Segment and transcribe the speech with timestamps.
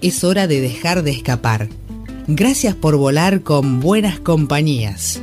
[0.00, 1.68] es hora de dejar de escapar.
[2.26, 5.20] Gracias por volar con buenas compañías.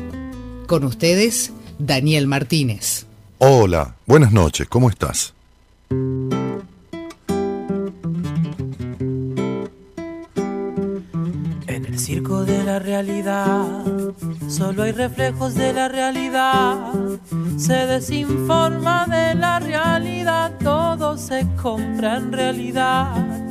[0.68, 3.06] Con ustedes, Daniel Martínez.
[3.40, 5.34] Hola, buenas noches, ¿cómo estás?
[11.68, 13.86] En el circo de la realidad,
[14.50, 16.92] solo hay reflejos de la realidad.
[17.58, 23.48] Se desinforma de la realidad, todo se compra en realidad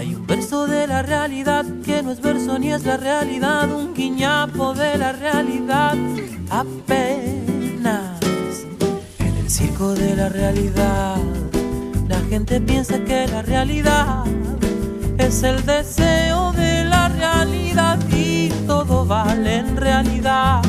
[0.00, 3.92] hay un verso de la realidad que no es verso ni es la realidad, un
[3.92, 5.94] guiñapo de la realidad
[6.48, 8.18] apenas.
[9.18, 11.16] En el circo de la realidad,
[12.08, 14.24] la gente piensa que la realidad
[15.18, 20.62] es el deseo de la realidad y todo vale en realidad.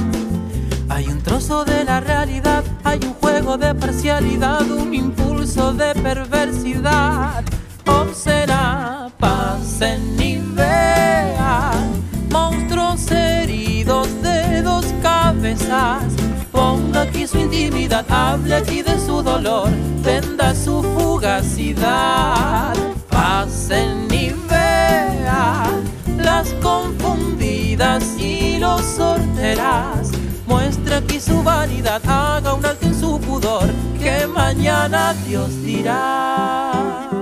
[0.89, 7.45] Hay un trozo de la realidad, hay un juego de parcialidad, un impulso de perversidad
[7.85, 16.03] o será pasen y vean monstruos heridos de dos cabezas.
[16.51, 19.69] Ponga aquí su intimidad, hable aquí de su dolor,
[20.03, 22.73] venda su fugacidad.
[23.09, 25.83] Pasen y vean
[26.17, 30.09] las confundidas y los sorterás.
[30.47, 33.69] Muestra aquí su vanidad, haga un alto en su pudor,
[34.01, 37.20] que mañana Dios dirá.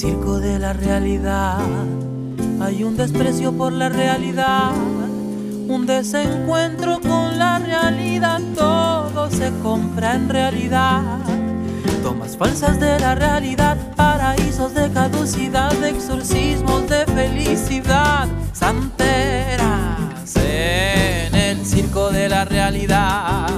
[0.00, 1.58] Circo de la realidad
[2.58, 4.72] hay un desprecio por la realidad,
[5.68, 11.02] un desencuentro con la realidad, todo se compra en realidad.
[12.02, 22.08] Tomas falsas de la realidad, paraísos de caducidad, exorcismos de felicidad, santeras en el circo
[22.08, 23.48] de la realidad.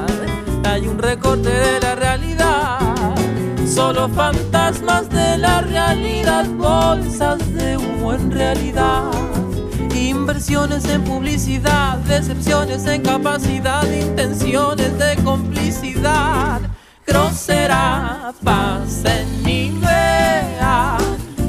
[0.64, 2.01] Hay un recorte de la realidad
[3.74, 9.10] solo fantasmas de la realidad, bolsas de humo en realidad.
[9.94, 16.60] Inversiones en publicidad, decepciones en capacidad, intenciones de complicidad.
[17.06, 20.98] Grosera, pasen y vean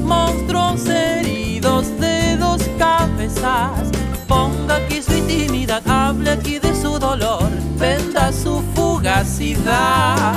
[0.02, 3.90] monstruos heridos de dos cabezas.
[4.26, 10.34] Ponga aquí su intimidad, hable aquí de su dolor, venda su fugacidad.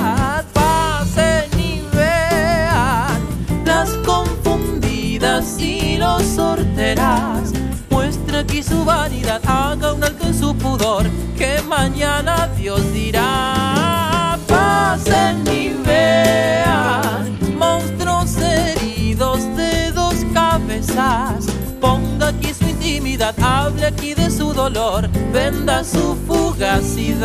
[6.22, 7.52] Sorterás.
[7.90, 14.38] Muestra aquí su vanidad, haga un alto en su pudor, que mañana Dios dirá.
[14.46, 21.46] Pasen y vean monstruos heridos de dos cabezas.
[21.80, 27.18] Ponga aquí su intimidad, hable aquí de su dolor, venda su fugacidad.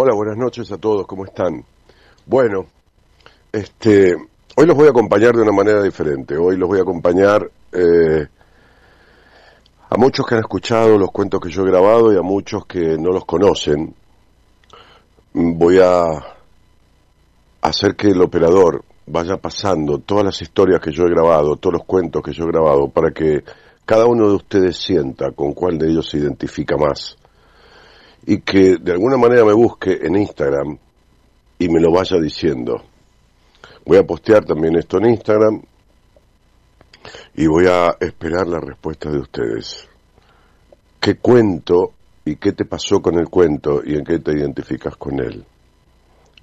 [0.00, 1.64] Hola, buenas noches a todos, ¿cómo están?
[2.24, 2.66] Bueno,
[3.50, 4.14] este,
[4.54, 6.36] hoy los voy a acompañar de una manera diferente.
[6.36, 8.28] Hoy los voy a acompañar eh,
[9.90, 12.96] a muchos que han escuchado los cuentos que yo he grabado y a muchos que
[12.96, 13.92] no los conocen.
[15.32, 16.04] Voy a
[17.62, 21.84] hacer que el operador vaya pasando todas las historias que yo he grabado, todos los
[21.84, 23.42] cuentos que yo he grabado, para que
[23.84, 27.17] cada uno de ustedes sienta con cuál de ellos se identifica más
[28.30, 30.76] y que de alguna manera me busque en Instagram
[31.58, 32.76] y me lo vaya diciendo.
[33.86, 35.62] Voy a postear también esto en Instagram
[37.34, 39.88] y voy a esperar la respuesta de ustedes.
[41.00, 41.92] ¿Qué cuento
[42.26, 45.42] y qué te pasó con el cuento y en qué te identificas con él?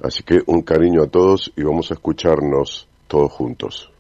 [0.02, 3.92] Así que un cariño a todos y vamos a escucharnos todos juntos.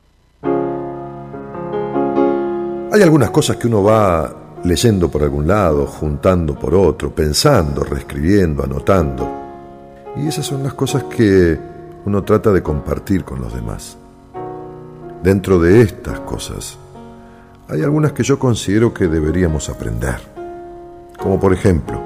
[2.91, 8.63] Hay algunas cosas que uno va leyendo por algún lado, juntando por otro, pensando, reescribiendo,
[8.63, 9.29] anotando.
[10.17, 11.57] Y esas son las cosas que
[12.05, 13.97] uno trata de compartir con los demás.
[15.23, 16.77] Dentro de estas cosas,
[17.67, 20.17] hay algunas que yo considero que deberíamos aprender.
[21.17, 22.01] Como por ejemplo,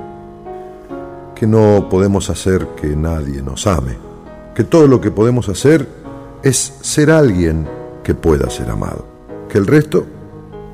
[1.36, 3.98] que no podemos hacer que nadie nos ame,
[4.54, 5.88] que todo lo que podemos hacer
[6.44, 7.68] es ser alguien
[8.04, 9.06] que pueda ser amado,
[9.50, 10.06] que el resto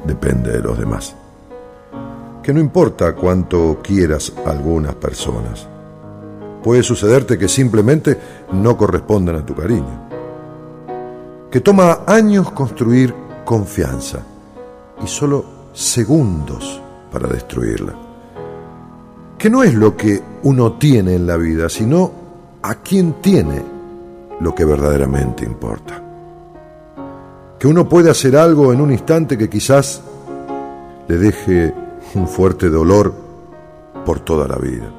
[0.06, 1.16] depende de los demás.
[2.46, 5.68] Que no importa cuánto quieras a algunas personas,
[6.64, 8.20] puede sucederte que simplemente
[8.54, 10.08] no correspondan a tu cariño,
[11.50, 14.20] que toma años construir confianza
[15.04, 15.44] y solo
[15.74, 16.80] segundos
[17.12, 17.96] para destruirla,
[19.40, 22.12] que no es lo que uno tiene en la vida, sino
[22.62, 23.64] a quién tiene
[24.40, 26.00] lo que verdaderamente importa.
[27.58, 30.04] Que uno puede hacer algo en un instante que quizás
[31.08, 31.85] le deje
[32.16, 33.14] un fuerte dolor
[34.06, 34.90] por toda la vida,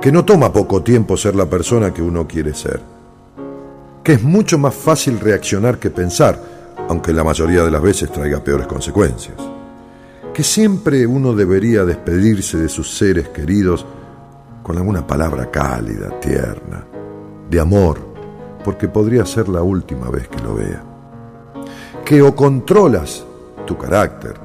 [0.00, 2.80] que no toma poco tiempo ser la persona que uno quiere ser,
[4.02, 6.38] que es mucho más fácil reaccionar que pensar,
[6.88, 9.36] aunque la mayoría de las veces traiga peores consecuencias,
[10.34, 13.86] que siempre uno debería despedirse de sus seres queridos
[14.62, 16.84] con alguna palabra cálida, tierna,
[17.48, 17.98] de amor,
[18.64, 20.82] porque podría ser la última vez que lo vea.
[22.04, 23.24] Que o controlas
[23.66, 24.43] tu carácter,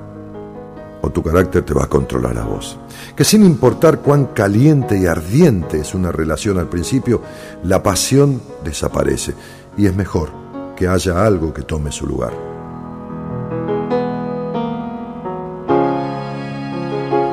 [1.02, 2.78] o tu carácter te va a controlar a vos.
[3.16, 7.22] Que sin importar cuán caliente y ardiente es una relación al principio,
[7.64, 9.34] la pasión desaparece
[9.78, 10.30] y es mejor
[10.76, 12.34] que haya algo que tome su lugar.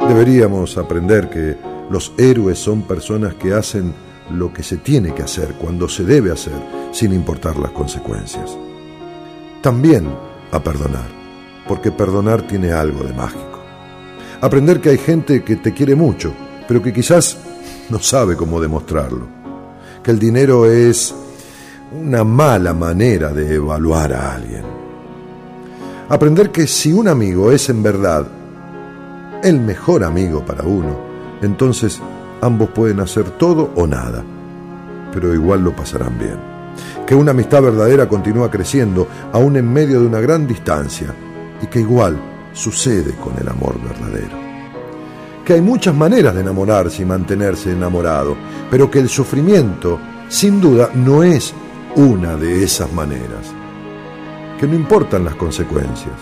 [0.09, 1.57] Deberíamos aprender que
[1.91, 3.93] los héroes son personas que hacen
[4.31, 6.61] lo que se tiene que hacer cuando se debe hacer,
[6.93, 8.57] sin importar las consecuencias
[9.67, 10.07] también
[10.53, 11.09] a perdonar,
[11.67, 13.56] porque perdonar tiene algo de mágico.
[14.47, 16.33] Aprender que hay gente que te quiere mucho,
[16.69, 17.37] pero que quizás
[17.91, 19.27] no sabe cómo demostrarlo.
[20.05, 21.13] Que el dinero es
[22.01, 24.63] una mala manera de evaluar a alguien.
[26.09, 28.25] Aprender que si un amigo es en verdad
[29.43, 30.97] el mejor amigo para uno,
[31.43, 32.01] entonces
[32.41, 34.23] ambos pueden hacer todo o nada,
[35.13, 36.39] pero igual lo pasarán bien
[37.05, 41.13] que una amistad verdadera continúa creciendo aún en medio de una gran distancia
[41.61, 42.17] y que igual
[42.57, 44.37] sucede con el amor verdadero.
[45.45, 48.37] Que hay muchas maneras de enamorarse y mantenerse enamorado,
[48.71, 51.53] pero que el sufrimiento, sin duda, no es
[51.95, 53.53] una de esas maneras.
[54.59, 56.17] Que no importan las consecuencias.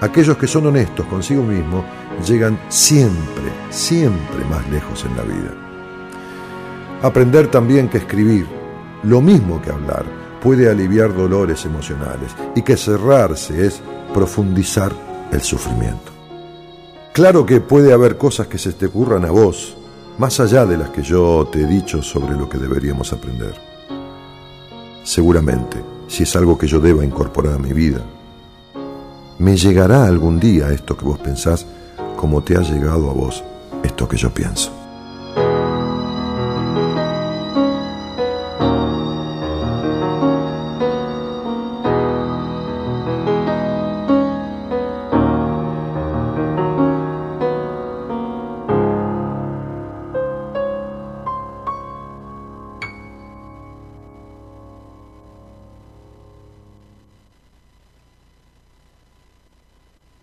[0.00, 1.84] Aquellos que son honestos consigo mismos
[2.26, 5.54] llegan siempre, siempre más lejos en la vida.
[7.02, 8.46] Aprender también que escribir,
[9.04, 10.04] lo mismo que hablar,
[10.42, 13.80] puede aliviar dolores emocionales y que cerrarse es
[14.12, 14.92] profundizar
[15.32, 16.12] el sufrimiento.
[17.12, 19.76] Claro que puede haber cosas que se te ocurran a vos,
[20.18, 23.54] más allá de las que yo te he dicho sobre lo que deberíamos aprender.
[25.02, 28.00] Seguramente, si es algo que yo deba incorporar a mi vida,
[29.38, 31.66] me llegará algún día esto que vos pensás
[32.16, 33.42] como te ha llegado a vos
[33.82, 34.81] esto que yo pienso.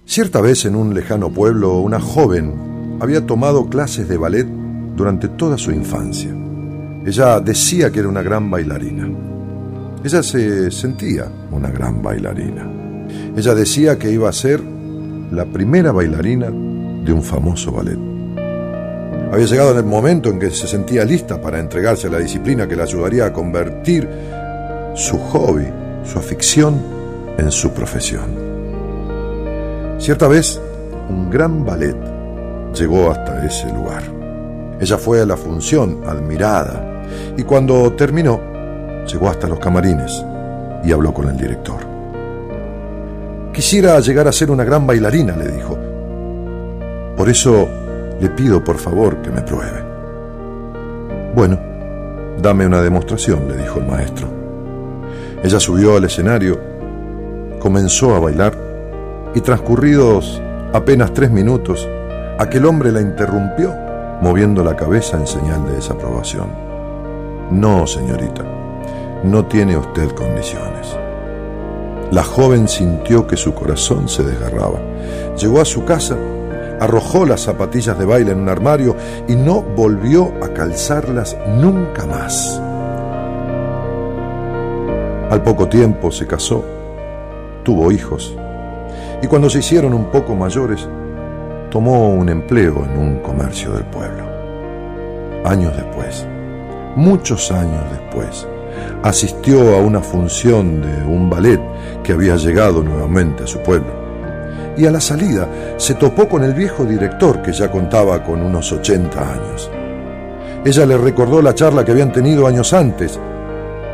[0.09, 4.47] Cierta vez en un lejano pueblo, una joven había tomado clases de ballet
[4.95, 6.35] durante toda su infancia.
[7.05, 9.07] Ella decía que era una gran bailarina.
[10.03, 12.67] Ella se sentía una gran bailarina.
[13.37, 14.63] Ella decía que iba a ser
[15.31, 17.99] la primera bailarina de un famoso ballet.
[19.31, 22.67] Había llegado en el momento en que se sentía lista para entregarse a la disciplina
[22.67, 24.09] que la ayudaría a convertir
[24.95, 25.67] su hobby,
[26.03, 26.81] su afición,
[27.37, 28.48] en su profesión.
[29.99, 30.61] Cierta vez,
[31.09, 31.95] un gran ballet
[32.73, 34.01] llegó hasta ese lugar.
[34.79, 37.03] Ella fue a la función, admirada,
[37.35, 38.39] y cuando terminó,
[39.05, 40.23] llegó hasta los camarines
[40.85, 41.81] y habló con el director.
[43.51, 45.77] Quisiera llegar a ser una gran bailarina, le dijo.
[47.17, 47.67] Por eso
[48.21, 49.83] le pido por favor que me pruebe.
[51.35, 51.59] Bueno,
[52.41, 54.29] dame una demostración, le dijo el maestro.
[55.43, 56.57] Ella subió al escenario,
[57.59, 58.68] comenzó a bailar
[59.35, 60.41] y transcurridos
[60.73, 61.87] apenas tres minutos,
[62.37, 63.73] aquel hombre la interrumpió,
[64.21, 66.49] moviendo la cabeza en señal de desaprobación.
[67.51, 68.43] No, señorita,
[69.23, 70.95] no tiene usted condiciones.
[72.11, 74.79] La joven sintió que su corazón se desgarraba.
[75.37, 76.17] Llegó a su casa,
[76.79, 78.95] arrojó las zapatillas de baile en un armario
[79.27, 82.59] y no volvió a calzarlas nunca más.
[85.29, 86.65] Al poco tiempo se casó,
[87.63, 88.38] tuvo hijos
[89.21, 90.87] y cuando se hicieron un poco mayores,
[91.69, 94.23] tomó un empleo en un comercio del pueblo.
[95.45, 96.25] Años después,
[96.95, 98.47] muchos años después,
[99.03, 101.59] asistió a una función de un ballet
[102.03, 103.99] que había llegado nuevamente a su pueblo.
[104.77, 105.45] y a la salida
[105.75, 109.69] se topó con el viejo director que ya contaba con unos 80 años.
[110.63, 113.19] Ella le recordó la charla que habían tenido años antes,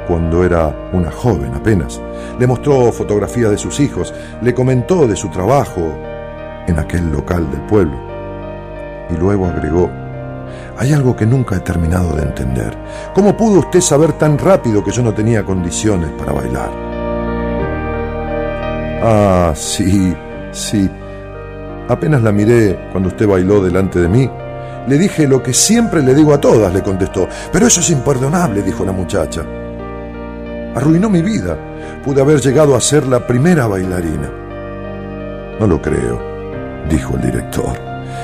[0.08, 2.02] cuando era una joven apenas.
[2.40, 5.82] Le mostró fotografías de sus hijos, le comentó de su trabajo
[6.68, 7.98] en aquel local del pueblo.
[9.10, 9.90] Y luego agregó,
[10.78, 12.76] hay algo que nunca he terminado de entender.
[13.14, 16.70] ¿Cómo pudo usted saber tan rápido que yo no tenía condiciones para bailar?
[19.04, 20.16] Ah, sí,
[20.52, 20.90] sí.
[21.88, 24.30] Apenas la miré cuando usted bailó delante de mí.
[24.88, 27.28] Le dije lo que siempre le digo a todas, le contestó.
[27.52, 29.44] Pero eso es imperdonable, dijo la muchacha.
[30.75, 31.58] Arruinó mi vida.
[32.03, 34.29] Pude haber llegado a ser la primera bailarina.
[35.60, 36.22] No lo creo,
[36.89, 37.79] dijo el director.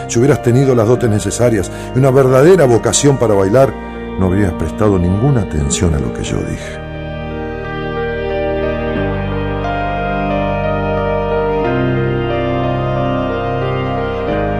[0.07, 3.73] Si hubieras tenido las dotes necesarias y una verdadera vocación para bailar,
[4.19, 6.91] no habrías prestado ninguna atención a lo que yo dije.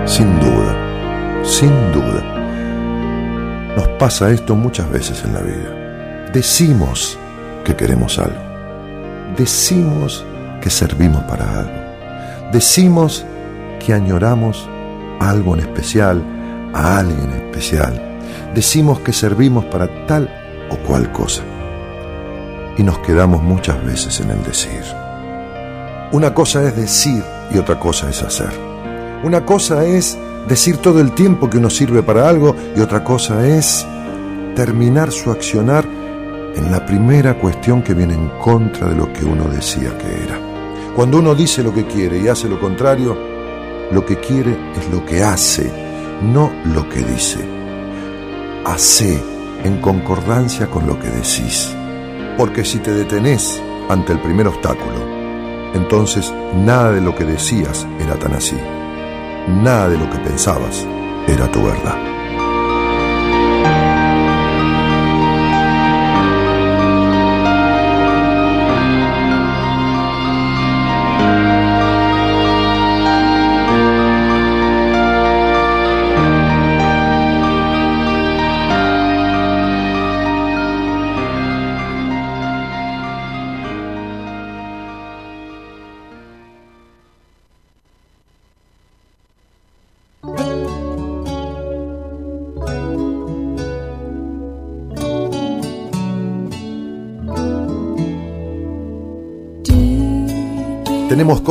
[0.06, 2.24] Sin duda, sin duda,
[3.76, 6.30] nos pasa esto muchas veces en la vida.
[6.32, 7.20] Decimos
[7.64, 8.40] que queremos algo.
[9.38, 10.26] Decimos
[10.62, 12.52] que servimos para algo.
[12.52, 13.26] Decimos
[13.80, 14.70] que añoramos
[15.20, 16.22] algo en especial,
[16.74, 18.20] a alguien especial.
[18.54, 20.30] Decimos que servimos para tal
[20.70, 21.44] o cual cosa.
[22.78, 24.84] Y nos quedamos muchas veces en el decir.
[26.12, 28.52] Una cosa es decir y otra cosa es hacer.
[29.24, 33.46] Una cosa es decir todo el tiempo que uno sirve para algo y otra cosa
[33.48, 33.86] es
[34.56, 35.86] terminar su accionar
[36.56, 40.40] en la primera cuestión que viene en contra de lo que uno decía que era.
[40.96, 43.18] Cuando uno dice lo que quiere y hace lo contrario,
[43.92, 45.72] lo que quiere es lo que hace,
[46.22, 47.40] no lo que dice.
[48.66, 49.22] Hace
[49.64, 51.74] en concordancia con lo que decís.
[52.38, 55.22] Porque si te detenés ante el primer obstáculo,
[55.74, 58.58] entonces nada de lo que decías era tan así.
[59.48, 60.86] Nada de lo que pensabas
[61.28, 62.11] era tu verdad.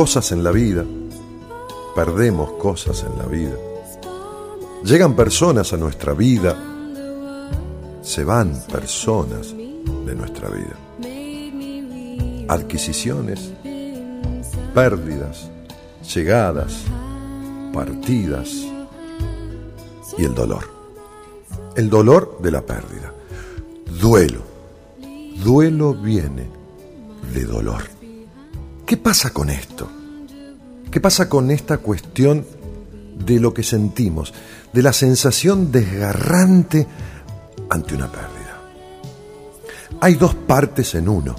[0.01, 0.83] Cosas en la vida,
[1.93, 3.55] perdemos cosas en la vida.
[4.83, 6.57] Llegan personas a nuestra vida,
[8.01, 10.75] se van personas de nuestra vida.
[12.47, 13.53] Adquisiciones,
[14.73, 15.51] pérdidas,
[16.15, 16.81] llegadas,
[17.71, 18.49] partidas
[20.17, 20.63] y el dolor.
[21.75, 23.13] El dolor de la pérdida.
[24.01, 24.41] Duelo.
[25.43, 26.49] Duelo viene
[27.35, 28.00] de dolor.
[28.91, 29.89] ¿Qué pasa con esto?
[30.91, 32.45] ¿Qué pasa con esta cuestión
[33.25, 34.33] de lo que sentimos,
[34.73, 36.87] de la sensación desgarrante
[37.69, 38.59] ante una pérdida?
[40.01, 41.37] Hay dos partes en uno.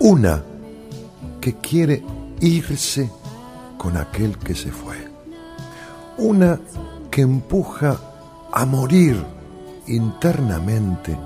[0.00, 0.44] Una
[1.40, 2.04] que quiere
[2.40, 3.10] irse
[3.78, 4.98] con aquel que se fue.
[6.18, 6.60] Una
[7.10, 7.98] que empuja
[8.52, 9.16] a morir
[9.86, 11.16] internamente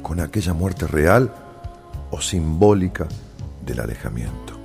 [0.00, 1.34] con aquella muerte real
[2.12, 3.08] o simbólica
[3.70, 4.58] del alejamiento.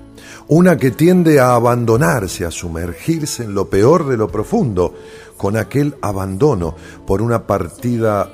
[0.48, 4.94] Una que tiende a abandonarse, a sumergirse en lo peor de lo profundo,
[5.38, 8.30] con aquel abandono por una partida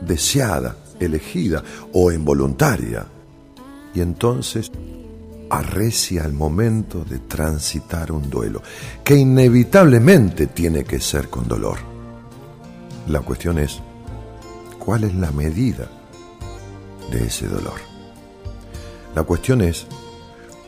[0.00, 3.06] deseada, elegida o involuntaria.
[3.94, 4.70] Y entonces
[5.48, 8.62] arrecia el momento de transitar un duelo,
[9.02, 11.78] que inevitablemente tiene que ser con dolor.
[13.08, 13.80] La cuestión es,
[14.78, 15.88] ¿cuál es la medida
[17.10, 17.80] de ese dolor?
[19.14, 19.86] La cuestión es,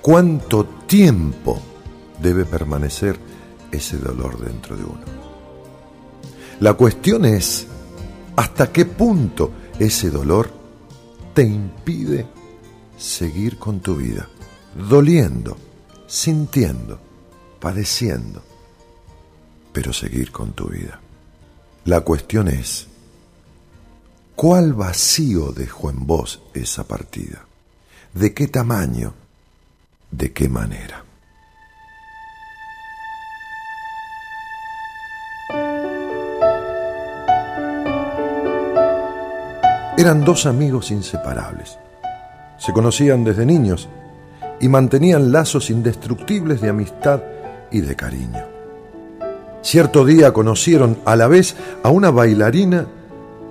[0.09, 1.61] ¿Cuánto tiempo
[2.19, 3.19] debe permanecer
[3.71, 5.05] ese dolor dentro de uno?
[6.61, 7.67] La cuestión es,
[8.35, 10.51] ¿hasta qué punto ese dolor
[11.35, 12.27] te impide
[12.97, 14.27] seguir con tu vida?
[14.89, 15.59] Doliendo,
[16.07, 16.99] sintiendo,
[17.61, 18.43] padeciendo,
[19.75, 21.03] pero seguir con tu vida.
[21.85, 22.87] La cuestión es,
[24.35, 27.45] ¿cuál vacío dejó en vos esa partida?
[28.15, 29.13] ¿De qué tamaño?
[30.11, 31.05] De qué manera.
[39.99, 41.77] Eran dos amigos inseparables.
[42.57, 43.89] Se conocían desde niños
[44.61, 47.21] y mantenían lazos indestructibles de amistad
[47.73, 48.45] y de cariño.
[49.63, 52.87] Cierto día conocieron a la vez a una bailarina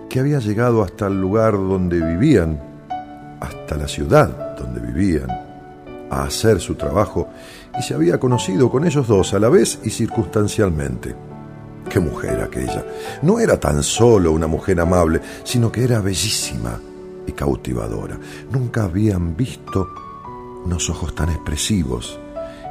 [0.10, 2.62] que había llegado hasta el lugar donde vivían,
[3.42, 5.47] hasta la ciudad donde vivían,
[6.10, 7.30] a hacer su trabajo
[7.78, 11.16] y se había conocido con ellos dos a la vez y circunstancialmente.
[11.90, 12.86] Qué mujer aquella.
[13.22, 16.80] No era tan solo una mujer amable, sino que era bellísima
[17.26, 18.18] y cautivadora.
[18.52, 19.88] Nunca habían visto
[20.66, 22.20] unos ojos tan expresivos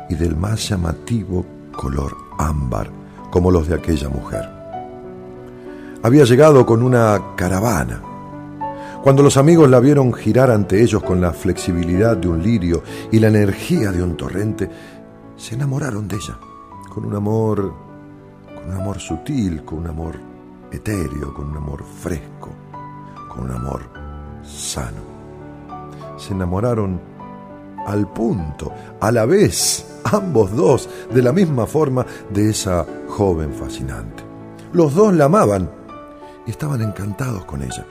[0.08, 2.90] y del más llamativo color ámbar
[3.30, 4.48] como los de aquella mujer.
[6.02, 8.02] Había llegado con una caravana.
[9.06, 12.82] Cuando los amigos la vieron girar ante ellos con la flexibilidad de un lirio
[13.12, 14.68] y la energía de un torrente,
[15.36, 16.36] se enamoraron de ella,
[16.92, 17.72] con un amor,
[18.52, 20.16] con un amor sutil, con un amor
[20.72, 22.50] etéreo, con un amor fresco,
[23.28, 23.82] con un amor
[24.42, 25.02] sano.
[26.18, 27.00] Se enamoraron
[27.86, 34.24] al punto, a la vez, ambos dos, de la misma forma, de esa joven fascinante.
[34.72, 35.70] Los dos la amaban
[36.44, 37.86] y estaban encantados con ella.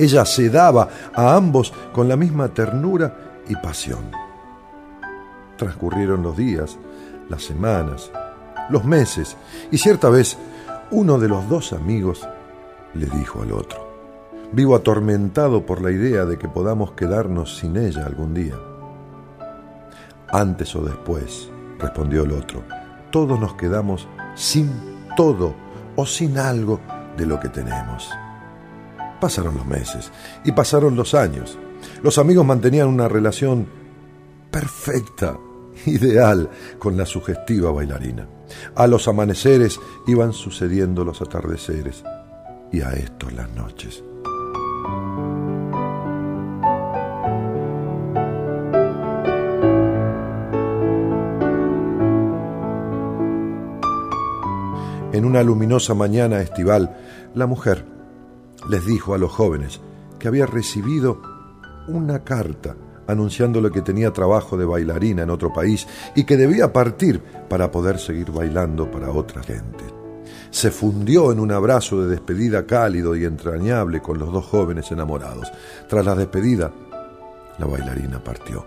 [0.00, 4.10] Ella se daba a ambos con la misma ternura y pasión.
[5.58, 6.78] Transcurrieron los días,
[7.28, 8.10] las semanas,
[8.70, 9.36] los meses,
[9.70, 10.38] y cierta vez
[10.90, 12.26] uno de los dos amigos
[12.94, 13.86] le dijo al otro,
[14.52, 18.54] vivo atormentado por la idea de que podamos quedarnos sin ella algún día.
[20.32, 22.62] Antes o después, respondió el otro,
[23.10, 24.72] todos nos quedamos sin
[25.14, 25.54] todo
[25.94, 26.80] o sin algo
[27.18, 28.10] de lo que tenemos.
[29.20, 30.10] Pasaron los meses
[30.44, 31.58] y pasaron los años.
[32.02, 33.66] Los amigos mantenían una relación
[34.50, 35.38] perfecta,
[35.86, 36.48] ideal,
[36.78, 38.26] con la sugestiva bailarina.
[38.74, 42.02] A los amaneceres iban sucediendo los atardeceres
[42.72, 44.02] y a estos las noches.
[55.12, 56.96] En una luminosa mañana estival,
[57.34, 57.84] la mujer
[58.68, 59.80] les dijo a los jóvenes
[60.18, 61.20] que había recibido
[61.88, 62.76] una carta
[63.10, 67.98] anunciándole que tenía trabajo de bailarina en otro país y que debía partir para poder
[67.98, 69.84] seguir bailando para otra gente.
[70.50, 75.50] Se fundió en un abrazo de despedida cálido y entrañable con los dos jóvenes enamorados.
[75.88, 76.70] Tras la despedida,
[77.58, 78.64] la bailarina partió.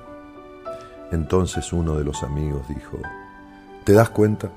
[1.11, 2.97] Entonces uno de los amigos dijo,
[3.83, 4.49] ¿te das cuenta?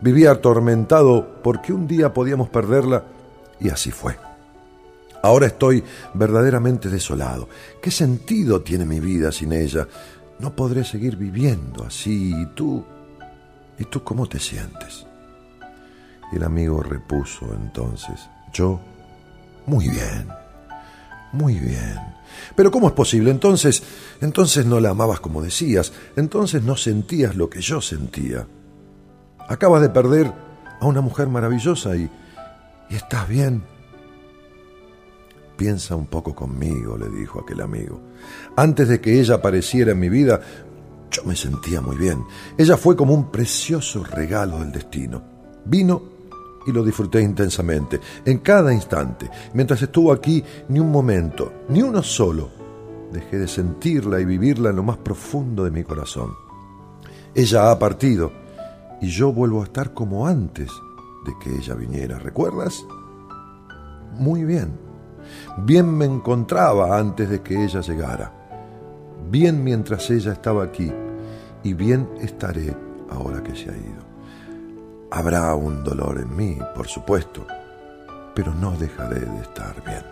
[0.00, 3.04] Vivía atormentado porque un día podíamos perderla
[3.60, 4.16] y así fue.
[5.24, 5.82] Ahora estoy
[6.12, 7.48] verdaderamente desolado.
[7.80, 9.88] ¿Qué sentido tiene mi vida sin ella?
[10.38, 12.34] No podré seguir viviendo así.
[12.42, 12.84] ¿Y tú?
[13.78, 15.06] ¿Y tú cómo te sientes?
[16.30, 18.78] El amigo repuso entonces, yo,
[19.64, 20.28] muy bien,
[21.32, 21.98] muy bien.
[22.54, 23.30] Pero ¿cómo es posible?
[23.30, 23.82] Entonces,
[24.20, 28.46] entonces no la amabas como decías, entonces no sentías lo que yo sentía.
[29.48, 30.30] Acabas de perder
[30.82, 32.10] a una mujer maravillosa y,
[32.90, 33.73] y estás bien.
[35.56, 38.00] Piensa un poco conmigo, le dijo aquel amigo.
[38.56, 40.40] Antes de que ella apareciera en mi vida,
[41.10, 42.24] yo me sentía muy bien.
[42.58, 45.22] Ella fue como un precioso regalo del destino.
[45.64, 46.14] Vino
[46.66, 49.30] y lo disfruté intensamente, en cada instante.
[49.52, 52.48] Mientras estuvo aquí, ni un momento, ni uno solo,
[53.12, 56.32] dejé de sentirla y vivirla en lo más profundo de mi corazón.
[57.34, 58.32] Ella ha partido
[59.00, 60.70] y yo vuelvo a estar como antes
[61.26, 62.18] de que ella viniera.
[62.18, 62.84] ¿Recuerdas?
[64.18, 64.83] Muy bien.
[65.56, 68.32] Bien me encontraba antes de que ella llegara.
[69.30, 70.92] Bien mientras ella estaba aquí.
[71.62, 72.76] Y bien estaré
[73.10, 74.02] ahora que se ha ido.
[75.10, 77.46] Habrá un dolor en mí, por supuesto,
[78.34, 80.04] pero no dejaré de estar bien.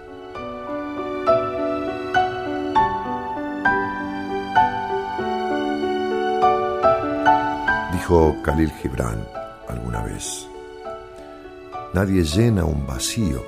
[7.92, 9.26] Dijo Khalil Gibran
[9.68, 10.48] alguna vez,
[11.92, 13.42] nadie llena un vacío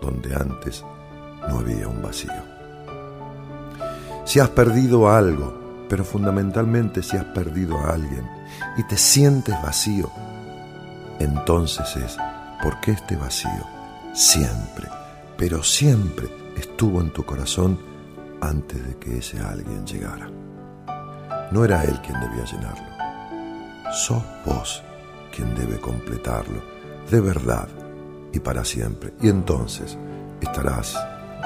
[0.00, 0.84] donde antes
[1.48, 2.32] no había un vacío.
[4.24, 8.28] Si has perdido algo, pero fundamentalmente si has perdido a alguien
[8.76, 10.10] y te sientes vacío,
[11.18, 12.16] entonces es
[12.62, 13.66] porque este vacío
[14.14, 14.88] siempre,
[15.36, 17.78] pero siempre estuvo en tu corazón
[18.40, 20.30] antes de que ese alguien llegara.
[21.50, 22.86] No era él quien debía llenarlo.
[23.92, 24.82] Sos vos
[25.34, 26.62] quien debe completarlo,
[27.10, 27.68] de verdad
[28.32, 29.12] y para siempre.
[29.20, 29.98] Y entonces
[30.40, 30.96] estarás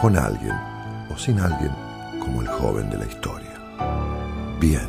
[0.01, 0.57] con alguien
[1.13, 1.73] o sin alguien
[2.21, 3.51] como el joven de la historia.
[4.61, 4.89] Bien,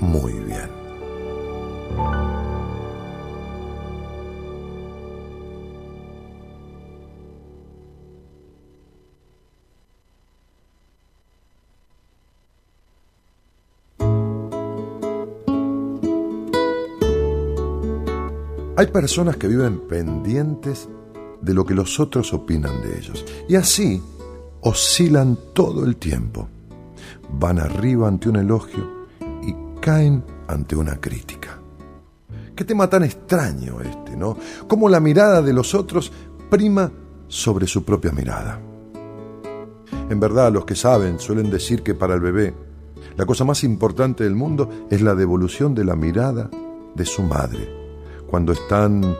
[0.00, 0.84] muy bien.
[18.76, 20.88] Hay personas que viven pendientes
[21.44, 23.24] de lo que los otros opinan de ellos.
[23.48, 24.02] Y así
[24.60, 26.48] oscilan todo el tiempo.
[27.38, 29.06] Van arriba ante un elogio
[29.42, 31.58] y caen ante una crítica.
[32.54, 34.36] Qué tema tan extraño este, ¿no?
[34.68, 36.12] Cómo la mirada de los otros
[36.50, 36.90] prima
[37.28, 38.60] sobre su propia mirada.
[40.08, 42.54] En verdad, los que saben suelen decir que para el bebé
[43.16, 46.50] la cosa más importante del mundo es la devolución de la mirada
[46.94, 47.68] de su madre
[48.28, 49.14] cuando están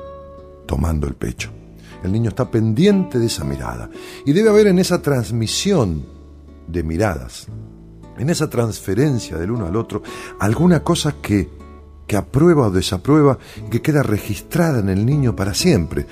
[0.66, 1.50] tomando el pecho.
[2.04, 3.88] El niño está pendiente de esa mirada
[4.24, 6.04] y debe haber en esa transmisión
[6.68, 7.48] de miradas,
[8.18, 10.02] en esa transferencia del uno al otro,
[10.38, 11.48] alguna cosa que,
[12.06, 16.06] que aprueba o desaprueba y que queda registrada en el niño para siempre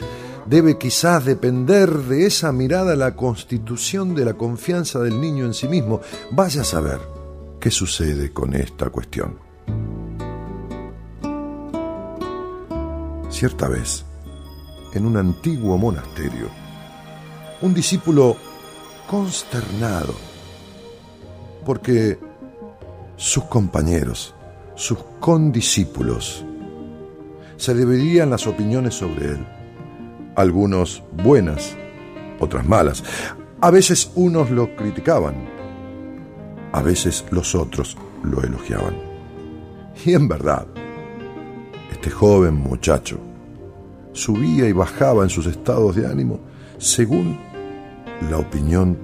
[0.47, 5.69] debe quizás depender de esa mirada la constitución de la confianza del niño en sí
[5.69, 6.01] mismo.
[6.33, 7.01] Vaya a saber
[7.61, 9.39] qué sucede con esta cuestión.
[13.31, 14.05] Cierta vez,
[14.95, 16.49] en un antiguo monasterio,
[17.61, 18.37] un discípulo
[19.09, 20.15] consternado
[21.65, 22.19] porque
[23.17, 24.35] sus compañeros,
[24.75, 26.45] sus condiscípulos,
[27.57, 29.47] se dividían las opiniones sobre él
[30.35, 31.77] algunos buenas,
[32.41, 33.05] otras malas.
[33.61, 35.35] A veces unos lo criticaban,
[36.73, 38.97] a veces los otros lo elogiaban.
[40.05, 40.67] Y en verdad,
[41.91, 43.21] este joven muchacho
[44.13, 46.41] subía y bajaba en sus estados de ánimo
[46.79, 47.39] según
[48.31, 48.99] la opinión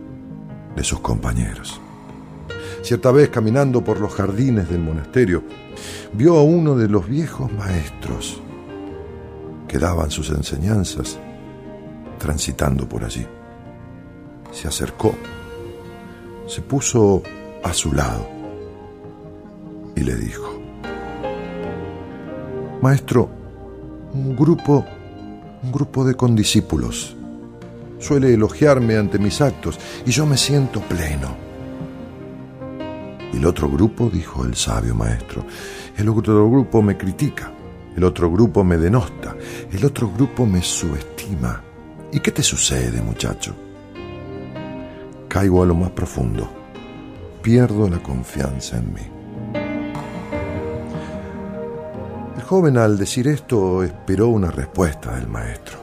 [0.77, 1.81] de sus compañeros.
[2.83, 5.43] Cierta vez, caminando por los jardines del monasterio,
[6.13, 8.41] vio a uno de los viejos maestros
[9.67, 11.19] que daban sus enseñanzas
[12.19, 13.27] transitando por allí.
[14.53, 15.15] Se acercó,
[16.47, 17.23] se puso
[17.63, 18.27] a su lado
[19.95, 20.59] y le dijo,
[22.81, 23.29] Maestro,
[24.15, 24.85] un grupo,
[25.69, 27.15] un grupo de condiscípulos
[27.99, 31.37] suele elogiarme ante mis actos y yo me siento pleno.
[33.35, 35.45] El otro grupo, dijo el sabio maestro,
[35.95, 37.53] el otro grupo me critica.
[37.95, 39.37] El otro grupo me denosta,
[39.71, 41.63] el otro grupo me subestima.
[42.13, 43.55] ¿Y qué te sucede, muchacho?
[45.29, 46.49] Caigo a lo más profundo.
[47.43, 49.18] Pierdo la confianza en mí.
[52.49, 55.77] Joven al decir esto esperó una respuesta del maestro.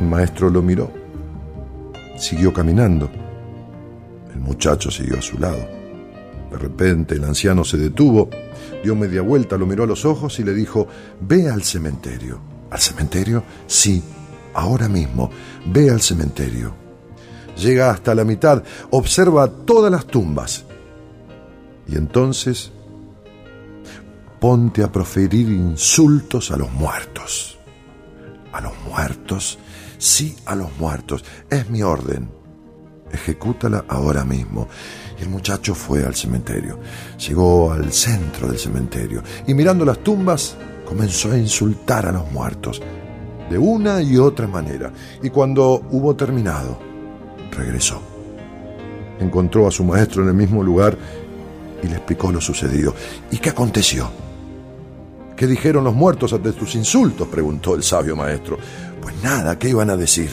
[0.00, 0.90] El maestro lo miró.
[2.18, 3.08] Siguió caminando.
[4.34, 5.64] El muchacho siguió a su lado.
[6.50, 8.28] De repente el anciano se detuvo
[8.82, 10.88] dio media vuelta, lo miró a los ojos y le dijo,
[11.20, 12.40] ve al cementerio.
[12.70, 13.44] ¿Al cementerio?
[13.68, 14.02] Sí,
[14.54, 15.30] ahora mismo,
[15.66, 16.74] ve al cementerio.
[17.56, 20.64] Llega hasta la mitad, observa todas las tumbas.
[21.86, 22.72] Y entonces
[24.40, 27.58] ponte a proferir insultos a los muertos.
[28.52, 29.58] A los muertos,
[29.98, 31.24] sí a los muertos.
[31.48, 32.30] Es mi orden.
[33.12, 34.66] Ejecútala ahora mismo.
[35.18, 36.80] El muchacho fue al cementerio.
[37.18, 42.80] Llegó al centro del cementerio y mirando las tumbas comenzó a insultar a los muertos
[43.50, 44.90] de una y otra manera.
[45.22, 46.78] Y cuando hubo terminado,
[47.50, 48.00] regresó.
[49.18, 50.96] Encontró a su maestro en el mismo lugar
[51.82, 52.94] y le explicó lo sucedido.
[53.30, 54.29] ¿Y qué aconteció?
[55.40, 57.26] ¿Qué dijeron los muertos ante tus insultos?
[57.26, 58.58] preguntó el sabio maestro.
[59.00, 60.28] Pues nada, ¿qué iban a decir?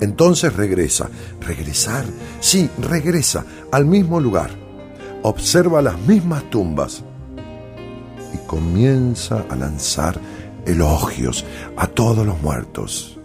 [0.00, 1.10] Entonces regresa.
[1.42, 2.06] ¿Regresar?
[2.40, 4.48] Sí, regresa al mismo lugar.
[5.24, 7.04] Observa las mismas tumbas
[8.32, 10.18] y comienza a lanzar
[10.64, 11.44] elogios
[11.76, 13.18] a todos los muertos.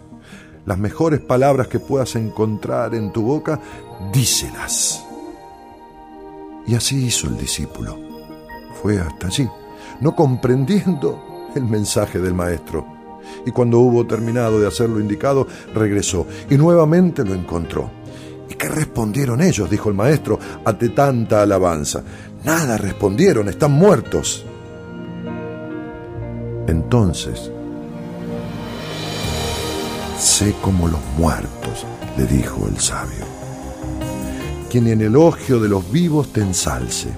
[0.66, 3.58] Las mejores palabras que puedas encontrar en tu boca,
[4.12, 5.02] díselas.
[6.66, 7.98] Y así hizo el discípulo.
[8.82, 9.48] Fue hasta allí,
[10.00, 13.00] no comprendiendo el mensaje del maestro
[13.46, 17.90] y cuando hubo terminado de hacer lo indicado, regresó y nuevamente lo encontró.
[18.48, 19.70] ¿Y qué respondieron ellos?
[19.70, 22.02] dijo el maestro ante tanta alabanza.
[22.44, 24.44] Nada respondieron, están muertos.
[26.66, 27.50] Entonces,
[30.18, 31.86] sé como los muertos,
[32.16, 33.24] le dijo el sabio,
[34.68, 37.08] quien en elogio de los vivos te ensalce,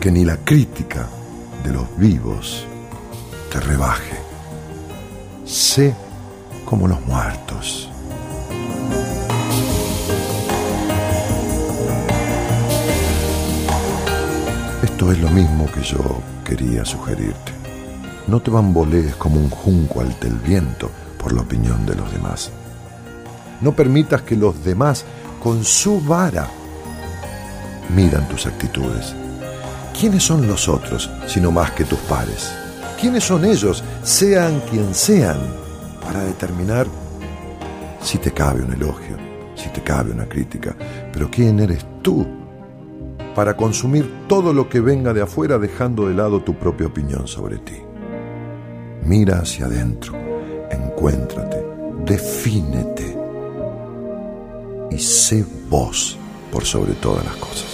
[0.00, 1.08] que ni la crítica
[1.62, 2.66] de los vivos
[3.50, 4.22] te rebaje
[5.52, 5.94] sé
[6.64, 7.88] como los muertos.
[14.82, 17.52] Esto es lo mismo que yo quería sugerirte.
[18.26, 22.50] No te bambolees como un junco ante el viento por la opinión de los demás.
[23.60, 25.04] No permitas que los demás,
[25.42, 26.48] con su vara,
[27.94, 29.14] miran tus actitudes.
[29.98, 32.52] ¿Quiénes son los otros, sino más que tus pares?
[33.00, 35.38] ¿Quiénes son ellos, sean quien sean,
[36.02, 36.86] para determinar
[38.00, 39.16] si te cabe un elogio,
[39.54, 40.74] si te cabe una crítica?
[41.12, 42.26] Pero ¿quién eres tú
[43.34, 47.58] para consumir todo lo que venga de afuera dejando de lado tu propia opinión sobre
[47.58, 47.76] ti?
[49.04, 50.14] Mira hacia adentro,
[50.70, 51.64] encuéntrate,
[52.04, 53.18] defínete
[54.90, 56.16] y sé vos
[56.52, 57.71] por sobre todas las cosas.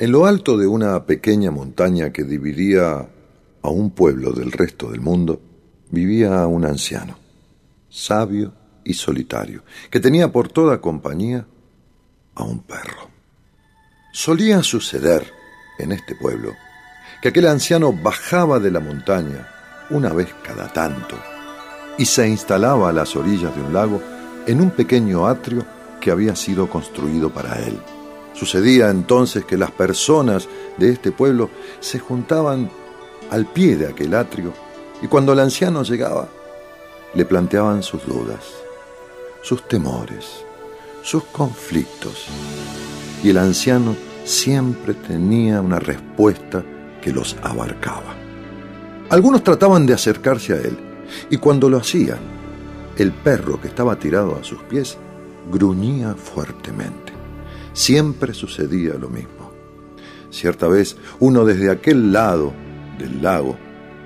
[0.00, 3.06] En lo alto de una pequeña montaña que dividía
[3.60, 5.42] a un pueblo del resto del mundo,
[5.90, 7.18] vivía un anciano,
[7.90, 8.50] sabio
[8.82, 11.46] y solitario, que tenía por toda compañía
[12.34, 13.10] a un perro.
[14.10, 15.30] Solía suceder
[15.78, 16.54] en este pueblo
[17.20, 19.50] que aquel anciano bajaba de la montaña
[19.90, 21.16] una vez cada tanto
[21.98, 24.02] y se instalaba a las orillas de un lago
[24.46, 25.66] en un pequeño atrio
[26.00, 27.78] que había sido construido para él.
[28.40, 30.48] Sucedía entonces que las personas
[30.78, 32.70] de este pueblo se juntaban
[33.30, 34.54] al pie de aquel atrio
[35.02, 36.26] y cuando el anciano llegaba
[37.12, 38.40] le planteaban sus dudas,
[39.42, 40.42] sus temores,
[41.02, 42.28] sus conflictos
[43.22, 46.64] y el anciano siempre tenía una respuesta
[47.02, 48.16] que los abarcaba.
[49.10, 50.78] Algunos trataban de acercarse a él
[51.28, 52.20] y cuando lo hacían,
[52.96, 54.96] el perro que estaba tirado a sus pies
[55.52, 57.09] gruñía fuertemente
[57.72, 59.52] siempre sucedía lo mismo.
[60.30, 62.52] Cierta vez, uno desde aquel lado
[62.98, 63.56] del lago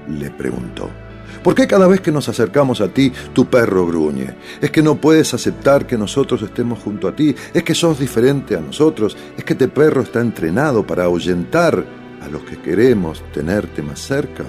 [0.09, 0.88] le preguntó,
[1.42, 4.35] ¿por qué cada vez que nos acercamos a ti tu perro gruñe?
[4.61, 7.35] ¿Es que no puedes aceptar que nosotros estemos junto a ti?
[7.53, 9.16] ¿Es que sos diferente a nosotros?
[9.37, 11.85] ¿Es que este perro está entrenado para ahuyentar
[12.22, 14.44] a los que queremos tenerte más cerca?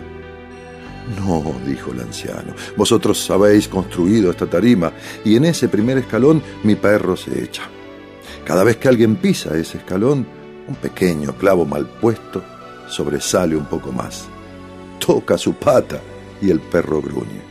[1.19, 4.91] No, dijo el anciano, vosotros habéis construido esta tarima
[5.23, 7.74] y en ese primer escalón mi perro se echa.
[8.45, 10.25] Cada vez que alguien pisa ese escalón,
[10.67, 12.43] un pequeño clavo mal puesto
[12.87, 14.27] sobresale un poco más.
[14.99, 15.99] Toca su pata
[16.41, 17.41] y el perro gruñe.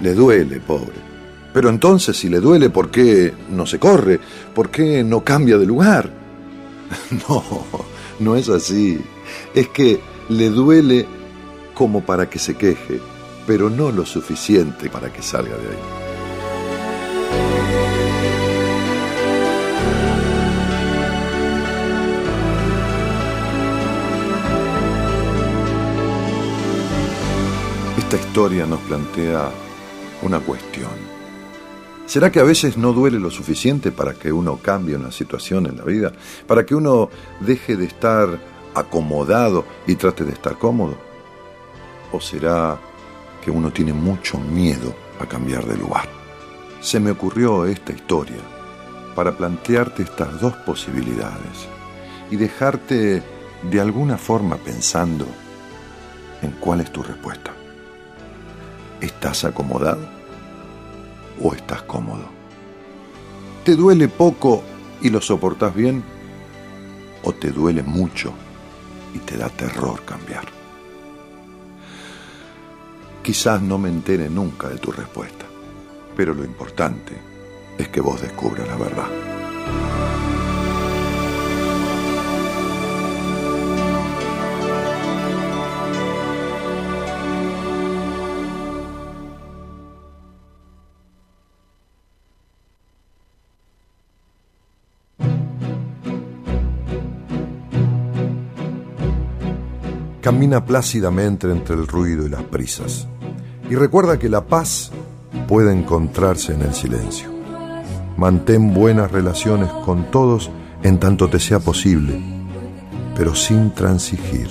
[0.00, 1.06] Le duele, pobre.
[1.52, 4.20] Pero entonces, si le duele, ¿por qué no se corre?
[4.54, 6.10] ¿Por qué no cambia de lugar?
[7.28, 7.42] No,
[8.20, 9.00] no es así.
[9.54, 11.06] Es que le duele
[11.74, 13.00] como para que se queje,
[13.46, 16.05] pero no lo suficiente para que salga de ahí.
[28.06, 29.50] Esta historia nos plantea
[30.22, 30.92] una cuestión.
[32.06, 35.76] ¿Será que a veces no duele lo suficiente para que uno cambie una situación en
[35.78, 36.12] la vida?
[36.46, 38.38] ¿Para que uno deje de estar
[38.76, 40.96] acomodado y trate de estar cómodo?
[42.12, 42.78] ¿O será
[43.44, 46.08] que uno tiene mucho miedo a cambiar de lugar?
[46.80, 48.38] Se me ocurrió esta historia
[49.16, 51.66] para plantearte estas dos posibilidades
[52.30, 53.20] y dejarte
[53.68, 55.26] de alguna forma pensando
[56.40, 57.55] en cuál es tu respuesta.
[59.00, 60.08] ¿Estás acomodado
[61.42, 62.24] o estás cómodo?
[63.64, 64.62] ¿Te duele poco
[65.02, 66.02] y lo soportas bien?
[67.22, 68.32] ¿O te duele mucho
[69.14, 70.44] y te da terror cambiar?
[73.22, 75.44] Quizás no me entere nunca de tu respuesta,
[76.16, 77.12] pero lo importante
[77.76, 79.08] es que vos descubras la verdad.
[100.26, 103.06] Camina plácidamente entre el ruido y las prisas.
[103.70, 104.90] Y recuerda que la paz
[105.46, 107.30] puede encontrarse en el silencio.
[108.16, 110.50] Mantén buenas relaciones con todos
[110.82, 112.20] en tanto te sea posible,
[113.14, 114.48] pero sin transigir.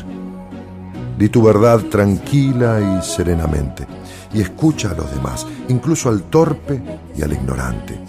[1.19, 3.85] Di tu verdad tranquila y serenamente
[4.33, 6.81] y escucha a los demás, incluso al torpe
[7.17, 7.99] y al ignorante.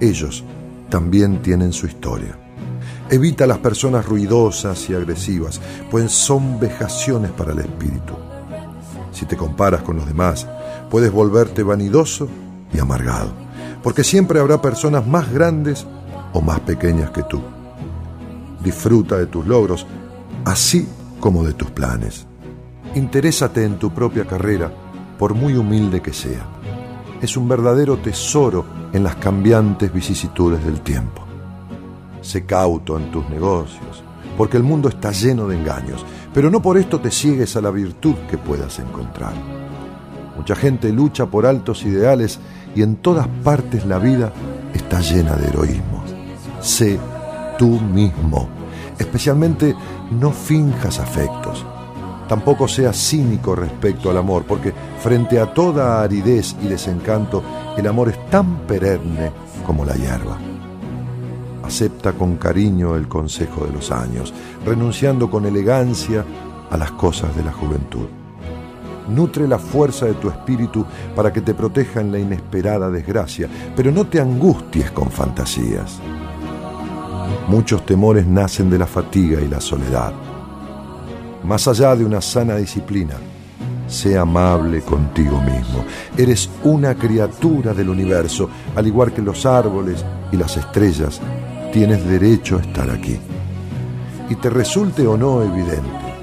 [0.00, 0.44] Ellos
[0.88, 2.45] también tienen su historia.
[3.08, 5.60] Evita las personas ruidosas y agresivas,
[5.92, 8.14] pues son vejaciones para el espíritu.
[9.12, 10.48] Si te comparas con los demás,
[10.90, 12.28] puedes volverte vanidoso
[12.74, 13.30] y amargado,
[13.84, 15.86] porque siempre habrá personas más grandes
[16.32, 17.40] o más pequeñas que tú.
[18.64, 19.86] Disfruta de tus logros,
[20.44, 20.88] así
[21.20, 22.26] como de tus planes.
[22.96, 24.72] Interésate en tu propia carrera,
[25.16, 26.44] por muy humilde que sea.
[27.22, 31.25] Es un verdadero tesoro en las cambiantes vicisitudes del tiempo
[32.26, 34.02] sé cauto en tus negocios,
[34.36, 37.70] porque el mundo está lleno de engaños, pero no por esto te ciegues a la
[37.70, 39.32] virtud que puedas encontrar.
[40.36, 42.38] Mucha gente lucha por altos ideales
[42.74, 44.32] y en todas partes la vida
[44.74, 46.04] está llena de heroísmo.
[46.60, 46.98] Sé
[47.56, 48.48] tú mismo,
[48.98, 49.74] especialmente
[50.10, 51.64] no finjas afectos.
[52.28, 57.42] Tampoco seas cínico respecto al amor, porque frente a toda aridez y desencanto,
[57.78, 59.30] el amor es tan perenne
[59.64, 60.36] como la hierba.
[61.66, 64.32] Acepta con cariño el consejo de los años,
[64.64, 66.24] renunciando con elegancia
[66.70, 68.06] a las cosas de la juventud.
[69.08, 73.90] Nutre la fuerza de tu espíritu para que te proteja en la inesperada desgracia, pero
[73.90, 75.98] no te angusties con fantasías.
[77.48, 80.12] Muchos temores nacen de la fatiga y la soledad.
[81.42, 83.14] Más allá de una sana disciplina,
[83.88, 85.84] sé amable contigo mismo.
[86.16, 91.20] Eres una criatura del universo, al igual que los árboles y las estrellas,
[91.76, 93.18] tienes derecho a estar aquí.
[94.30, 96.14] Y te resulte o no evidente,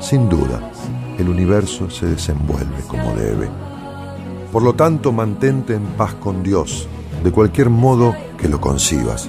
[0.00, 0.72] sin duda,
[1.18, 3.50] el universo se desenvuelve como debe.
[4.50, 6.88] Por lo tanto, mantente en paz con Dios,
[7.22, 9.28] de cualquier modo que lo concibas.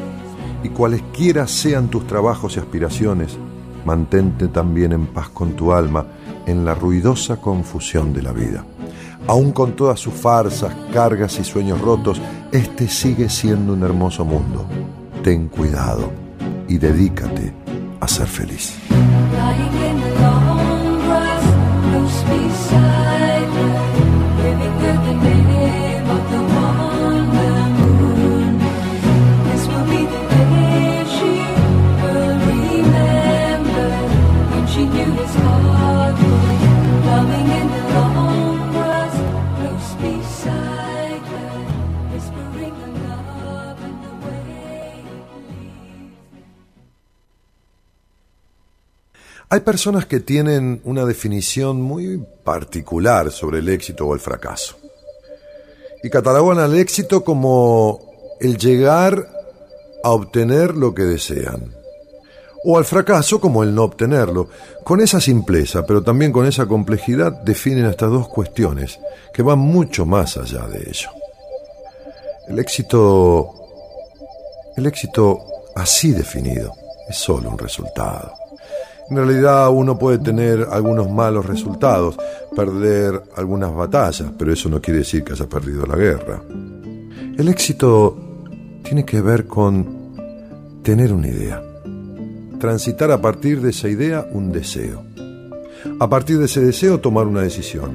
[0.63, 3.38] Y cualesquiera sean tus trabajos y aspiraciones,
[3.83, 6.05] mantente también en paz con tu alma
[6.45, 8.63] en la ruidosa confusión de la vida.
[9.27, 12.21] Aun con todas sus farsas, cargas y sueños rotos,
[12.53, 14.65] este sigue siendo un hermoso mundo.
[15.25, 16.11] Ten cuidado
[16.67, 17.51] y dedícate
[17.99, 18.85] a ser feliz.
[49.55, 54.75] Hay personas que tienen una definición muy particular sobre el éxito o el fracaso.
[56.03, 58.01] Y catalogan al éxito como
[58.41, 59.29] el llegar
[60.03, 61.73] a obtener lo que desean.
[62.65, 64.49] O al fracaso como el no obtenerlo.
[64.83, 68.99] Con esa simpleza, pero también con esa complejidad, definen estas dos cuestiones
[69.33, 71.11] que van mucho más allá de ello.
[72.49, 73.53] El éxito,
[74.75, 75.39] el éxito
[75.75, 76.73] así definido,
[77.07, 78.33] es solo un resultado.
[79.07, 82.17] En realidad uno puede tener algunos malos resultados,
[82.55, 86.41] perder algunas batallas, pero eso no quiere decir que haya perdido la guerra.
[87.37, 88.17] El éxito
[88.83, 90.15] tiene que ver con
[90.81, 91.61] tener una idea,
[92.59, 95.03] transitar a partir de esa idea un deseo,
[95.99, 97.91] a partir de ese deseo tomar una decisión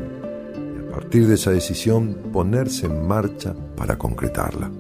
[0.55, 4.71] y a partir de esa decisión ponerse en marcha para concretarla.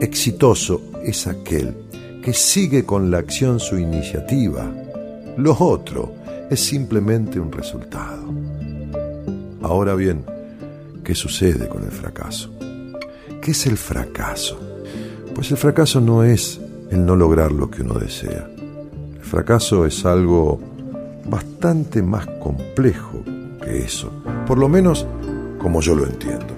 [0.00, 1.74] Exitoso es aquel
[2.22, 4.72] que sigue con la acción su iniciativa,
[5.36, 6.14] lo otro
[6.50, 8.22] es simplemente un resultado.
[9.62, 10.24] Ahora bien,
[11.02, 12.50] ¿qué sucede con el fracaso?
[13.40, 14.58] ¿Qué es el fracaso?
[15.34, 18.48] Pues el fracaso no es el no lograr lo que uno desea.
[19.14, 20.60] El fracaso es algo
[21.26, 23.22] bastante más complejo
[23.62, 24.12] que eso,
[24.46, 25.06] por lo menos
[25.58, 26.54] como yo lo entiendo.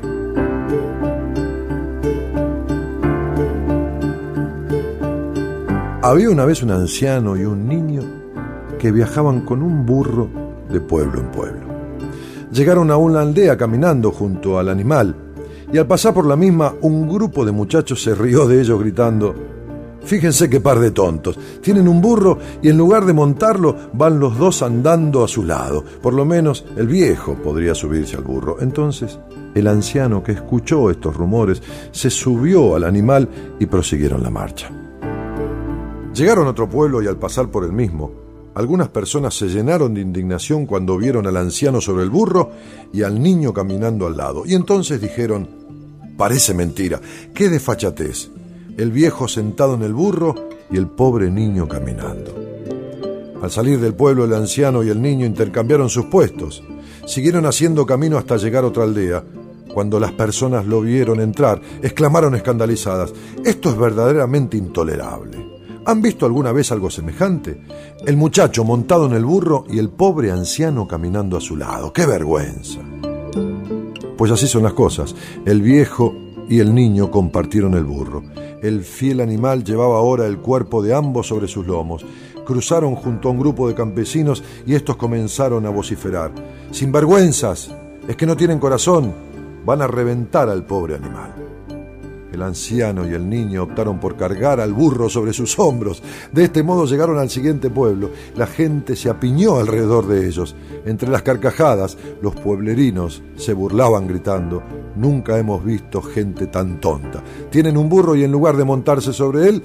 [6.03, 7.86] Había una vez un anciano y un niño
[8.79, 10.29] que viajaban con un burro
[10.71, 11.67] de pueblo en pueblo.
[12.53, 15.15] Llegaron a una aldea caminando junto al animal
[15.73, 19.35] y al pasar por la misma un grupo de muchachos se rió de ellos gritando,
[20.07, 21.37] Fíjense qué par de tontos.
[21.61, 25.85] Tienen un burro y en lugar de montarlo van los dos andando a su lado.
[26.01, 28.59] Por lo menos el viejo podría subirse al burro.
[28.61, 29.19] Entonces
[29.53, 31.61] el anciano que escuchó estos rumores
[31.91, 34.71] se subió al animal y prosiguieron la marcha.
[36.15, 38.26] Llegaron a otro pueblo y al pasar por el mismo,
[38.57, 42.53] algunas personas se llenaron de indignación cuando vieron al anciano sobre el burro
[42.91, 44.45] y al niño caminando al lado.
[44.47, 45.47] Y entonces dijeron,
[46.17, 46.99] parece mentira,
[47.35, 48.31] qué desfachatez.
[48.79, 50.35] El viejo sentado en el burro
[50.71, 52.35] y el pobre niño caminando.
[53.43, 56.65] Al salir del pueblo el anciano y el niño intercambiaron sus puestos.
[57.07, 59.23] Siguieron haciendo camino hasta llegar a otra aldea.
[59.75, 63.13] Cuando las personas lo vieron entrar, exclamaron escandalizadas,
[63.45, 65.56] esto es verdaderamente intolerable.
[65.87, 67.61] ¿Han visto alguna vez algo semejante?
[68.05, 71.93] El muchacho montado en el burro y el pobre anciano caminando a su lado.
[71.93, 72.81] ¡Qué vergüenza!
[74.19, 75.15] Pues así son las cosas.
[75.45, 76.13] El viejo
[76.49, 78.25] y el niño compartieron el burro.
[78.63, 82.05] El fiel animal llevaba ahora el cuerpo de ambos sobre sus lomos.
[82.45, 86.33] Cruzaron junto a un grupo de campesinos y estos comenzaron a vociferar.
[86.73, 87.73] Sin vergüenzas,
[88.09, 89.15] es que no tienen corazón,
[89.65, 91.56] van a reventar al pobre animal.
[92.33, 96.03] El anciano y el niño optaron por cargar al burro sobre sus hombros.
[96.33, 98.11] De este modo llegaron al siguiente pueblo.
[98.37, 100.55] La gente se apiñó alrededor de ellos.
[100.85, 104.63] Entre las carcajadas, los pueblerinos se burlaban gritando,
[104.97, 107.23] Nunca hemos visto gente tan tonta.
[107.51, 109.63] Tienen un burro y en lugar de montarse sobre él,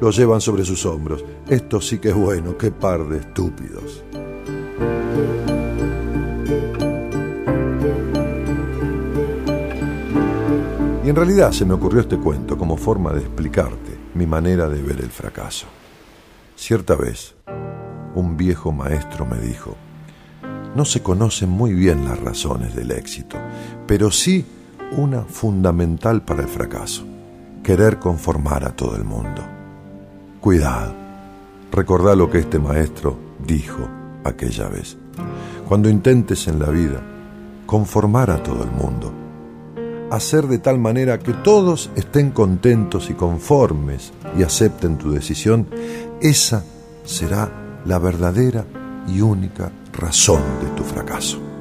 [0.00, 1.24] lo llevan sobre sus hombros.
[1.48, 4.02] Esto sí que es bueno, qué par de estúpidos.
[11.04, 14.80] Y en realidad se me ocurrió este cuento como forma de explicarte mi manera de
[14.80, 15.66] ver el fracaso.
[16.56, 17.34] Cierta vez,
[18.14, 19.76] un viejo maestro me dijo,
[20.74, 23.36] no se conocen muy bien las razones del éxito,
[23.86, 24.46] pero sí
[24.96, 27.04] una fundamental para el fracaso,
[27.62, 29.42] querer conformar a todo el mundo.
[30.40, 30.94] Cuidado,
[31.70, 33.86] recordá lo que este maestro dijo
[34.24, 34.96] aquella vez.
[35.68, 37.02] Cuando intentes en la vida
[37.66, 39.23] conformar a todo el mundo,
[40.14, 45.68] hacer de tal manera que todos estén contentos y conformes y acepten tu decisión,
[46.20, 46.64] esa
[47.04, 48.64] será la verdadera
[49.08, 51.53] y única razón de tu fracaso.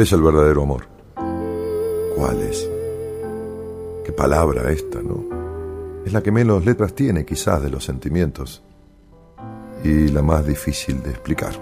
[0.00, 0.86] ¿Cuál es el verdadero amor?
[2.16, 2.66] ¿Cuál es?
[4.02, 5.22] Qué palabra esta, ¿no?
[6.06, 8.62] Es la que menos letras tiene quizás de los sentimientos
[9.84, 11.52] y la más difícil de explicar.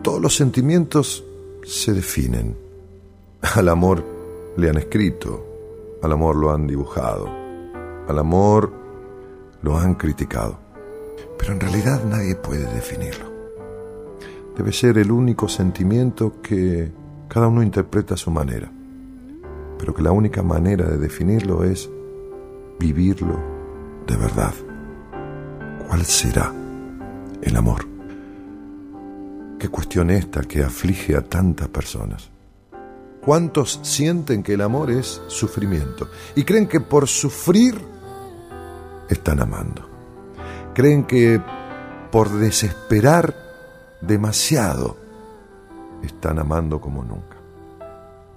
[0.00, 1.24] Todos los sentimientos
[1.64, 2.56] se definen.
[3.56, 4.04] Al amor
[4.56, 7.28] le han escrito, al amor lo han dibujado,
[8.06, 8.72] al amor
[9.60, 10.56] lo han criticado,
[11.36, 13.33] pero en realidad nadie puede definirlo
[14.56, 16.92] debe ser el único sentimiento que
[17.28, 18.70] cada uno interpreta a su manera,
[19.78, 21.90] pero que la única manera de definirlo es
[22.78, 23.40] vivirlo
[24.06, 24.54] de verdad.
[25.86, 26.52] ¿Cuál será
[27.42, 27.86] el amor?
[29.58, 32.30] Qué cuestión esta que aflige a tantas personas.
[33.20, 37.74] ¿Cuántos sienten que el amor es sufrimiento y creen que por sufrir
[39.08, 39.88] están amando?
[40.74, 41.40] Creen que
[42.10, 43.43] por desesperar
[44.00, 44.96] demasiado
[46.02, 47.36] están amando como nunca.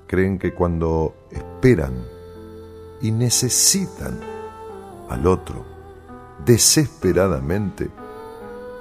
[0.08, 1.94] Creen que cuando esperan
[3.02, 4.20] y necesitan
[5.10, 5.66] al otro
[6.46, 7.90] desesperadamente,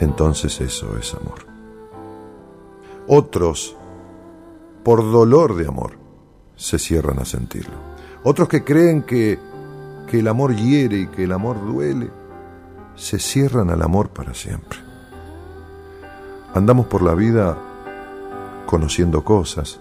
[0.00, 1.46] entonces eso es amor.
[3.08, 3.76] Otros,
[4.84, 5.92] por dolor de amor,
[6.54, 7.74] se cierran a sentirlo.
[8.22, 9.38] Otros que creen que,
[10.08, 12.10] que el amor hiere y que el amor duele,
[12.94, 14.85] se cierran al amor para siempre.
[16.56, 17.54] Andamos por la vida
[18.64, 19.78] conociendo cosas,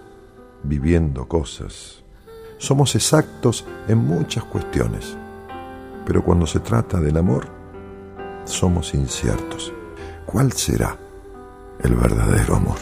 [0.62, 2.02] viviendo cosas.
[2.58, 5.16] Somos exactos en muchas cuestiones,
[6.04, 7.46] pero cuando se trata del amor,
[8.44, 9.72] somos inciertos.
[10.26, 10.98] ¿Cuál será
[11.82, 12.76] el verdadero amor?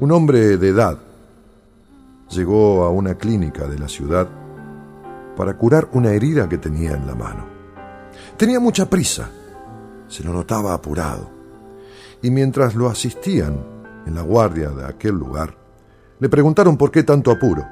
[0.00, 0.98] Un hombre de edad
[2.28, 4.28] llegó a una clínica de la ciudad
[5.34, 7.46] para curar una herida que tenía en la mano.
[8.36, 9.30] Tenía mucha prisa,
[10.08, 11.33] se lo notaba apurado
[12.24, 13.62] y mientras lo asistían
[14.06, 15.58] en la guardia de aquel lugar,
[16.18, 17.66] le preguntaron por qué tanto apuro.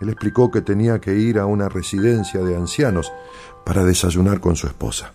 [0.00, 3.12] Él explicó que tenía que ir a una residencia de ancianos
[3.66, 5.12] para desayunar con su esposa.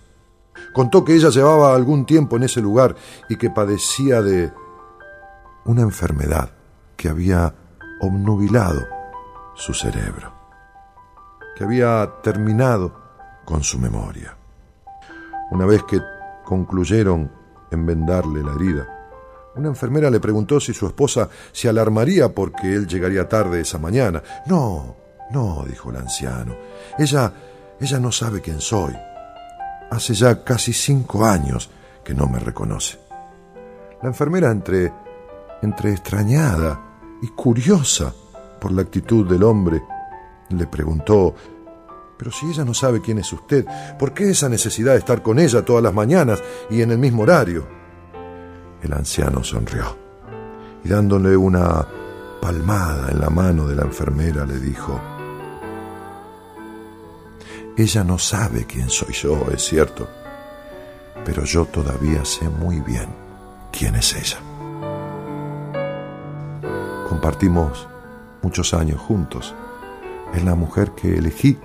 [0.73, 2.93] Contó que ella llevaba algún tiempo en ese lugar
[3.29, 4.51] y que padecía de
[5.63, 6.51] una enfermedad
[6.97, 7.55] que había
[8.01, 8.85] obnubilado
[9.55, 10.33] su cerebro,
[11.55, 12.93] que había terminado
[13.45, 14.35] con su memoria.
[15.51, 16.01] Una vez que
[16.43, 17.38] concluyeron
[17.71, 18.99] en vendarle la herida.
[19.55, 24.21] Una enfermera le preguntó si su esposa se alarmaría porque él llegaría tarde esa mañana.
[24.45, 24.95] No,
[25.31, 26.55] no, dijo el anciano.
[26.97, 27.33] Ella,
[27.79, 28.93] ella no sabe quién soy.
[29.91, 31.69] Hace ya casi cinco años
[32.03, 32.99] que no me reconoce.
[34.01, 34.93] La enfermera, entre,
[35.61, 36.79] entre extrañada
[37.21, 38.13] y curiosa
[38.61, 39.81] por la actitud del hombre,
[40.49, 41.35] le preguntó
[42.19, 43.65] pero si ella no sabe quién es usted,
[43.97, 47.23] ¿por qué esa necesidad de estar con ella todas las mañanas y en el mismo
[47.23, 47.65] horario?
[48.83, 49.97] El anciano sonrió
[50.83, 51.87] y dándole una
[52.41, 54.99] palmada en la mano de la enfermera le dijo,
[57.77, 60.09] ella no sabe quién soy yo, es cierto,
[61.23, 63.07] pero yo todavía sé muy bien
[63.71, 64.39] quién es ella.
[67.07, 67.87] Compartimos
[68.41, 69.55] muchos años juntos.
[70.33, 71.57] Es la mujer que elegí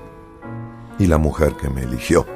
[0.98, 2.26] y la mujer que me eligió.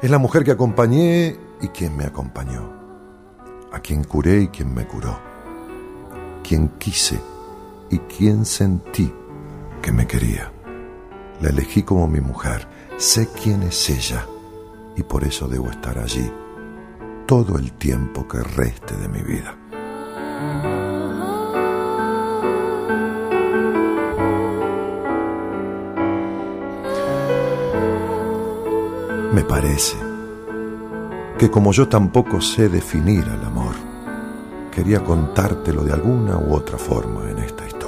[0.00, 2.70] Es la mujer que acompañé y quien me acompañó,
[3.72, 5.18] a quien curé y quien me curó,
[6.42, 7.20] quien quise
[7.90, 9.12] y quien sentí
[9.80, 10.52] que me quería.
[11.40, 14.26] La elegí como mi mujer, sé quién es ella
[14.96, 16.30] y por eso debo estar allí
[17.26, 20.81] todo el tiempo que reste de mi vida.
[29.32, 29.96] Me parece
[31.38, 33.74] que como yo tampoco sé definir al amor,
[34.70, 37.81] quería contártelo de alguna u otra forma en esta historia.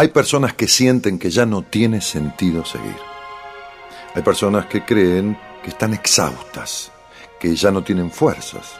[0.00, 2.94] Hay personas que sienten que ya no tiene sentido seguir.
[4.14, 6.92] Hay personas que creen que están exhaustas,
[7.40, 8.76] que ya no tienen fuerzas,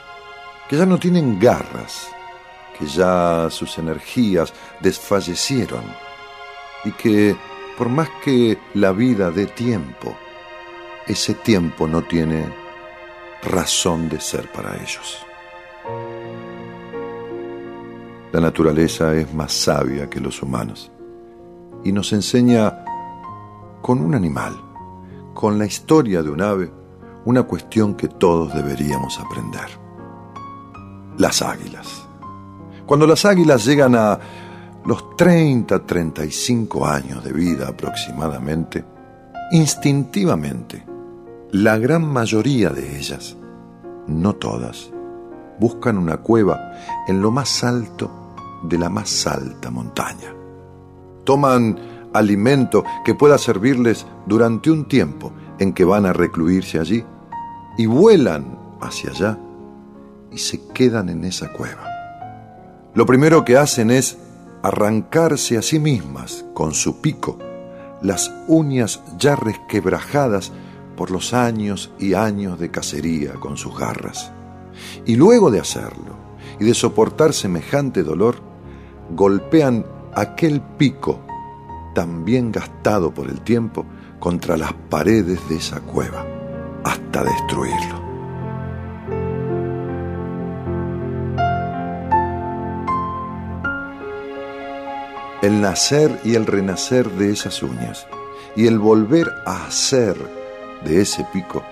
[0.69, 2.07] que ya no tienen garras,
[2.77, 5.83] que ya sus energías desfallecieron
[6.85, 7.35] y que
[7.77, 10.15] por más que la vida dé tiempo,
[11.05, 12.45] ese tiempo no tiene
[13.43, 15.17] razón de ser para ellos.
[18.31, 20.89] La naturaleza es más sabia que los humanos
[21.83, 22.83] y nos enseña
[23.81, 24.55] con un animal,
[25.33, 26.71] con la historia de un ave,
[27.25, 29.67] una cuestión que todos deberíamos aprender.
[31.17, 32.05] Las águilas.
[32.85, 34.19] Cuando las águilas llegan a
[34.85, 38.83] los 30, 35 años de vida aproximadamente,
[39.51, 40.85] instintivamente,
[41.51, 43.35] la gran mayoría de ellas,
[44.07, 44.91] no todas,
[45.59, 46.73] buscan una cueva
[47.07, 50.38] en lo más alto de la más alta montaña
[51.29, 51.77] toman
[52.11, 57.05] alimento que pueda servirles durante un tiempo en que van a recluirse allí
[57.77, 59.37] y vuelan hacia allá
[60.31, 61.85] y se quedan en esa cueva.
[62.95, 64.17] Lo primero que hacen es
[64.63, 67.37] arrancarse a sí mismas con su pico
[68.01, 70.51] las uñas ya resquebrajadas
[70.97, 74.31] por los años y años de cacería con sus garras.
[75.05, 76.15] Y luego de hacerlo
[76.59, 78.37] y de soportar semejante dolor,
[79.15, 81.19] golpean aquel pico
[81.93, 83.85] tan bien gastado por el tiempo
[84.19, 86.25] contra las paredes de esa cueva
[86.83, 88.09] hasta destruirlo.
[95.41, 98.05] El nacer y el renacer de esas uñas
[98.55, 100.17] y el volver a hacer
[100.83, 101.63] de ese pico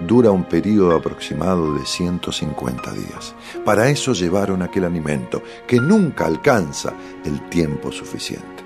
[0.00, 3.34] dura un periodo aproximado de 150 días.
[3.64, 6.92] Para eso llevaron aquel alimento que nunca alcanza
[7.24, 8.64] el tiempo suficiente.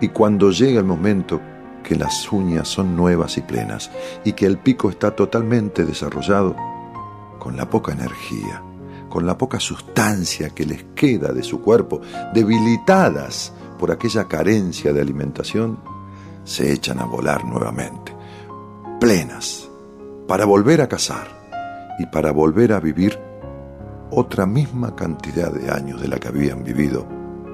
[0.00, 1.40] Y cuando llega el momento
[1.82, 3.90] que las uñas son nuevas y plenas
[4.24, 6.54] y que el pico está totalmente desarrollado,
[7.38, 8.62] con la poca energía,
[9.08, 12.00] con la poca sustancia que les queda de su cuerpo,
[12.34, 15.78] debilitadas por aquella carencia de alimentación,
[16.44, 18.14] se echan a volar nuevamente,
[19.00, 19.69] plenas
[20.30, 21.26] para volver a cazar
[21.98, 23.18] y para volver a vivir
[24.12, 27.04] otra misma cantidad de años de la que habían vivido,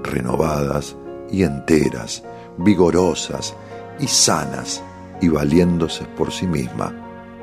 [0.03, 0.95] renovadas
[1.31, 2.23] y enteras,
[2.59, 3.57] vigorosas
[3.99, 4.83] y sanas
[5.23, 6.93] y valiéndose por sí misma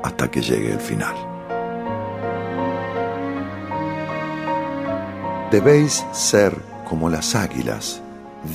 [0.04, 1.16] hasta que llegue el final.
[5.50, 6.54] Debéis ser
[6.88, 8.00] como las águilas,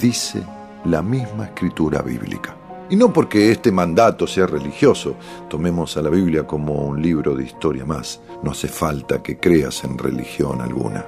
[0.01, 0.41] dice
[0.85, 2.58] la misma escritura bíblica.
[2.89, 5.15] Y no porque este mandato sea religioso,
[5.47, 9.83] tomemos a la Biblia como un libro de historia más, no hace falta que creas
[9.83, 11.05] en religión alguna.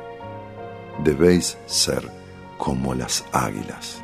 [1.03, 2.07] Debéis ser
[2.59, 4.03] como las águilas.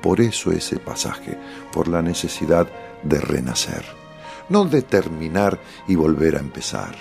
[0.00, 1.36] Por eso ese pasaje,
[1.72, 2.68] por la necesidad
[3.02, 3.84] de renacer,
[4.48, 5.58] no de terminar
[5.88, 6.94] y volver a empezar.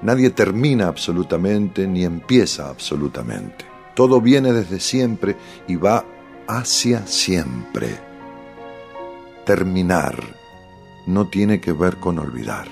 [0.00, 3.66] Nadie termina absolutamente ni empieza absolutamente.
[3.94, 5.36] Todo viene desde siempre
[5.68, 6.06] y va
[6.48, 8.09] hacia siempre
[9.50, 10.14] terminar
[11.06, 12.68] no tiene que ver con olvidar.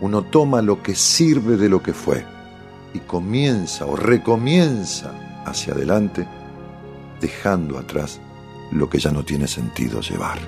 [0.00, 2.24] Uno toma lo que sirve de lo que fue
[2.94, 6.28] y comienza o recomienza hacia adelante,
[7.20, 8.20] dejando atrás
[8.70, 10.38] lo que ya no tiene sentido llevar.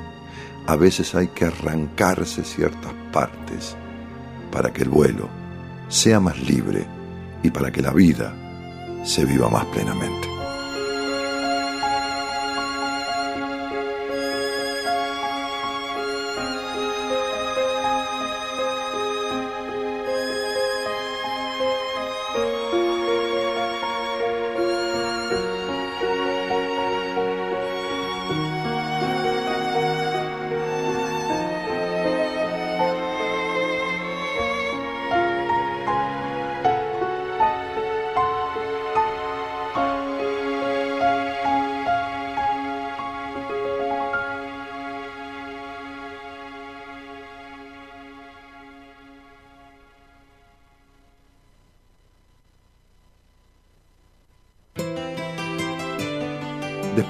[0.69, 3.75] A veces hay que arrancarse ciertas partes
[4.53, 5.29] para que el vuelo
[5.89, 6.87] sea más libre
[7.43, 8.33] y para que la vida
[9.05, 10.32] se viva más plenamente.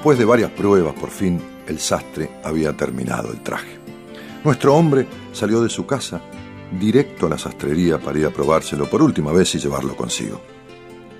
[0.03, 3.77] Después de varias pruebas, por fin, el sastre había terminado el traje.
[4.43, 6.19] Nuestro hombre salió de su casa
[6.77, 10.41] directo a la sastrería para ir a probárselo por última vez y llevarlo consigo.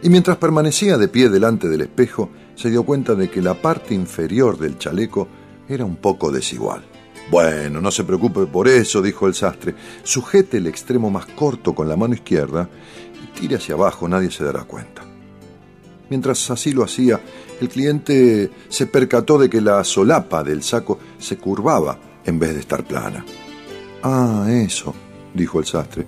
[0.01, 3.93] Y mientras permanecía de pie delante del espejo, se dio cuenta de que la parte
[3.93, 5.29] inferior del chaleco
[5.69, 6.83] era un poco desigual.
[7.31, 9.75] Bueno, no se preocupe por eso, dijo el sastre.
[10.03, 12.67] Sujete el extremo más corto con la mano izquierda
[13.23, 15.02] y tire hacia abajo, nadie se dará cuenta.
[16.13, 17.19] Mientras así lo hacía,
[17.59, 22.59] el cliente se percató de que la solapa del saco se curvaba en vez de
[22.59, 23.25] estar plana.
[24.03, 24.93] Ah, eso,
[25.33, 26.05] dijo el sastre.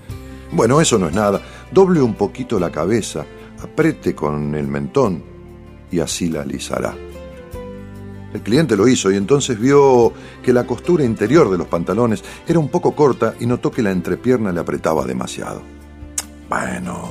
[0.52, 1.42] Bueno, eso no es nada.
[1.72, 3.26] Doble un poquito la cabeza,
[3.64, 5.24] apriete con el mentón
[5.90, 6.96] y así la alisará.
[8.32, 12.60] El cliente lo hizo y entonces vio que la costura interior de los pantalones era
[12.60, 15.64] un poco corta y notó que la entrepierna le apretaba demasiado.
[16.48, 17.10] Bueno,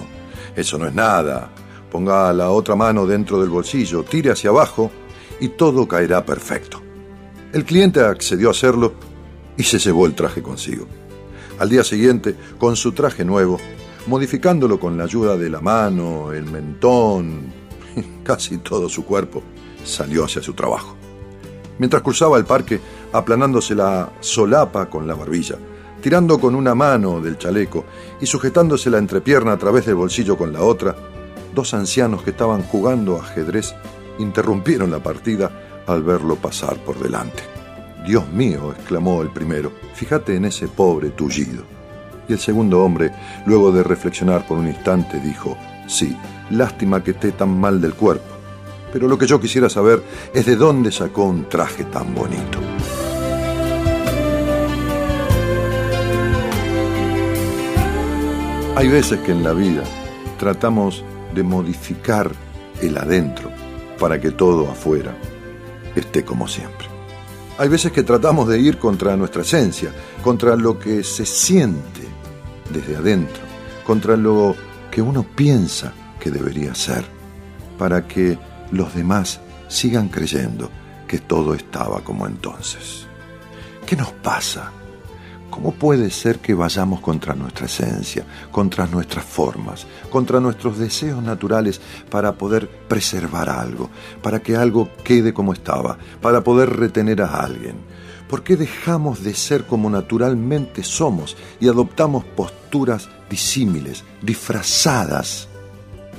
[0.55, 1.51] eso no es nada.
[1.95, 4.91] Ponga la otra mano dentro del bolsillo, tire hacia abajo
[5.39, 6.83] y todo caerá perfecto.
[7.53, 8.95] El cliente accedió a hacerlo
[9.57, 10.89] y se llevó el traje consigo.
[11.61, 13.61] Al día siguiente, con su traje nuevo,
[14.09, 17.53] modificándolo con la ayuda de la mano, el mentón,
[18.25, 19.45] casi todo su cuerpo,
[19.85, 20.97] salió hacia su trabajo.
[21.79, 22.81] Mientras cruzaba el parque,
[23.13, 25.59] aplanándose la solapa con la barbilla,
[26.03, 27.85] tirando con una mano del chaleco
[28.21, 30.97] y sujetándose la entrepierna a través del bolsillo con la otra,
[31.55, 33.75] dos ancianos que estaban jugando ajedrez
[34.19, 35.51] interrumpieron la partida
[35.87, 37.43] al verlo pasar por delante.
[38.07, 41.63] Dios mío, exclamó el primero, fíjate en ese pobre tullido.
[42.29, 43.13] Y el segundo hombre,
[43.47, 46.17] luego de reflexionar por un instante, dijo, sí,
[46.51, 48.35] lástima que esté tan mal del cuerpo
[48.95, 52.61] pero lo que yo quisiera saber es de dónde sacó un traje tan bonito.
[58.77, 59.83] Hay veces que en la vida
[60.39, 62.31] tratamos de modificar
[62.81, 63.51] el adentro
[63.99, 65.15] para que todo afuera
[65.95, 66.89] esté como siempre.
[67.59, 72.03] Hay veces que tratamos de ir contra nuestra esencia, contra lo que se siente
[72.71, 73.43] desde adentro,
[73.87, 74.57] contra lo
[74.91, 77.05] que uno piensa que debería ser,
[77.79, 78.39] para que
[78.73, 80.71] los demás sigan creyendo
[81.07, 83.07] que todo estaba como entonces.
[83.87, 84.73] ¿Qué nos pasa?
[85.55, 91.81] ¿Cómo puede ser que vayamos contra nuestra esencia, contra nuestras formas, contra nuestros deseos naturales
[92.11, 93.89] para poder preservar algo,
[94.21, 97.77] para que algo quede como estaba, para poder retener a alguien?
[98.29, 105.47] ¿Por qué dejamos de ser como naturalmente somos y adoptamos posturas disímiles, disfrazadas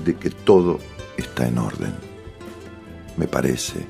[0.06, 0.80] de que todo
[1.18, 1.94] está en orden?
[3.18, 3.86] me parece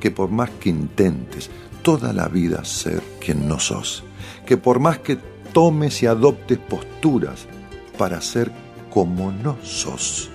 [0.00, 1.48] que por más que intentes
[1.82, 4.04] toda la vida ser quien no sos,
[4.46, 5.16] que por más que
[5.52, 7.46] tomes y adoptes posturas
[7.98, 8.50] para ser
[8.90, 10.30] como no sos,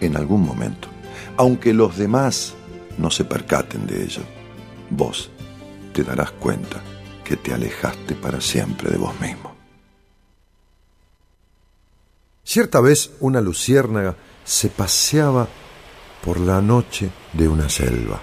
[0.00, 0.88] en algún momento,
[1.36, 2.54] aunque los demás
[2.98, 4.22] no se percaten de ello,
[4.90, 5.30] vos
[5.92, 6.80] te darás cuenta
[7.24, 9.54] que te alejaste para siempre de vos mismo.
[12.42, 15.46] Cierta vez una luciérnaga se paseaba
[16.24, 18.20] por la noche de una selva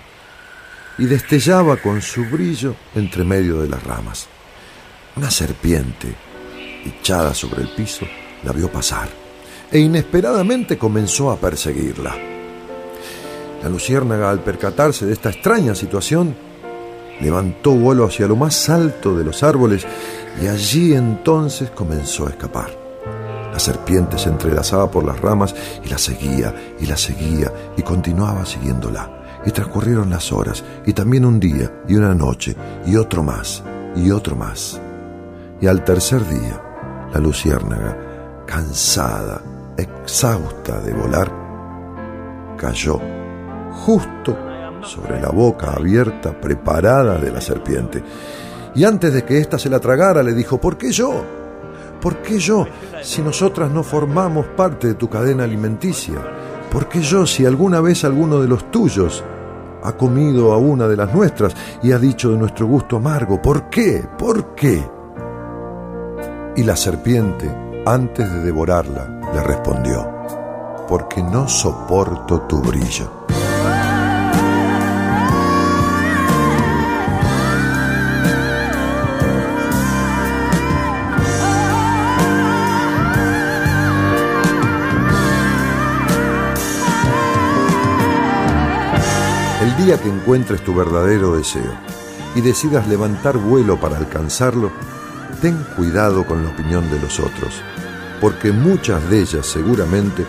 [0.98, 4.28] y destellaba con su brillo entre medio de las ramas.
[5.18, 6.14] Una serpiente,
[6.86, 8.06] echada sobre el piso,
[8.44, 9.10] la vio pasar
[9.72, 12.16] e inesperadamente comenzó a perseguirla.
[13.64, 16.36] La luciérnaga, al percatarse de esta extraña situación,
[17.20, 19.88] levantó vuelo hacia lo más alto de los árboles
[20.40, 22.70] y allí entonces comenzó a escapar.
[23.52, 28.46] La serpiente se entrelazaba por las ramas y la seguía y la seguía y continuaba
[28.46, 29.42] siguiéndola.
[29.48, 32.56] Y transcurrieron las horas y también un día y una noche
[32.86, 33.64] y otro más
[33.96, 34.80] y otro más.
[35.60, 36.62] Y al tercer día,
[37.14, 37.98] la luciérnaga,
[38.46, 39.42] cansada,
[39.76, 41.32] exhausta de volar,
[42.58, 43.00] cayó
[43.86, 44.38] justo
[44.82, 48.04] sobre la boca abierta, preparada de la serpiente.
[48.76, 51.24] Y antes de que ésta se la tragara, le dijo, ¿por qué yo?
[52.00, 52.68] ¿Por qué yo
[53.02, 56.16] si nosotras no formamos parte de tu cadena alimenticia?
[56.72, 59.24] ¿Por qué yo si alguna vez alguno de los tuyos
[59.84, 63.42] ha comido a una de las nuestras y ha dicho de nuestro gusto amargo?
[63.42, 64.08] ¿Por qué?
[64.18, 64.97] ¿Por qué?
[66.58, 67.50] Y la serpiente,
[67.86, 70.26] antes de devorarla, le respondió,
[70.90, 73.18] porque no soporto tu brillo.
[89.78, 91.72] día que encuentres tu verdadero deseo
[92.36, 94.72] y decidas levantar vuelo para alcanzarlo,
[95.42, 97.62] ten cuidado con la opinión de los otros,
[98.20, 100.26] porque muchas de ellas seguramente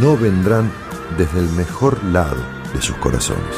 [0.00, 0.70] no vendrán
[1.16, 2.42] desde el mejor lado
[2.74, 3.56] de sus corazones.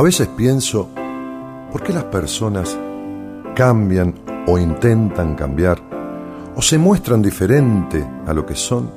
[0.00, 0.88] A veces pienso,
[1.70, 2.74] ¿por qué las personas
[3.54, 4.14] cambian
[4.46, 5.78] o intentan cambiar
[6.56, 8.90] o se muestran diferente a lo que son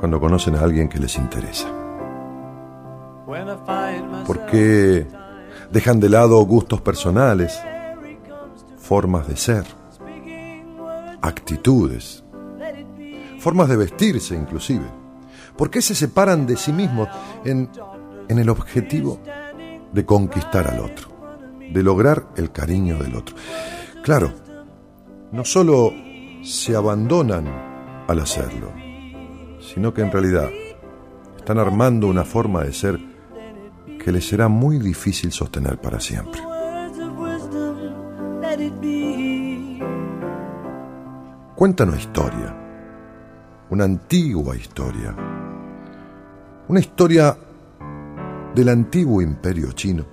[0.00, 1.68] cuando conocen a alguien que les interesa?
[4.26, 5.06] ¿Por qué
[5.70, 7.60] dejan de lado gustos personales,
[8.78, 9.66] formas de ser,
[11.20, 12.24] actitudes,
[13.38, 14.86] formas de vestirse inclusive?
[15.58, 17.08] ¿Por qué se separan de sí mismos
[17.44, 17.68] en,
[18.30, 19.20] en el objetivo
[19.92, 21.08] de conquistar al otro,
[21.70, 23.36] de lograr el cariño del otro.
[24.02, 24.32] Claro,
[25.30, 25.92] no solo
[26.42, 28.72] se abandonan al hacerlo,
[29.60, 30.48] sino que en realidad
[31.36, 32.98] están armando una forma de ser
[34.02, 36.40] que les será muy difícil sostener para siempre.
[41.54, 42.56] Cuenta una historia,
[43.70, 45.14] una antigua historia,
[46.68, 47.36] una historia
[48.54, 50.06] del antiguo imperio chino,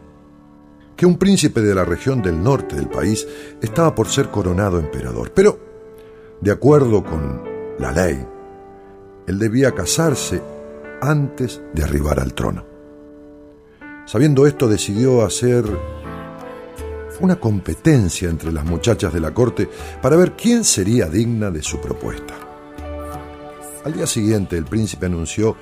[0.96, 3.28] que un príncipe de la región del norte del país
[3.62, 5.32] estaba por ser coronado emperador.
[5.34, 5.60] Pero,
[6.42, 7.44] de acuerdo con
[7.80, 8.26] la ley,
[9.28, 10.42] él debía casarse
[11.02, 12.66] antes de arribar al trono.
[14.06, 15.66] Sabiendo esto, decidió hacer
[17.20, 19.70] una competencia entre las muchachas de la corte
[20.02, 22.34] para ver quién sería digna de su propuesta.
[23.86, 25.56] Al día siguiente, el príncipe anunció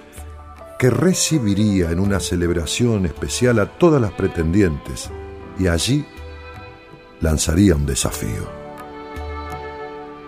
[0.77, 5.09] que recibiría en una celebración especial a todas las pretendientes
[5.59, 6.05] y allí
[7.19, 8.47] lanzaría un desafío.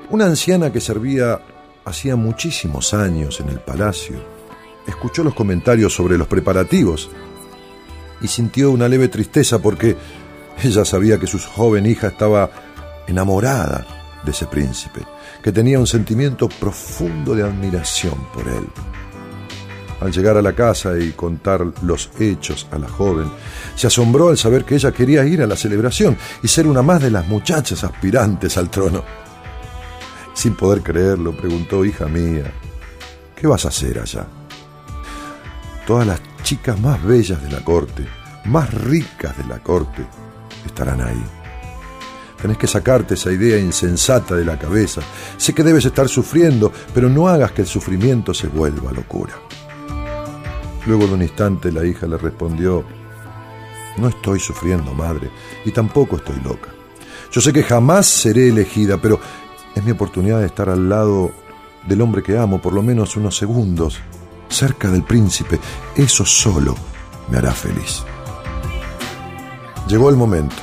[0.10, 1.40] Una anciana que servía
[1.86, 4.18] hacía muchísimos años en el palacio
[4.88, 7.10] escuchó los comentarios sobre los preparativos
[8.22, 9.96] y sintió una leve tristeza porque
[10.64, 12.50] ella sabía que su joven hija estaba
[13.08, 13.86] enamorada
[14.26, 15.02] de ese príncipe,
[15.42, 18.68] que tenía un sentimiento profundo de admiración por él.
[20.02, 23.30] Al llegar a la casa y contar los hechos a la joven,
[23.76, 27.02] se asombró al saber que ella quería ir a la celebración y ser una más
[27.02, 29.04] de las muchachas aspirantes al trono.
[30.34, 32.50] Sin poder creerlo, preguntó, hija mía,
[33.36, 34.26] ¿qué vas a hacer allá?
[35.86, 38.06] Todas las chicas más bellas de la corte,
[38.46, 40.06] más ricas de la corte,
[40.66, 41.24] estarán ahí.
[42.42, 45.02] Tenés que sacarte esa idea insensata de la cabeza.
[45.36, 49.34] Sé que debes estar sufriendo, pero no hagas que el sufrimiento se vuelva locura.
[50.90, 52.84] Luego de un instante la hija le respondió,
[53.98, 55.30] no estoy sufriendo, madre,
[55.64, 56.72] y tampoco estoy loca.
[57.32, 59.20] Yo sé que jamás seré elegida, pero
[59.76, 61.30] es mi oportunidad de estar al lado
[61.88, 64.00] del hombre que amo por lo menos unos segundos,
[64.50, 65.60] cerca del príncipe.
[65.96, 66.74] Eso solo
[67.30, 68.04] me hará feliz.
[69.88, 70.56] Llegó el momento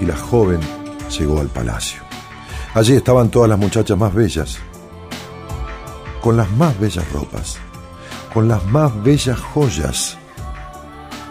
[0.00, 0.60] y la joven
[1.18, 2.00] llegó al palacio.
[2.72, 4.60] Allí estaban todas las muchachas más bellas,
[6.20, 7.58] con las más bellas ropas
[8.32, 10.16] con las más bellas joyas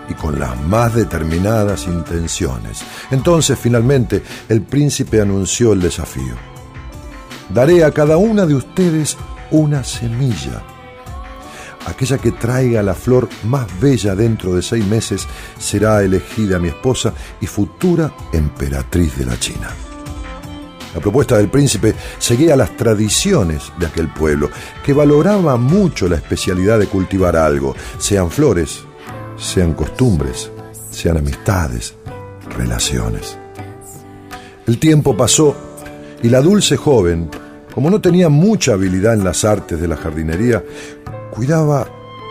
[0.09, 2.81] y con las más determinadas intenciones.
[3.11, 6.35] Entonces, finalmente, el príncipe anunció el desafío.
[7.53, 9.17] Daré a cada una de ustedes
[9.51, 10.61] una semilla.
[11.85, 15.27] Aquella que traiga la flor más bella dentro de seis meses
[15.57, 19.88] será elegida mi esposa y futura emperatriz de la China.
[20.93, 24.49] La propuesta del príncipe seguía las tradiciones de aquel pueblo,
[24.83, 28.79] que valoraba mucho la especialidad de cultivar algo, sean flores,
[29.37, 30.49] sean costumbres,
[30.89, 31.93] sean amistades,
[32.57, 33.37] relaciones.
[34.65, 35.55] El tiempo pasó
[36.21, 37.29] y la dulce joven,
[37.73, 40.63] como no tenía mucha habilidad en las artes de la jardinería,
[41.31, 41.87] cuidaba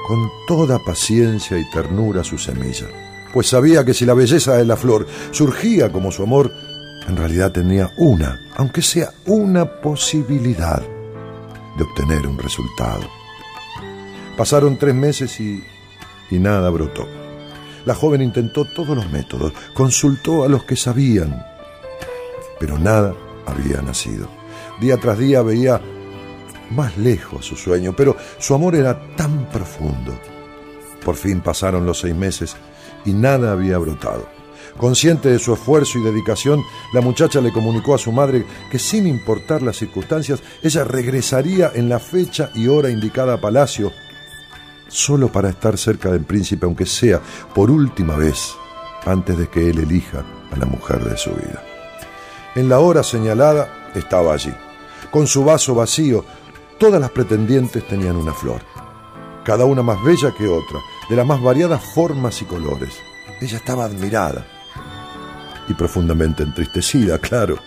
[0.06, 2.86] con toda paciencia y ternura su semilla,
[3.32, 6.50] pues sabía que si la belleza de la flor surgía como su amor,
[7.09, 10.82] en realidad tenía una, aunque sea una posibilidad
[11.76, 13.09] de obtener un resultado.
[14.36, 15.64] Pasaron tres meses y,
[16.30, 17.09] y nada brotó.
[17.86, 21.42] La joven intentó todos los métodos, consultó a los que sabían,
[22.61, 23.14] pero nada
[23.46, 24.28] había nacido.
[24.78, 25.80] Día tras día veía
[26.70, 30.12] más lejos su sueño, pero su amor era tan profundo.
[31.02, 32.54] Por fin pasaron los seis meses
[33.06, 34.38] y nada había brotado.
[34.79, 39.09] Consciente de su esfuerzo y dedicación, la muchacha le comunicó a su madre que sin
[39.09, 43.93] importar las circunstancias, ella regresaría en la fecha y hora indicada a Palacio,
[44.87, 47.20] solo para estar cerca del príncipe, aunque sea
[47.53, 48.55] por última vez,
[49.05, 51.61] antes de que él elija a la mujer de su vida.
[52.55, 54.55] En la hora señalada, estaba allí.
[55.11, 56.24] Con su vaso vacío,
[56.79, 58.62] todas las pretendientes tenían una flor,
[59.45, 60.79] cada una más bella que otra,
[61.11, 62.95] de las más variadas formas y colores.
[63.41, 64.47] Ella estaba admirada
[65.68, 67.58] y profundamente entristecida, claro.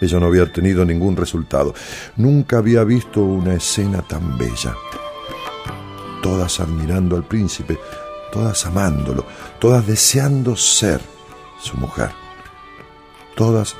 [0.00, 1.74] Ella no había tenido ningún resultado.
[2.16, 4.74] Nunca había visto una escena tan bella.
[6.22, 7.78] Todas admirando al príncipe,
[8.30, 9.24] todas amándolo,
[9.58, 11.00] todas deseando ser
[11.60, 12.10] su mujer.
[13.34, 13.74] Todas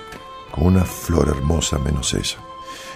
[0.50, 2.38] con una flor hermosa menos ella.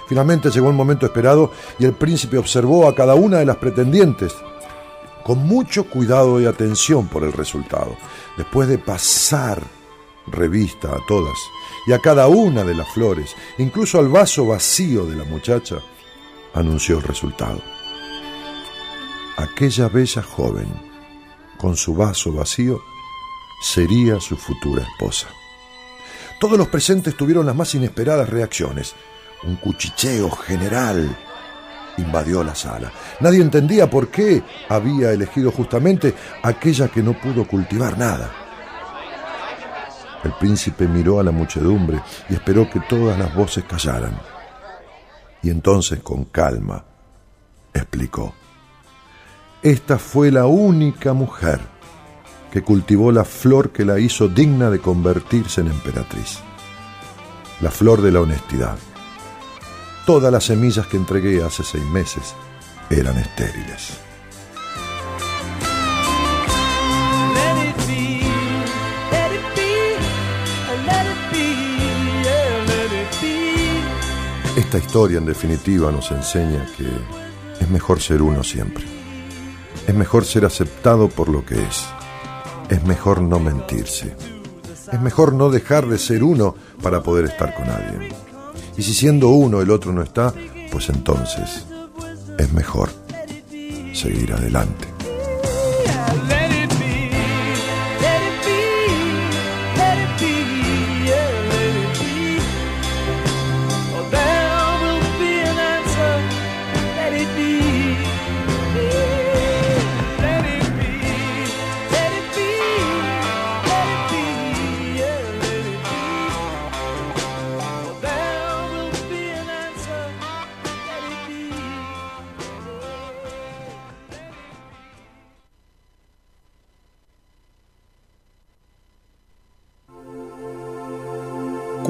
[0.09, 4.35] Finalmente llegó el momento esperado y el príncipe observó a cada una de las pretendientes
[5.23, 7.97] con mucho cuidado y atención por el resultado.
[8.37, 9.63] Después de pasar
[10.27, 11.39] revista a todas
[11.87, 15.77] y a cada una de las flores, incluso al vaso vacío de la muchacha,
[16.55, 17.61] anunció el resultado.
[19.37, 20.69] Aquella bella joven,
[21.59, 22.83] con su vaso vacío,
[23.63, 25.29] sería su futura esposa.
[26.39, 28.95] Todos los presentes tuvieron las más inesperadas reacciones.
[29.45, 31.17] Un cuchicheo general
[31.99, 32.93] invadió la sala.
[33.21, 38.42] Nadie entendía por qué había elegido justamente aquella que no pudo cultivar nada.
[40.25, 44.19] El príncipe miró a la muchedumbre y esperó que todas las voces callaran.
[45.43, 46.85] Y entonces, con calma,
[47.75, 48.33] explicó.
[49.63, 51.61] Esta fue la única mujer
[52.53, 56.39] que cultivó la flor que la hizo digna de convertirse en emperatriz.
[57.61, 58.77] La flor de la honestidad.
[60.07, 62.35] Todas las semillas que entregué hace seis meses
[62.91, 63.99] eran estériles.
[74.73, 76.87] Esta historia en definitiva nos enseña que
[77.63, 78.83] es mejor ser uno siempre.
[79.87, 81.85] Es mejor ser aceptado por lo que es.
[82.71, 84.17] Es mejor no mentirse.
[84.91, 88.15] Es mejor no dejar de ser uno para poder estar con alguien.
[88.75, 90.33] Y si siendo uno el otro no está,
[90.71, 91.67] pues entonces
[92.39, 92.89] es mejor
[93.93, 94.92] seguir adelante.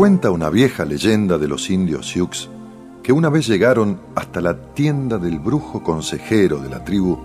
[0.03, 2.51] Cuenta una vieja leyenda de los indios Sioux
[3.05, 7.21] que una vez llegaron hasta la tienda del brujo consejero de la tribu,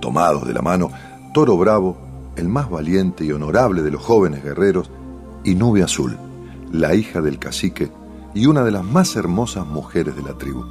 [0.00, 0.90] tomados de la mano,
[1.32, 1.96] Toro Bravo,
[2.34, 4.90] el más valiente y honorable de los jóvenes guerreros,
[5.44, 6.18] y Nube Azul,
[6.72, 7.88] la hija del cacique
[8.34, 10.64] y una de las más hermosas mujeres de la tribu.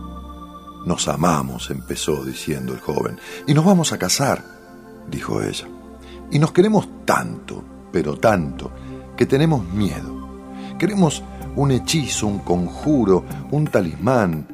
[0.85, 4.43] Nos amamos, empezó diciendo el joven, y nos vamos a casar,
[5.09, 5.69] dijo ella.
[6.29, 8.69] Y nos queremos tanto, pero tanto,
[9.15, 10.17] que tenemos miedo.
[10.77, 11.23] Queremos
[11.57, 14.47] un hechizo, un conjuro, un talismán,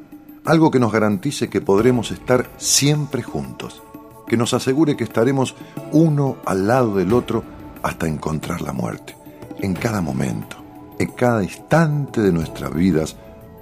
[0.46, 3.84] algo que nos garantice que podremos estar siempre juntos,
[4.26, 5.54] que nos asegure que estaremos
[5.92, 7.44] uno al lado del otro
[7.84, 9.16] hasta encontrar la muerte,
[9.60, 10.56] en cada momento,
[10.98, 13.18] en cada instante de nuestras vidas,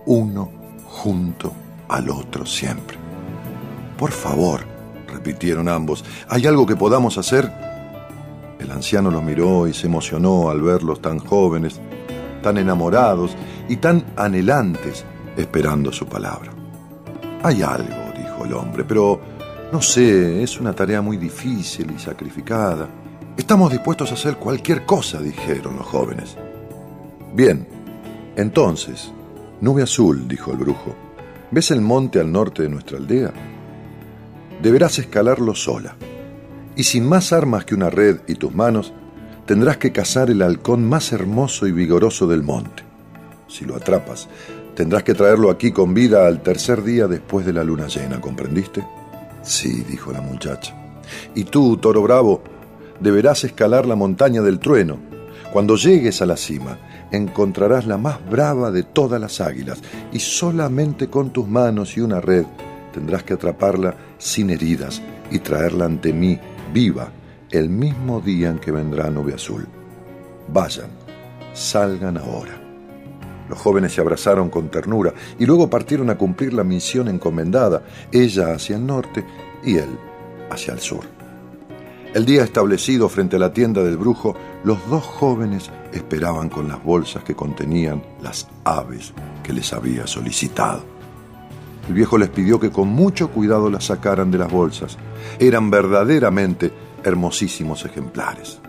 [0.06, 0.52] uno
[0.86, 1.52] junto
[1.90, 2.98] al otro siempre.
[3.98, 4.62] Por favor,
[5.08, 7.52] repitieron ambos, ¿hay algo que podamos hacer?
[8.60, 11.82] El anciano los miró y se emocionó al verlos tan jóvenes,
[12.42, 13.36] tan enamorados
[13.70, 15.06] y tan anhelantes
[15.38, 16.52] esperando su palabra.
[17.44, 19.20] Hay algo, dijo el hombre, pero
[19.72, 22.90] no sé, es una tarea muy difícil y sacrificada.
[23.38, 26.36] Estamos dispuestos a hacer cualquier cosa, dijeron los jóvenes.
[27.34, 27.66] Bien,
[28.36, 29.12] entonces,
[29.62, 30.96] nube azul, dijo el brujo,
[31.52, 33.32] ¿ves el monte al norte de nuestra aldea?
[34.62, 35.96] Deberás escalarlo sola,
[36.76, 38.94] y sin más armas que una red y tus manos,
[39.46, 42.84] tendrás que cazar el halcón más hermoso y vigoroso del monte.
[43.48, 44.30] Si lo atrapas,
[44.76, 48.86] tendrás que traerlo aquí con vida al tercer día después de la luna llena, ¿comprendiste?
[49.44, 50.76] Sí, dijo la muchacha.
[51.36, 52.42] Y tú, toro bravo,
[53.00, 54.98] deberás escalar la montaña del trueno.
[55.52, 56.78] Cuando llegues a la cima,
[57.12, 59.82] encontrarás la más brava de todas las águilas,
[60.14, 62.46] y solamente con tus manos y una red
[62.94, 66.40] tendrás que atraparla sin heridas y traerla ante mí
[66.74, 67.12] viva
[67.52, 69.68] el mismo día en que vendrá Nube Azul.
[70.52, 70.90] Vayan,
[71.54, 72.58] salgan ahora.
[73.50, 78.54] Los jóvenes se abrazaron con ternura y luego partieron a cumplir la misión encomendada, ella
[78.54, 79.26] hacia el norte
[79.64, 79.90] y él
[80.50, 81.04] hacia el sur.
[82.14, 86.84] El día establecido frente a la tienda del brujo, los dos jóvenes esperaban con las
[86.84, 90.84] bolsas que contenían las aves que les había solicitado.
[91.88, 94.98] El viejo les pidió que con mucho cuidado las sacaran de las bolsas.
[95.40, 96.72] Eran verdaderamente
[97.04, 98.60] hermosísimos ejemplares.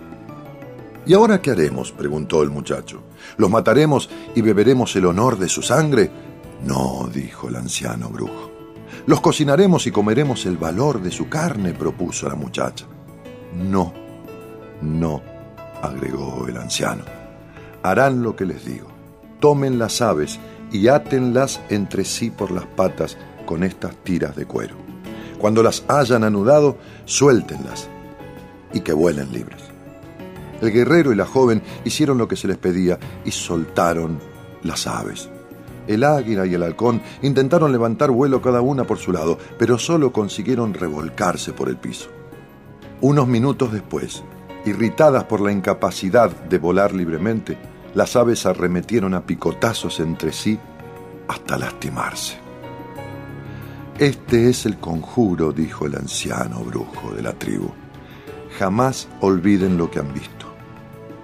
[1.04, 1.90] ¿Y ahora qué haremos?
[1.90, 3.02] preguntó el muchacho.
[3.36, 6.10] ¿Los mataremos y beberemos el honor de su sangre?
[6.64, 8.50] No, dijo el anciano brujo.
[9.06, 12.86] Los cocinaremos y comeremos el valor de su carne, propuso la muchacha.
[13.56, 13.92] No,
[14.80, 15.22] no,
[15.82, 17.02] agregó el anciano.
[17.82, 18.86] Harán lo que les digo.
[19.40, 20.38] Tomen las aves
[20.70, 24.76] y átenlas entre sí por las patas con estas tiras de cuero.
[25.38, 27.88] Cuando las hayan anudado, suéltenlas
[28.72, 29.62] y que vuelen libres.
[30.60, 34.18] El guerrero y la joven hicieron lo que se les pedía y soltaron
[34.62, 35.28] las aves.
[35.88, 40.12] El águila y el halcón intentaron levantar vuelo cada una por su lado, pero solo
[40.12, 42.08] consiguieron revolcarse por el piso.
[43.00, 44.22] Unos minutos después,
[44.64, 47.58] irritadas por la incapacidad de volar libremente,
[47.94, 50.58] las aves arremetieron a picotazos entre sí
[51.26, 52.36] hasta lastimarse.
[53.98, 57.81] Este es el conjuro, dijo el anciano brujo de la tribu.
[58.58, 60.46] Jamás olviden lo que han visto.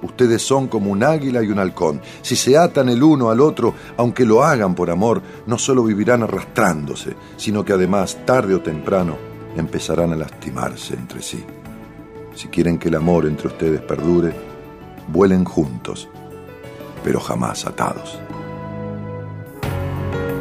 [0.02, 2.00] Ustedes son como un águila y un halcón.
[2.22, 6.22] Si se atan el uno al otro, aunque lo hagan por amor, no solo vivirán
[6.22, 9.16] arrastrándose, sino que además, tarde o temprano,
[9.56, 11.44] empezarán a lastimarse entre sí.
[12.34, 14.32] Si quieren que el amor entre ustedes perdure,
[15.08, 16.08] vuelen juntos,
[17.02, 18.20] pero jamás atados.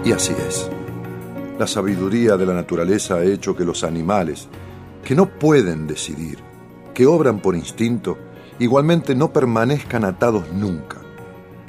[0.05, 0.69] Y así es.
[1.57, 4.47] La sabiduría de la naturaleza ha hecho que los animales,
[5.03, 6.46] que no pueden decidir,
[6.97, 8.17] que obran por instinto,
[8.57, 10.97] igualmente no permanezcan atados nunca.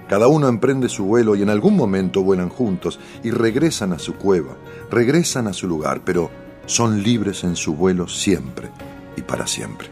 [0.08, 4.14] Cada uno emprende su vuelo y en algún momento vuelan juntos y regresan a su
[4.14, 4.56] cueva,
[4.90, 6.30] regresan a su lugar, pero
[6.64, 8.70] son libres en su vuelo siempre
[9.18, 9.90] y para siempre.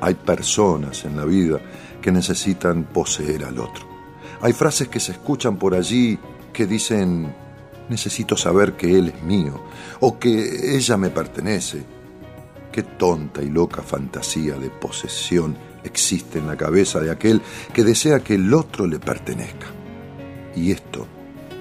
[0.00, 1.60] Hay personas en la vida
[2.00, 3.84] que necesitan poseer al otro.
[4.40, 6.18] Hay frases que se escuchan por allí
[6.50, 7.30] que dicen,
[7.90, 9.60] necesito saber que él es mío
[10.00, 11.84] o que ella me pertenece.
[12.74, 17.40] Qué tonta y loca fantasía de posesión existe en la cabeza de aquel
[17.72, 19.68] que desea que el otro le pertenezca.
[20.56, 21.06] Y esto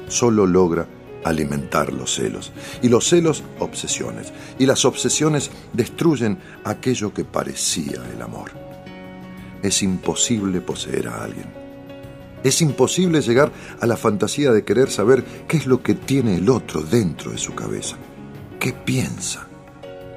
[0.07, 0.87] solo logra
[1.23, 2.51] alimentar los celos.
[2.81, 4.33] Y los celos, obsesiones.
[4.57, 8.49] Y las obsesiones destruyen aquello que parecía el amor.
[9.61, 11.45] Es imposible poseer a alguien.
[12.43, 16.49] Es imposible llegar a la fantasía de querer saber qué es lo que tiene el
[16.49, 17.97] otro dentro de su cabeza.
[18.59, 19.42] ¿Qué piensa?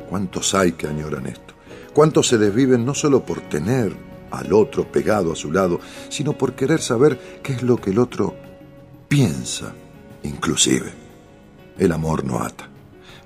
[0.08, 1.54] ¿Cuántos hay que añoran esto?
[1.92, 3.96] ¿Cuántos se desviven no solo por tener
[4.30, 7.98] al otro pegado a su lado, sino por querer saber qué es lo que el
[7.98, 8.34] otro
[9.08, 9.72] piensa
[10.22, 10.92] inclusive.
[11.78, 12.68] El amor no ata.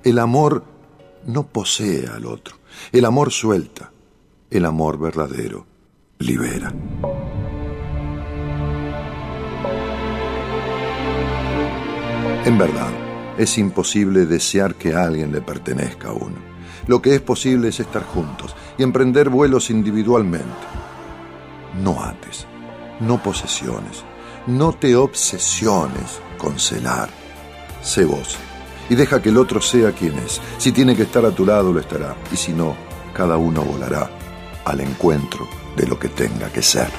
[0.03, 0.63] El amor
[1.25, 2.57] no posee al otro.
[2.91, 3.91] El amor suelta.
[4.49, 5.65] El amor verdadero
[6.19, 6.73] libera.
[12.43, 12.91] En verdad,
[13.37, 16.50] es imposible desear que alguien le pertenezca a uno.
[16.87, 20.67] Lo que es posible es estar juntos y emprender vuelos individualmente.
[21.81, 22.47] No ates,
[22.99, 24.03] no posesiones,
[24.47, 27.09] no te obsesiones con celar.
[27.81, 28.37] Sé vos
[28.89, 30.41] y deja que el otro sea quien es.
[30.57, 32.13] Si tiene que estar a tu lado, lo estará.
[32.29, 32.75] Y si no,
[33.13, 34.09] cada uno volará
[34.65, 36.89] al encuentro de lo que tenga que ser.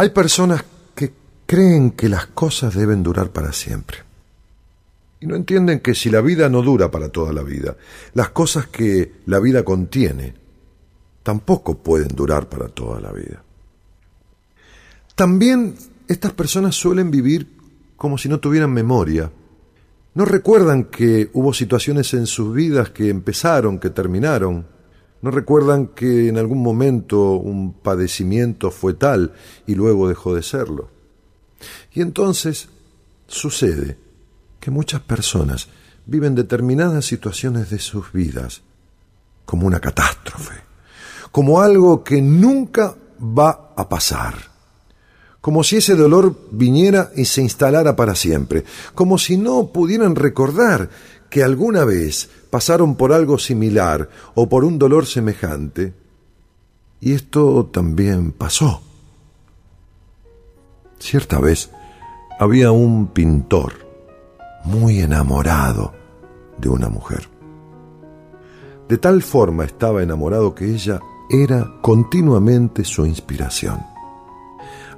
[0.00, 1.12] Hay personas que
[1.44, 3.98] creen que las cosas deben durar para siempre.
[5.20, 7.76] Y no entienden que si la vida no dura para toda la vida,
[8.14, 10.32] las cosas que la vida contiene
[11.22, 13.44] tampoco pueden durar para toda la vida.
[15.14, 15.74] También
[16.08, 17.46] estas personas suelen vivir
[17.96, 19.30] como si no tuvieran memoria.
[20.14, 24.64] No recuerdan que hubo situaciones en sus vidas que empezaron, que terminaron,
[25.22, 29.34] ¿No recuerdan que en algún momento un padecimiento fue tal
[29.66, 30.88] y luego dejó de serlo?
[31.92, 32.68] Y entonces
[33.26, 33.98] sucede
[34.60, 35.68] que muchas personas
[36.06, 38.62] viven determinadas situaciones de sus vidas
[39.44, 40.54] como una catástrofe,
[41.30, 44.34] como algo que nunca va a pasar,
[45.40, 48.64] como si ese dolor viniera y se instalara para siempre,
[48.94, 50.88] como si no pudieran recordar
[51.28, 55.94] que alguna vez pasaron por algo similar o por un dolor semejante,
[57.00, 58.82] y esto también pasó.
[60.98, 61.70] Cierta vez
[62.38, 63.72] había un pintor
[64.64, 65.94] muy enamorado
[66.58, 67.28] de una mujer.
[68.88, 73.80] De tal forma estaba enamorado que ella era continuamente su inspiración.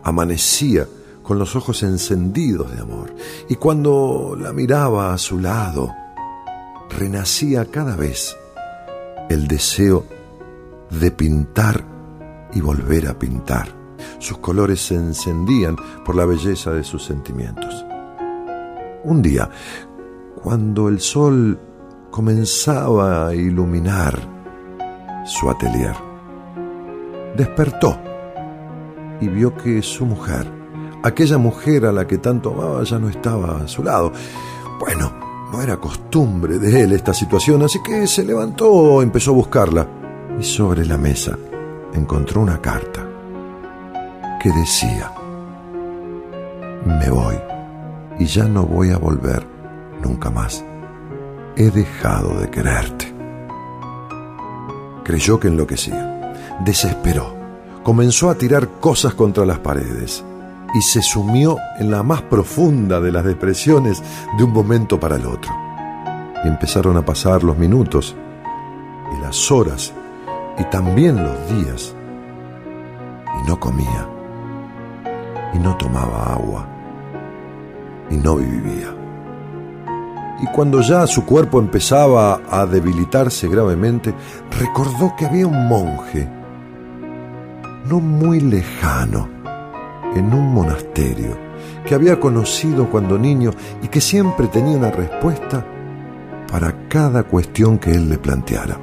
[0.02, 0.88] Amanecía
[1.22, 3.14] con los ojos encendidos de amor
[3.48, 5.94] y cuando la miraba a su lado,
[6.98, 8.36] renacía cada vez
[9.28, 10.04] el deseo
[10.90, 11.84] de pintar
[12.54, 13.68] y volver a pintar.
[14.18, 17.84] Sus colores se encendían por la belleza de sus sentimientos.
[19.04, 19.48] Un día,
[20.42, 21.58] cuando el sol
[22.10, 24.18] comenzaba a iluminar
[25.24, 25.94] su atelier,
[27.36, 27.98] despertó
[29.20, 30.46] y vio que su mujer,
[31.02, 34.12] aquella mujer a la que tanto amaba, ya no estaba a su lado.
[34.78, 39.86] Bueno, no era costumbre de él esta situación, así que se levantó, empezó a buscarla
[40.40, 41.38] y sobre la mesa
[41.92, 43.06] encontró una carta
[44.42, 45.12] que decía,
[46.86, 47.36] me voy
[48.18, 49.46] y ya no voy a volver
[50.02, 50.64] nunca más.
[51.54, 53.12] He dejado de quererte.
[55.04, 56.32] Creyó que enloquecía,
[56.64, 57.36] desesperó,
[57.82, 60.24] comenzó a tirar cosas contra las paredes
[60.74, 64.02] y se sumió en la más profunda de las depresiones
[64.36, 65.52] de un momento para el otro.
[66.44, 68.16] Y empezaron a pasar los minutos
[69.16, 69.92] y las horas
[70.58, 71.94] y también los días.
[73.42, 74.08] Y no comía,
[75.54, 76.66] y no tomaba agua,
[78.10, 78.94] y no vivía.
[80.42, 84.12] Y cuando ya su cuerpo empezaba a debilitarse gravemente,
[84.58, 86.28] recordó que había un monje,
[87.86, 89.28] no muy lejano,
[90.14, 91.36] en un monasterio
[91.86, 93.50] que había conocido cuando niño
[93.82, 95.64] y que siempre tenía una respuesta
[96.50, 98.78] para cada cuestión que él le planteara.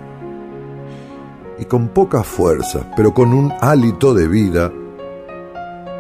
[1.59, 4.71] Y con poca fuerza, pero con un hálito de vida,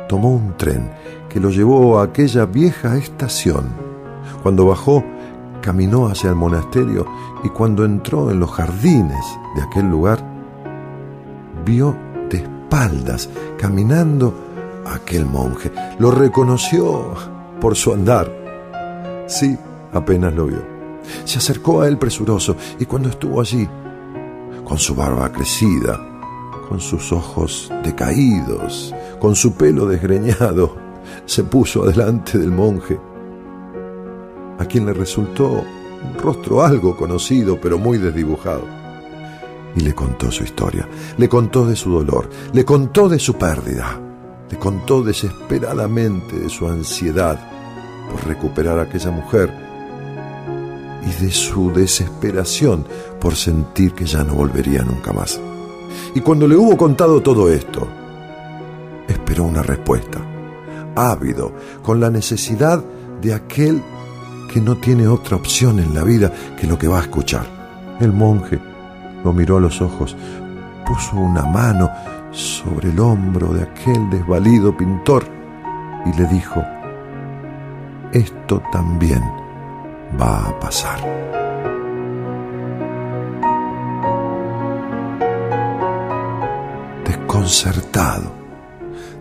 [0.07, 0.89] tomó un tren
[1.29, 3.67] que lo llevó a aquella vieja estación.
[4.41, 5.03] Cuando bajó,
[5.61, 7.05] caminó hacia el monasterio
[7.43, 9.25] y cuando entró en los jardines
[9.55, 10.19] de aquel lugar,
[11.65, 11.95] vio
[12.29, 14.33] de espaldas, caminando,
[14.93, 15.71] aquel monje.
[15.99, 17.13] Lo reconoció
[17.59, 19.25] por su andar.
[19.27, 19.57] Sí,
[19.93, 20.63] apenas lo vio.
[21.25, 23.67] Se acercó a él presuroso y cuando estuvo allí,
[24.63, 25.99] con su barba crecida,
[26.67, 30.75] con sus ojos decaídos, con su pelo desgreñado,
[31.25, 32.99] se puso adelante del monje,
[34.59, 38.63] a quien le resultó un rostro algo conocido pero muy desdibujado.
[39.75, 40.87] Y le contó su historia,
[41.17, 44.08] le contó de su dolor, le contó de su pérdida
[44.49, 47.39] le contó desesperadamente de su ansiedad
[48.09, 49.53] por recuperar a aquella mujer
[51.05, 52.85] y de su desesperación
[53.19, 55.39] por sentir que ya no volvería nunca más.
[56.15, 57.87] Y cuando le hubo contado todo esto,
[59.07, 60.19] esperó una respuesta,
[60.95, 61.51] ávido,
[61.83, 62.83] con la necesidad
[63.21, 63.81] de aquel
[64.51, 67.45] que no tiene otra opción en la vida que lo que va a escuchar.
[67.99, 68.59] El monje
[69.23, 70.15] lo miró a los ojos,
[70.85, 71.91] puso una mano
[72.31, 75.23] sobre el hombro de aquel desvalido pintor
[76.05, 76.61] y le dijo,
[78.11, 79.21] esto también
[80.19, 80.99] va a pasar.
[87.05, 88.31] Desconcertado,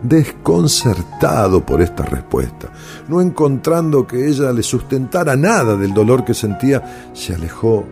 [0.03, 2.69] desconcertado por esta respuesta,
[3.09, 7.85] no encontrando que ella le sustentara nada del dolor que sentía, se alejó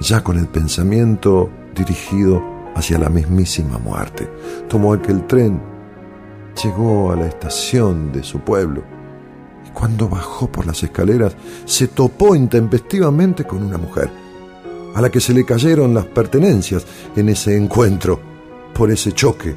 [0.00, 4.30] ya con el pensamiento dirigido hacia la mismísima muerte.
[4.68, 5.60] Tomó aquel tren,
[6.62, 8.82] llegó a la estación de su pueblo
[9.66, 14.10] y cuando bajó por las escaleras se topó intempestivamente con una mujer,
[14.94, 16.86] a la que se le cayeron las pertenencias
[17.16, 18.20] en ese encuentro,
[18.74, 19.54] por ese choque.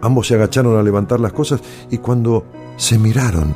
[0.00, 1.60] Ambos se agacharon a levantar las cosas
[1.90, 2.46] y cuando
[2.76, 3.54] se miraron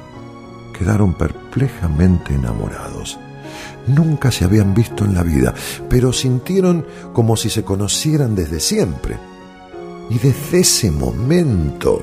[0.78, 3.18] quedaron perplejamente enamorados
[3.88, 5.54] nunca se habían visto en la vida,
[5.88, 9.18] pero sintieron como si se conocieran desde siempre.
[10.10, 12.02] Y desde ese momento,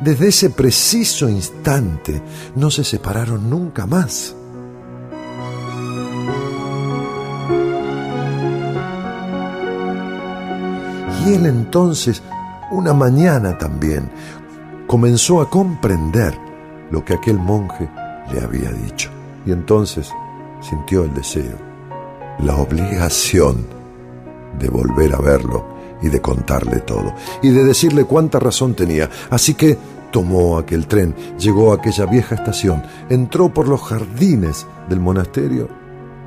[0.00, 2.22] desde ese preciso instante,
[2.56, 4.34] no se separaron nunca más.
[11.26, 12.22] Y él entonces,
[12.70, 14.10] una mañana también,
[14.86, 16.36] comenzó a comprender
[16.90, 17.88] lo que aquel monje
[18.32, 19.10] le había dicho.
[19.46, 20.10] Y entonces
[20.60, 21.56] sintió el deseo,
[22.40, 23.66] la obligación
[24.58, 25.64] de volver a verlo
[26.02, 29.08] y de contarle todo, y de decirle cuánta razón tenía.
[29.30, 29.76] Así que
[30.10, 35.68] tomó aquel tren, llegó a aquella vieja estación, entró por los jardines del monasterio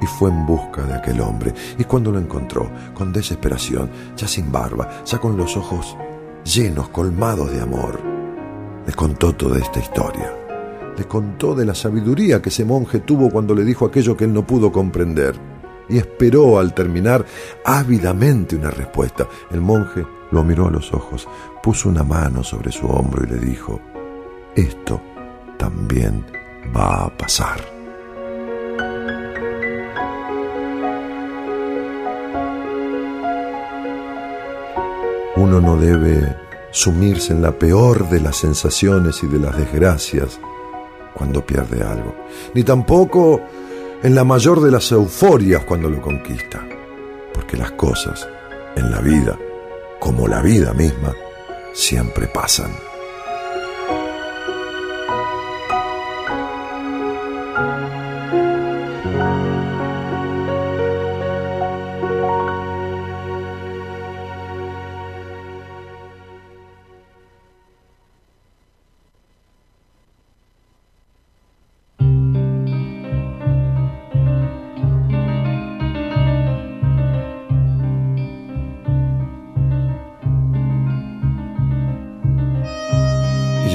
[0.02, 1.54] y fue en busca de aquel hombre.
[1.78, 5.96] Y cuando lo encontró, con desesperación, ya sin barba, ya con los ojos
[6.44, 8.00] llenos, colmados de amor,
[8.86, 10.43] le contó toda esta historia
[10.98, 14.34] le contó de la sabiduría que ese monje tuvo cuando le dijo aquello que él
[14.34, 15.36] no pudo comprender.
[15.90, 17.26] y esperó al terminar
[17.66, 19.28] ávidamente una respuesta.
[19.52, 21.28] El monje lo miró a los ojos,
[21.62, 23.82] puso una mano sobre su hombro y le dijo,
[24.56, 25.02] esto
[25.58, 26.26] también
[26.76, 27.60] va a pasar.
[35.36, 36.38] Uno no debe
[36.72, 40.40] sumirse en la peor de las sensaciones y de las desgracias
[41.14, 42.16] cuando pierde algo,
[42.54, 43.42] ni tampoco
[44.02, 46.66] en la mayor de las euforias cuando lo conquista,
[47.34, 48.28] porque las cosas
[48.76, 49.38] en la vida,
[50.00, 51.14] como la vida misma,
[51.74, 52.93] siempre pasan.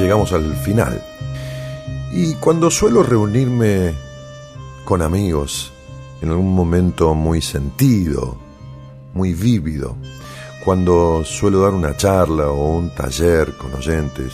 [0.09, 1.03] Llegamos al final.
[2.11, 3.93] Y cuando suelo reunirme
[4.87, 5.71] con amigos
[6.23, 8.39] en algún momento muy sentido,
[9.13, 9.97] muy vívido,
[10.65, 14.33] cuando suelo dar una charla o un taller con oyentes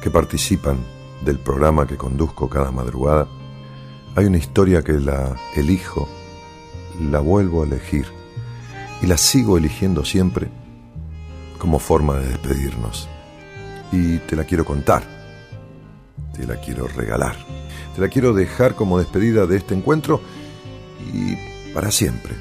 [0.00, 0.78] que participan
[1.24, 3.26] del programa que conduzco cada madrugada,
[4.14, 6.08] hay una historia que la elijo,
[7.10, 8.06] la vuelvo a elegir
[9.02, 10.48] y la sigo eligiendo siempre
[11.58, 13.08] como forma de despedirnos
[13.92, 15.02] y te la quiero contar,
[16.36, 17.36] te la quiero regalar,
[17.94, 20.20] te la quiero dejar como despedida de este encuentro
[21.12, 21.36] y
[21.72, 22.34] para siempre,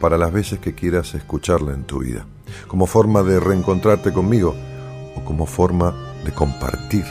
[0.00, 2.26] para las veces que quieras escucharla en tu vida,
[2.66, 4.54] como forma de reencontrarte conmigo
[5.16, 5.94] o como forma
[6.24, 7.04] de compartir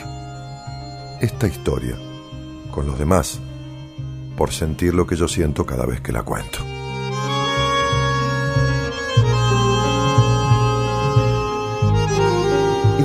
[1.20, 1.96] esta historia
[2.70, 3.40] con los demás
[4.36, 6.71] por sentir lo que yo siento cada vez que la cuento.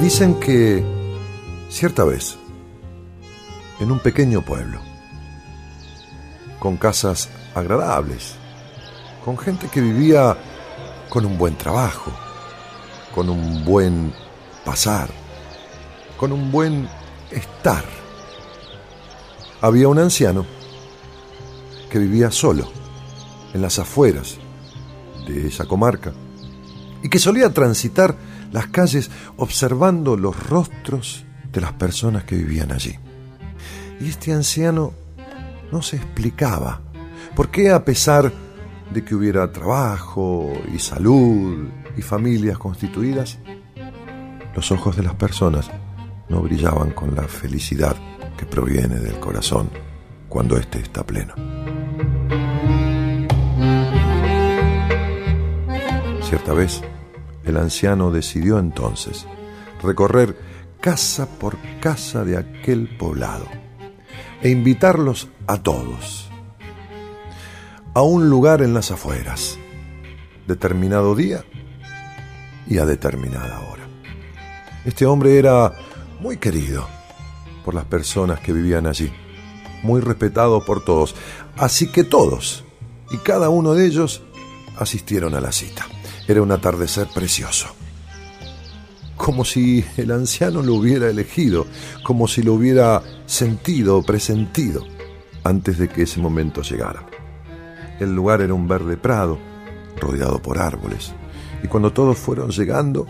[0.02, 0.86] Dicen que
[1.69, 2.38] cierta vez,
[3.80, 4.80] en un pequeño pueblo,
[6.60, 8.36] con casas agradables,
[9.26, 10.38] con gente que vivía
[11.10, 12.11] con un buen trabajo,
[13.14, 14.14] con un buen
[14.64, 15.10] pasar,
[16.15, 16.88] con un buen
[17.32, 17.84] estar,
[19.60, 20.45] había un anciano
[21.90, 22.72] que vivía solo
[23.53, 24.38] en las afueras
[25.28, 26.14] de esa comarca
[27.03, 28.15] y que solía transitar
[28.52, 32.95] las calles observando los rostros de las personas que vivían allí.
[33.99, 34.94] Y este anciano
[35.72, 36.82] no se explicaba
[37.36, 38.32] por qué a pesar
[38.94, 41.68] de que hubiera trabajo y salud
[41.98, 43.40] y familias constituidas,
[44.56, 45.69] los ojos de las personas
[46.30, 47.95] no brillaban con la felicidad
[48.38, 49.69] que proviene del corazón
[50.30, 51.34] cuando éste está pleno.
[56.22, 56.82] Cierta vez,
[57.48, 59.26] el anciano decidió entonces
[59.82, 60.38] recorrer
[60.82, 63.45] casa por casa de aquel poblado
[64.41, 66.28] e invitarlos a todos
[67.98, 69.57] a un lugar en las afueras,
[70.45, 71.44] determinado día
[72.68, 73.88] y a determinada hora.
[74.86, 75.74] Este hombre era
[76.19, 76.88] muy querido
[77.65, 79.11] por las personas que vivían allí,
[79.82, 81.15] muy respetado por todos,
[81.57, 82.64] así que todos
[83.10, 84.22] y cada uno de ellos
[84.78, 85.88] asistieron a la cita.
[86.28, 87.68] Era un atardecer precioso.
[89.16, 91.66] Como si el anciano lo hubiera elegido,
[92.04, 94.86] como si lo hubiera sentido o presentido
[95.44, 97.06] antes de que ese momento llegara.
[97.99, 99.40] El lugar era un verde prado,
[99.99, 101.14] rodeado por árboles,
[101.64, 103.08] y cuando todos fueron llegando,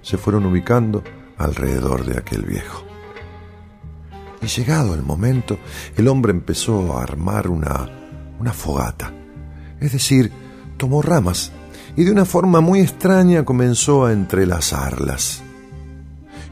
[0.00, 1.02] se fueron ubicando
[1.36, 2.84] alrededor de aquel viejo.
[4.40, 5.58] Y llegado el momento,
[5.96, 7.90] el hombre empezó a armar una,
[8.38, 9.12] una fogata,
[9.80, 10.32] es decir,
[10.78, 11.52] tomó ramas
[11.96, 15.42] y de una forma muy extraña comenzó a entrelazarlas.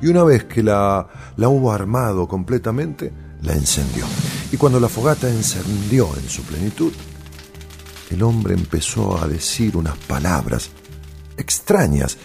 [0.01, 3.13] Y una vez que la, la hubo armado completamente,
[3.43, 4.05] la encendió.
[4.53, 6.93] Y cuando la fogata encendió en su plenitud,
[8.11, 10.71] el hombre empezó a decir unas palabras
[11.37, 12.17] extrañas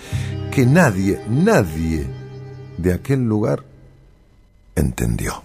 [0.51, 2.07] que nadie, nadie
[2.77, 3.63] de aquel lugar
[4.75, 5.43] entendió.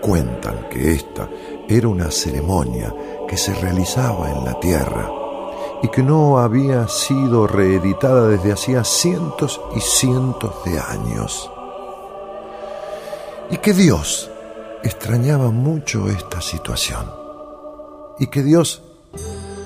[0.00, 1.28] Cuentan que esta
[1.68, 2.94] era una ceremonia
[3.28, 5.10] que se realizaba en la tierra
[5.82, 11.50] y que no había sido reeditada desde hacía cientos y cientos de años.
[13.50, 14.30] Y que Dios
[14.82, 17.10] extrañaba mucho esta situación
[18.18, 18.82] y que Dios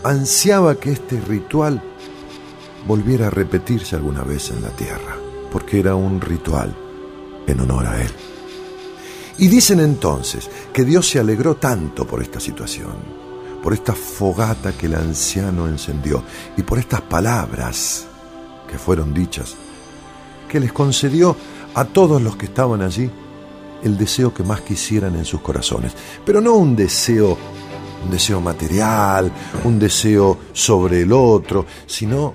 [0.02, 1.82] ansiaba que este ritual
[2.86, 5.16] volviera a repetirse alguna vez en la tierra,
[5.52, 6.74] porque era un ritual
[7.46, 8.10] en honor a Él.
[9.38, 13.19] Y dicen entonces que Dios se alegró tanto por esta situación,
[13.62, 16.22] por esta fogata que el anciano encendió
[16.56, 18.06] y por estas palabras
[18.68, 19.54] que fueron dichas,
[20.48, 21.36] que les concedió
[21.74, 23.10] a todos los que estaban allí
[23.82, 25.92] el deseo que más quisieran en sus corazones,
[26.24, 27.36] pero no un deseo
[28.04, 29.30] un deseo material,
[29.64, 32.34] un deseo sobre el otro, sino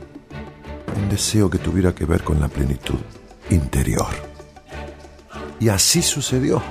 [0.95, 2.99] un deseo que tuviera que ver con la plenitud
[3.49, 4.07] interior.
[5.59, 6.61] Y así sucedió.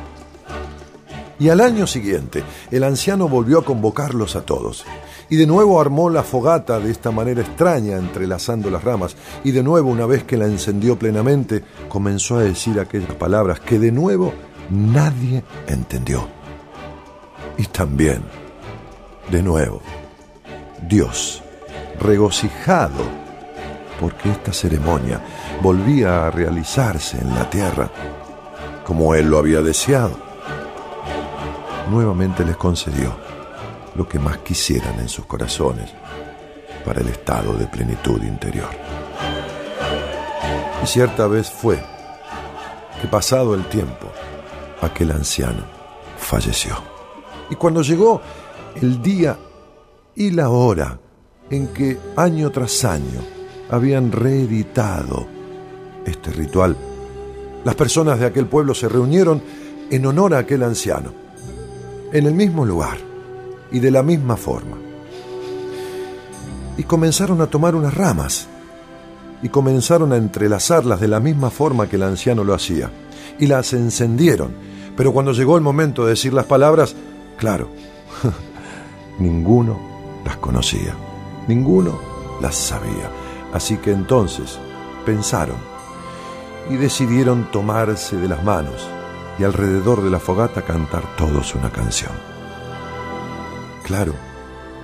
[1.39, 4.85] Y al año siguiente, el anciano volvió a convocarlos a todos.
[5.31, 9.16] Y de nuevo armó la fogata de esta manera extraña, entrelazando las ramas.
[9.43, 13.78] Y de nuevo, una vez que la encendió plenamente, comenzó a decir aquellas palabras que
[13.78, 14.32] de nuevo
[14.70, 16.28] nadie entendió.
[17.56, 18.23] Y también,
[19.31, 19.81] de nuevo,
[20.86, 21.43] Dios,
[22.01, 23.24] regocijado
[24.01, 25.20] porque esta ceremonia
[25.62, 27.90] volvía a realizarse en la tierra
[28.85, 30.34] como él lo había deseado.
[31.90, 33.15] Nuevamente les concedió
[33.94, 35.90] lo que más quisieran en sus corazones
[36.85, 38.69] para el estado de plenitud interior.
[40.82, 41.82] Y cierta vez fue
[43.01, 44.11] que pasado el tiempo,
[44.81, 45.65] aquel anciano
[46.19, 46.77] falleció.
[47.51, 48.20] Y cuando llegó
[48.74, 49.39] el día
[50.15, 50.98] y la hora
[51.51, 53.20] en que año tras año
[53.70, 55.27] habían reeditado
[56.05, 56.77] este ritual.
[57.65, 59.43] Las personas de aquel pueblo se reunieron
[59.90, 61.12] en honor a aquel anciano,
[62.15, 62.97] en el mismo lugar
[63.73, 64.77] y de la misma forma.
[66.77, 68.47] Y comenzaron a tomar unas ramas
[69.43, 72.89] y comenzaron a entrelazarlas de la misma forma que el anciano lo hacía.
[73.41, 74.55] Y las encendieron.
[74.97, 76.95] Pero cuando llegó el momento de decir las palabras,
[77.36, 77.69] claro,
[79.19, 79.77] ninguno
[80.24, 80.95] las conocía,
[81.49, 81.99] ninguno
[82.41, 83.11] las sabía.
[83.53, 84.57] Así que entonces
[85.05, 85.57] pensaron
[86.70, 88.89] y decidieron tomarse de las manos
[89.39, 92.12] y alrededor de la fogata cantar todos una canción.
[93.82, 94.15] Claro,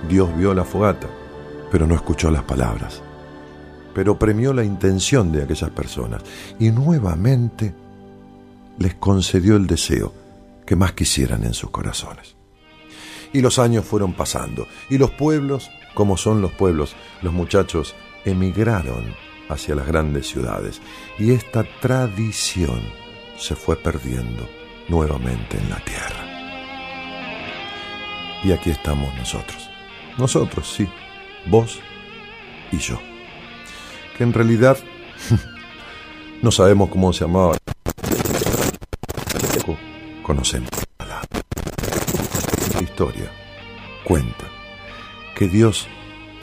[0.07, 1.07] Dios vio la fogata,
[1.71, 3.01] pero no escuchó las palabras,
[3.93, 6.21] pero premió la intención de aquellas personas
[6.59, 7.73] y nuevamente
[8.77, 10.13] les concedió el deseo
[10.65, 12.35] que más quisieran en sus corazones.
[13.33, 17.95] Y los años fueron pasando, y los pueblos, como son los pueblos, los muchachos
[18.25, 19.15] emigraron
[19.49, 20.81] hacia las grandes ciudades
[21.19, 22.81] y esta tradición
[23.41, 24.47] se fue perdiendo
[24.87, 26.27] nuevamente en la tierra.
[28.43, 29.69] Y aquí estamos nosotros.
[30.17, 30.87] Nosotros, sí,
[31.47, 31.79] vos
[32.71, 32.99] y yo.
[34.15, 34.77] Que en realidad
[36.43, 37.57] no sabemos cómo se llamaba.
[40.21, 40.69] Conocemos
[40.99, 41.21] la
[42.81, 43.31] historia.
[44.03, 44.45] Cuenta
[45.35, 45.87] que Dios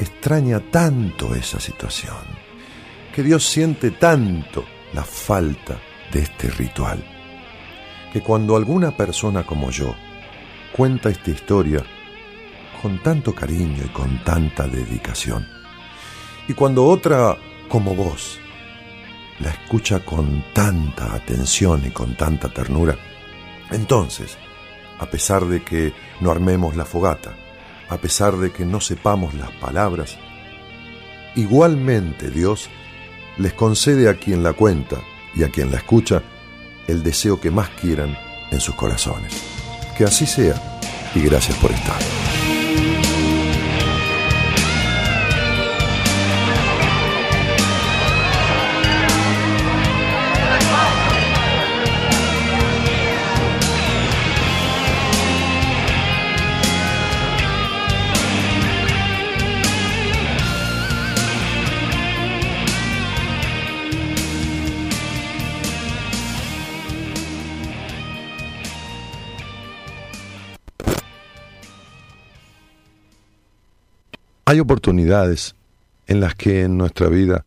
[0.01, 2.17] extraña tanto esa situación,
[3.15, 5.79] que Dios siente tanto la falta
[6.13, 7.05] de este ritual,
[8.13, 9.95] que cuando alguna persona como yo
[10.73, 11.85] cuenta esta historia
[12.81, 15.47] con tanto cariño y con tanta dedicación,
[16.47, 17.37] y cuando otra
[17.69, 18.39] como vos
[19.41, 22.97] la escucha con tanta atención y con tanta ternura,
[23.71, 24.39] entonces,
[24.99, 27.35] a pesar de que no armemos la fogata,
[27.89, 30.17] a pesar de que no sepamos las palabras,
[31.37, 32.69] igualmente Dios
[33.37, 35.01] les concede a quien la cuenta
[35.39, 36.23] y a quien la escucha
[36.89, 38.19] el deseo que más quieran
[38.51, 39.33] en sus corazones.
[39.97, 40.55] Que así sea
[41.15, 42.28] y gracias por estar.
[74.49, 75.55] Hay oportunidades
[76.07, 77.45] en las que en nuestra vida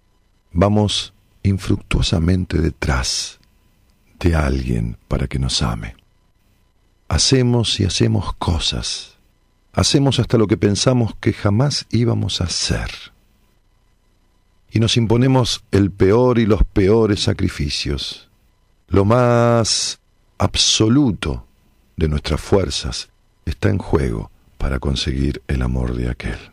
[0.52, 3.40] vamos infructuosamente detrás
[4.20, 5.96] de alguien para que nos ame.
[7.08, 9.18] Hacemos y hacemos cosas.
[9.74, 12.92] Hacemos hasta lo que pensamos que jamás íbamos a hacer.
[14.70, 18.30] Y nos imponemos el peor y los peores sacrificios.
[18.90, 20.00] Lo más
[20.38, 21.48] absoluto
[21.98, 23.10] de nuestras fuerzas
[23.44, 24.30] está en juego
[24.60, 26.51] para conseguir el amor de aquel.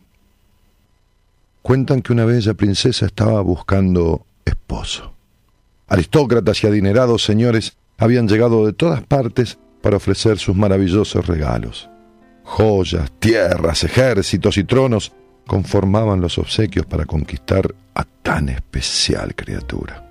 [1.68, 5.12] Cuentan que una bella princesa estaba buscando esposo.
[5.86, 11.90] Aristócratas y adinerados señores habían llegado de todas partes para ofrecer sus maravillosos regalos.
[12.42, 15.12] Joyas, tierras, ejércitos y tronos
[15.46, 20.10] conformaban los obsequios para conquistar a tan especial criatura.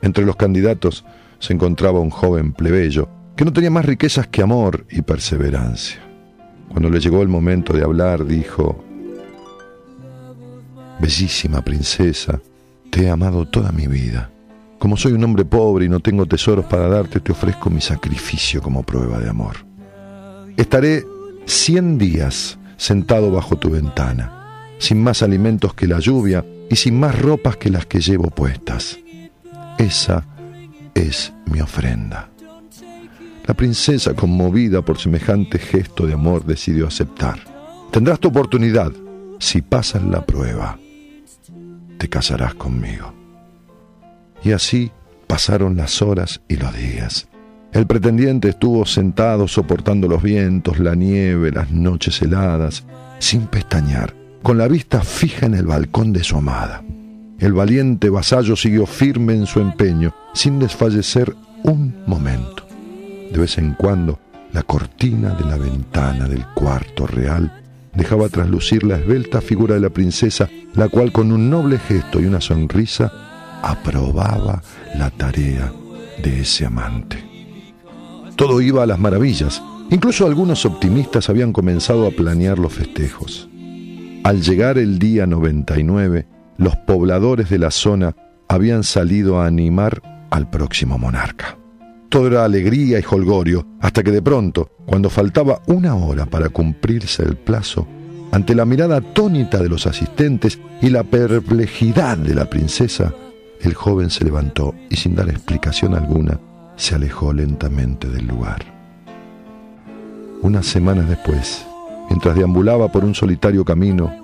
[0.00, 1.04] Entre los candidatos
[1.40, 6.00] se encontraba un joven plebeyo que no tenía más riquezas que amor y perseverancia.
[6.70, 8.82] Cuando le llegó el momento de hablar, dijo,
[11.00, 12.40] Bellísima princesa,
[12.90, 14.30] te he amado toda mi vida.
[14.78, 18.62] Como soy un hombre pobre y no tengo tesoros para darte, te ofrezco mi sacrificio
[18.62, 19.56] como prueba de amor.
[20.56, 21.04] Estaré
[21.46, 27.18] cien días sentado bajo tu ventana, sin más alimentos que la lluvia y sin más
[27.18, 28.98] ropas que las que llevo puestas.
[29.78, 30.26] Esa
[30.94, 32.30] es mi ofrenda.
[33.46, 37.38] La princesa, conmovida por semejante gesto de amor, decidió aceptar.
[37.90, 38.92] Tendrás tu oportunidad.
[39.38, 40.78] Si pasas la prueba,
[41.98, 43.12] te casarás conmigo.
[44.42, 44.90] Y así
[45.26, 47.28] pasaron las horas y los días.
[47.72, 52.84] El pretendiente estuvo sentado soportando los vientos, la nieve, las noches heladas,
[53.18, 56.84] sin pestañear, con la vista fija en el balcón de su amada.
[57.40, 61.34] El valiente vasallo siguió firme en su empeño, sin desfallecer
[61.64, 62.64] un momento.
[63.32, 64.20] De vez en cuando,
[64.52, 67.63] la cortina de la ventana del cuarto real
[67.94, 72.26] dejaba traslucir la esbelta figura de la princesa, la cual con un noble gesto y
[72.26, 73.12] una sonrisa
[73.62, 74.62] aprobaba
[74.96, 75.72] la tarea
[76.22, 77.24] de ese amante.
[78.36, 79.62] Todo iba a las maravillas.
[79.90, 83.48] Incluso algunos optimistas habían comenzado a planear los festejos.
[84.24, 86.26] Al llegar el día 99,
[86.56, 88.16] los pobladores de la zona
[88.48, 91.58] habían salido a animar al próximo monarca.
[92.14, 97.24] Todo era alegría y holgorio, hasta que de pronto, cuando faltaba una hora para cumplirse
[97.24, 97.88] el plazo,
[98.30, 103.12] ante la mirada atónita de los asistentes y la perplejidad de la princesa,
[103.60, 106.38] el joven se levantó y sin dar explicación alguna,
[106.76, 108.64] se alejó lentamente del lugar.
[110.40, 111.66] Unas semanas después,
[112.08, 114.14] mientras deambulaba por un solitario camino,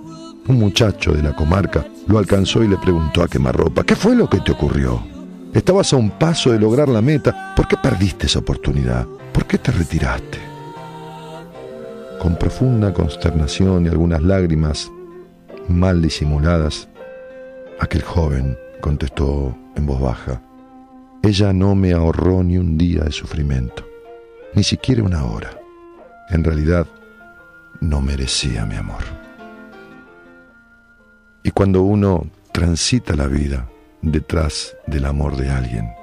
[0.47, 4.29] un muchacho de la comarca lo alcanzó y le preguntó a quemarropa, ¿qué fue lo
[4.29, 5.10] que te ocurrió?
[5.53, 9.05] Estabas a un paso de lograr la meta, ¿por qué perdiste esa oportunidad?
[9.33, 10.37] ¿Por qué te retiraste?
[12.19, 14.89] Con profunda consternación y algunas lágrimas
[15.67, 16.87] mal disimuladas,
[17.81, 20.41] aquel joven contestó en voz baja,
[21.21, 23.85] ella no me ahorró ni un día de sufrimiento,
[24.53, 25.51] ni siquiera una hora.
[26.29, 26.87] En realidad,
[27.81, 29.03] no merecía mi amor.
[31.43, 33.67] Y cuando uno transita la vida
[34.01, 35.93] detrás del amor de alguien,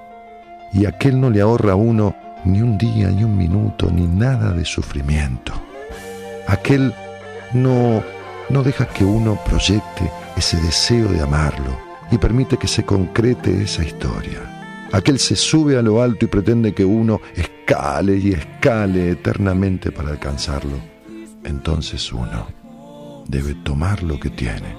[0.72, 2.14] y aquel no le ahorra a uno
[2.44, 5.52] ni un día, ni un minuto, ni nada de sufrimiento,
[6.46, 6.94] aquel
[7.52, 8.02] no,
[8.50, 11.76] no deja que uno proyecte ese deseo de amarlo
[12.10, 14.58] y permite que se concrete esa historia
[14.90, 20.10] Aquel se sube a lo alto y pretende que uno escale y escale eternamente para
[20.10, 20.78] alcanzarlo.
[21.44, 22.46] Entonces uno
[23.26, 24.74] debe tomar lo que tiene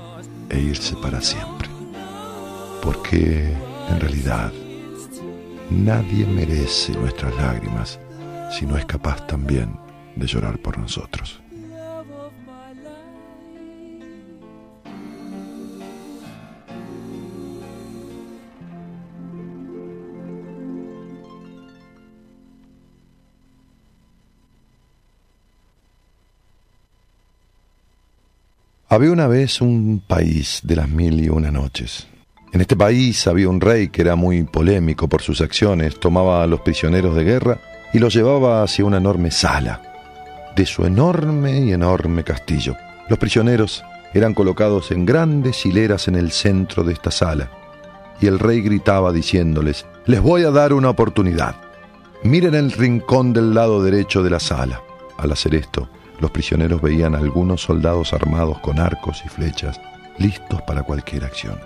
[0.50, 1.79] e irse para siempre.
[2.82, 3.54] Porque
[3.90, 4.52] en realidad
[5.70, 8.00] nadie merece nuestras lágrimas
[8.52, 9.78] si no es capaz también
[10.16, 11.42] de llorar por nosotros.
[28.92, 32.08] Había una vez un país de las mil y una noches.
[32.52, 36.48] En este país había un rey que era muy polémico por sus acciones, tomaba a
[36.48, 37.60] los prisioneros de guerra
[37.94, 39.82] y los llevaba hacia una enorme sala
[40.56, 42.76] de su enorme y enorme castillo.
[43.08, 47.50] Los prisioneros eran colocados en grandes hileras en el centro de esta sala
[48.20, 51.56] y el rey gritaba diciéndoles, les voy a dar una oportunidad.
[52.24, 54.82] Miren el rincón del lado derecho de la sala.
[55.18, 55.88] Al hacer esto,
[56.20, 59.80] los prisioneros veían a algunos soldados armados con arcos y flechas,
[60.18, 61.58] listos para cualquier acción.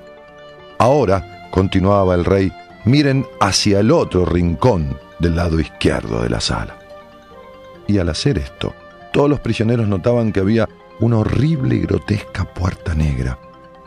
[0.84, 2.52] Ahora, continuaba el rey,
[2.84, 6.76] miren hacia el otro rincón del lado izquierdo de la sala.
[7.88, 8.74] Y al hacer esto,
[9.14, 10.68] todos los prisioneros notaban que había
[11.00, 13.40] una horrible y grotesca puerta negra,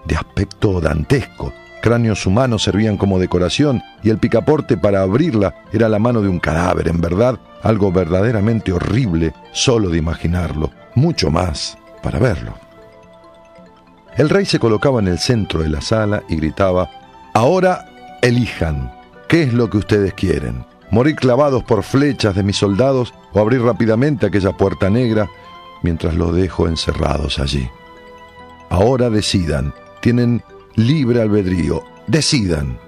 [0.07, 1.53] de aspecto dantesco.
[1.83, 6.41] Cráneos humanos servían como decoración y el picaporte para abrirla era la mano de un
[6.41, 12.66] cadáver, en verdad, algo verdaderamente horrible solo de imaginarlo, mucho más para verlo.
[14.17, 16.91] El rey se colocaba en el centro de la sala y gritaba,
[17.35, 18.91] Ahora elijan,
[19.29, 20.65] ¿qué es lo que ustedes quieren?
[20.91, 25.29] ¿Morir clavados por flechas de mis soldados o abrir rápidamente aquella puerta negra
[25.83, 27.69] mientras los dejo encerrados allí?
[28.71, 30.43] Ahora decidan, tienen
[30.77, 32.79] libre albedrío, decidan.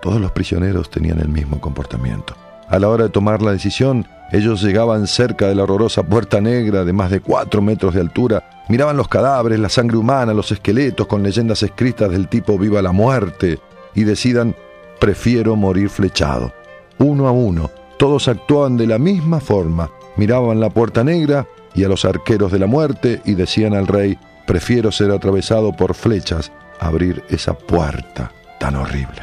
[0.00, 2.34] Todos los prisioneros tenían el mismo comportamiento.
[2.68, 6.84] A la hora de tomar la decisión, ellos llegaban cerca de la horrorosa puerta negra
[6.84, 11.06] de más de cuatro metros de altura, miraban los cadáveres, la sangre humana, los esqueletos
[11.06, 13.60] con leyendas escritas del tipo viva la muerte
[13.94, 14.54] y decidan
[14.98, 16.52] prefiero morir flechado.
[16.98, 21.88] Uno a uno, Todos actuaban de la misma forma, miraban la puerta negra y a
[21.88, 27.24] los arqueros de la muerte y decían al rey, prefiero ser atravesado por flechas abrir
[27.30, 29.22] esa puerta tan horrible.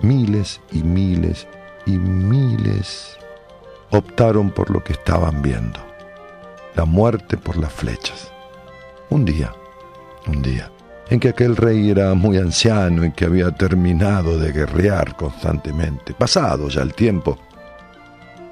[0.00, 1.46] Miles y miles
[1.84, 3.17] y miles
[3.90, 5.80] optaron por lo que estaban viendo,
[6.74, 8.30] la muerte por las flechas.
[9.10, 9.52] Un día,
[10.26, 10.70] un día,
[11.10, 16.68] en que aquel rey era muy anciano y que había terminado de guerrear constantemente, pasado
[16.68, 17.38] ya el tiempo,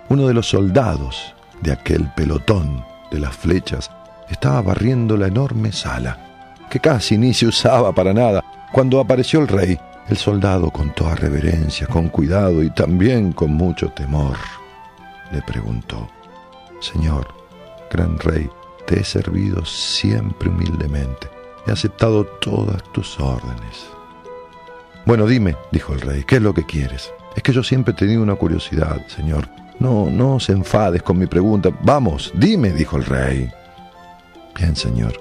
[0.09, 3.91] uno de los soldados de aquel pelotón de las flechas
[4.31, 9.49] estaba barriendo la enorme sala, que casi ni se usaba para nada, cuando apareció el
[9.49, 9.79] rey.
[10.09, 14.37] El soldado con toda reverencia, con cuidado y también con mucho temor,
[15.33, 16.09] le preguntó,
[16.81, 17.29] Señor,
[17.91, 18.49] gran rey,
[18.87, 21.29] te he servido siempre humildemente,
[21.67, 23.89] he aceptado todas tus órdenes.
[25.05, 27.13] Bueno, dime, dijo el rey, ¿qué es lo que quieres?
[27.37, 29.49] Es que yo siempre he tenido una curiosidad, Señor.
[29.79, 31.71] No, no se enfades con mi pregunta.
[31.83, 33.51] Vamos, dime, dijo el rey.
[34.59, 35.13] Bien, Señor,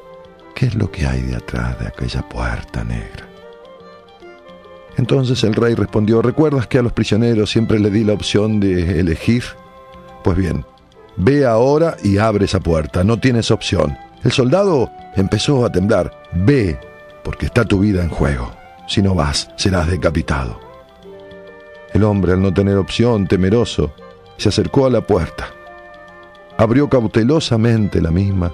[0.55, 3.27] ¿qué es lo que hay de atrás de aquella puerta negra?
[4.97, 8.99] Entonces el rey respondió, ¿recuerdas que a los prisioneros siempre le di la opción de
[8.99, 9.43] elegir?
[10.25, 10.65] Pues bien,
[11.17, 13.95] ve ahora y abre esa puerta, no tienes opción.
[14.23, 16.79] El soldado empezó a temblar, ve,
[17.23, 18.51] porque está tu vida en juego.
[18.87, 20.59] Si no vas, serás decapitado.
[21.93, 23.93] El hombre, al no tener opción, temeroso,
[24.37, 25.45] se acercó a la puerta.
[26.57, 28.51] Abrió cautelosamente la misma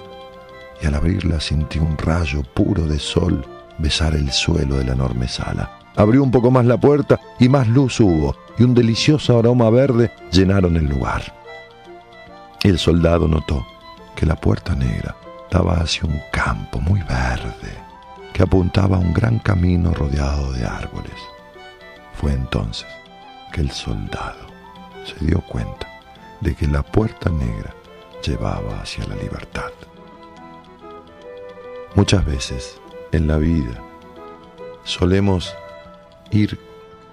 [0.81, 3.45] y al abrirla sintió un rayo puro de sol
[3.77, 5.79] besar el suelo de la enorme sala.
[5.95, 10.11] Abrió un poco más la puerta y más luz hubo, y un delicioso aroma verde
[10.33, 11.40] llenaron el lugar.
[12.63, 13.65] El soldado notó
[14.15, 15.15] que la puerta negra
[15.49, 17.75] daba hacia un campo muy verde
[18.33, 21.15] que apuntaba a un gran camino rodeado de árboles.
[22.13, 22.87] Fue entonces
[23.51, 24.45] que el soldado
[25.03, 25.87] se dio cuenta
[26.39, 27.73] de que la puerta negra
[28.23, 29.71] llevaba hacia la libertad.
[31.95, 32.79] Muchas veces
[33.11, 33.73] en la vida
[34.83, 35.55] solemos
[36.29, 36.59] ir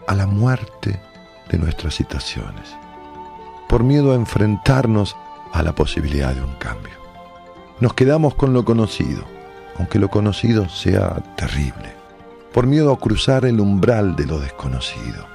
[0.06, 1.00] a la muerte
[1.48, 2.76] de nuestras situaciones
[3.66, 5.16] por miedo a enfrentarnos
[5.52, 6.94] a la posibilidad de un cambio.
[7.80, 9.24] Nos quedamos con lo conocido,
[9.76, 11.94] aunque lo conocido sea terrible,
[12.52, 15.26] por miedo a cruzar el umbral de lo desconocido.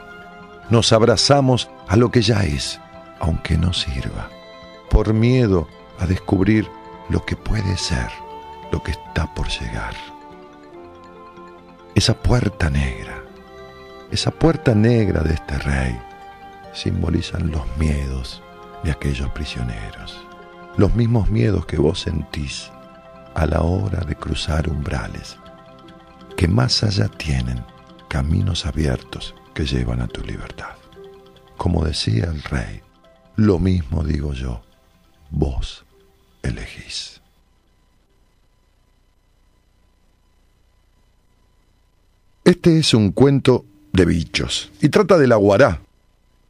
[0.69, 2.79] Nos abrazamos a lo que ya es,
[3.19, 4.29] aunque no sirva,
[4.89, 5.67] por miedo
[5.99, 6.67] a descubrir
[7.09, 8.09] lo que puede ser,
[8.71, 9.93] lo que está por llegar.
[11.95, 13.23] Esa puerta negra,
[14.11, 15.97] esa puerta negra de este rey,
[16.73, 18.42] simbolizan los miedos
[18.83, 20.17] de aquellos prisioneros,
[20.77, 22.69] los mismos miedos que vos sentís
[23.35, 25.37] a la hora de cruzar umbrales,
[26.35, 27.63] que más allá tienen
[28.07, 30.75] caminos abiertos que llevan a tu libertad.
[31.57, 32.81] Como decía el rey,
[33.35, 34.61] lo mismo digo yo,
[35.29, 35.85] vos
[36.41, 37.21] elegís.
[42.43, 45.81] Este es un cuento de bichos y trata del aguará,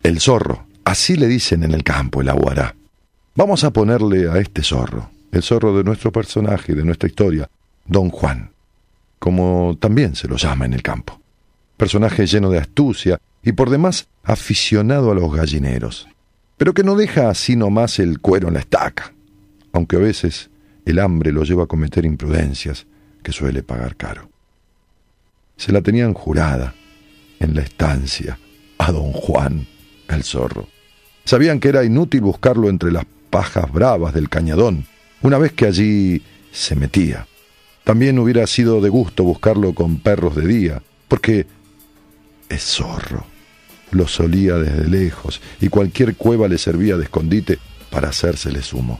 [0.01, 0.65] el zorro.
[0.85, 2.76] Así le dicen en el campo, el aguará.
[3.35, 7.49] Vamos a ponerle a este zorro, el zorro de nuestro personaje, de nuestra historia,
[7.85, 8.51] Don Juan,
[9.19, 11.19] como también se lo llama en el campo.
[11.77, 16.07] Personaje lleno de astucia y por demás aficionado a los gallineros,
[16.57, 19.14] pero que no deja así nomás el cuero en la estaca,
[19.72, 20.49] aunque a veces
[20.85, 22.85] el hambre lo lleva a cometer imprudencias
[23.23, 24.30] que suele pagar caro.
[25.57, 26.76] Se la tenían jurada
[27.39, 28.38] en la estancia
[28.77, 29.68] a don Juan
[30.07, 30.68] el zorro.
[31.26, 34.86] Sabían que era inútil buscarlo entre las pajas bravas del cañadón,
[35.22, 36.22] una vez que allí
[36.52, 37.28] se metía.
[37.84, 41.45] También hubiera sido de gusto buscarlo con perros de día, porque
[42.50, 43.26] es zorro.
[43.91, 47.60] Lo solía desde lejos y cualquier cueva le servía de escondite
[47.90, 49.00] para hacérsele sumo.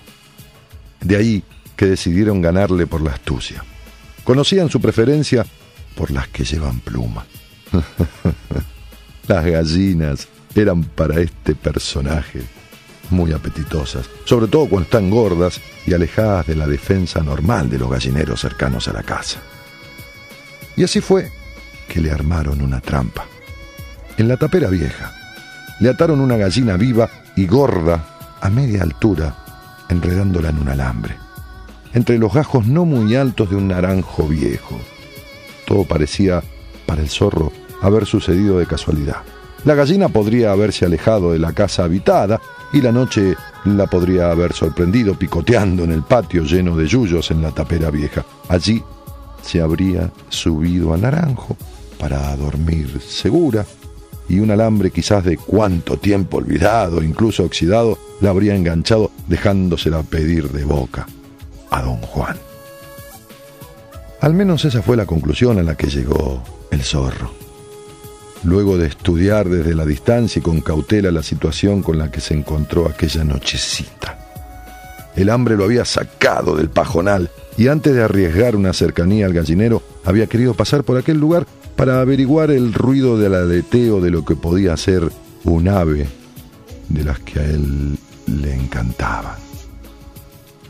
[1.02, 1.44] De ahí
[1.76, 3.64] que decidieron ganarle por la astucia.
[4.24, 5.46] Conocían su preferencia
[5.96, 7.26] por las que llevan pluma.
[9.28, 10.28] las gallinas
[10.62, 12.42] eran para este personaje
[13.10, 17.90] muy apetitosas, sobre todo cuando están gordas y alejadas de la defensa normal de los
[17.90, 19.40] gallineros cercanos a la casa.
[20.76, 21.32] Y así fue
[21.88, 23.26] que le armaron una trampa.
[24.18, 25.14] En la tapera vieja,
[25.80, 29.36] le ataron una gallina viva y gorda a media altura,
[29.90, 31.16] enredándola en un alambre,
[31.94, 34.80] entre los gajos no muy altos de un naranjo viejo.
[35.66, 36.44] Todo parecía,
[36.86, 37.52] para el zorro,
[37.82, 39.18] haber sucedido de casualidad.
[39.66, 42.42] La gallina podría haberse alejado de la casa habitada
[42.74, 47.42] y la noche la podría haber sorprendido picoteando en el patio lleno de yuyos en
[47.42, 48.26] la tapera vieja.
[48.50, 48.84] Allí
[49.42, 51.56] se habría subido al naranjo
[51.98, 53.66] para dormir segura
[54.28, 60.50] y un alambre quizás de cuánto tiempo olvidado, incluso oxidado, la habría enganchado dejándosela pedir
[60.50, 61.08] de boca
[61.70, 62.38] a don Juan.
[64.20, 66.42] Al menos esa fue la conclusión a la que llegó
[66.72, 67.43] el zorro.
[68.44, 72.34] Luego de estudiar desde la distancia y con cautela la situación con la que se
[72.34, 74.20] encontró aquella nochecita.
[75.16, 79.84] El hambre lo había sacado del pajonal y antes de arriesgar una cercanía al gallinero,
[80.06, 81.46] había querido pasar por aquel lugar
[81.76, 85.10] para averiguar el ruido del aleteo de lo que podía ser
[85.44, 86.08] un ave
[86.90, 87.98] de las que a él
[88.28, 89.38] le encantaba.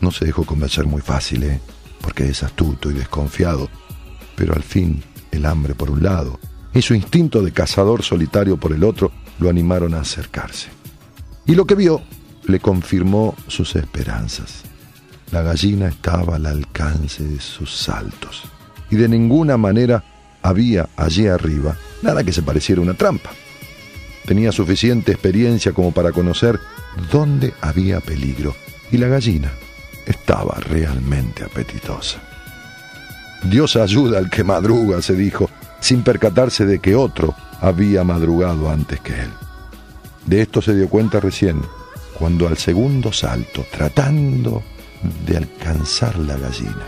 [0.00, 1.60] No se dejó convencer muy fácil, ¿eh?
[2.00, 3.68] porque es astuto y desconfiado,
[4.36, 6.38] pero al fin el hambre por un lado
[6.74, 10.68] y su instinto de cazador solitario por el otro lo animaron a acercarse.
[11.46, 12.02] Y lo que vio
[12.46, 14.62] le confirmó sus esperanzas.
[15.30, 18.42] La gallina estaba al alcance de sus saltos
[18.90, 20.04] y de ninguna manera
[20.42, 23.30] había allí arriba nada que se pareciera una trampa.
[24.26, 26.58] Tenía suficiente experiencia como para conocer
[27.10, 28.54] dónde había peligro
[28.90, 29.50] y la gallina
[30.06, 32.18] estaba realmente apetitosa.
[33.44, 35.50] Dios ayuda al que madruga, se dijo,
[35.84, 39.30] sin percatarse de que otro había madrugado antes que él.
[40.24, 41.60] De esto se dio cuenta recién,
[42.18, 44.62] cuando al segundo salto, tratando
[45.26, 46.86] de alcanzar la gallina,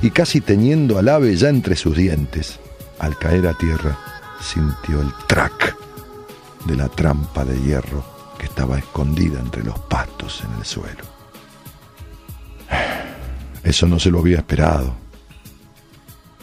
[0.00, 2.58] y casi teniendo al ave ya entre sus dientes,
[2.98, 3.98] al caer a tierra,
[4.40, 5.76] sintió el trac
[6.64, 8.02] de la trampa de hierro
[8.38, 11.04] que estaba escondida entre los pastos en el suelo.
[13.62, 14.96] Eso no se lo había esperado.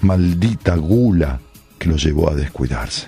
[0.02, 1.40] Maldita gula
[1.78, 3.08] que lo llevó a descuidarse.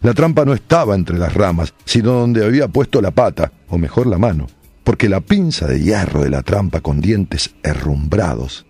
[0.00, 4.06] La trampa no estaba entre las ramas, sino donde había puesto la pata, o mejor
[4.06, 4.46] la mano,
[4.84, 8.64] porque la pinza de hierro de la trampa con dientes herrumbrados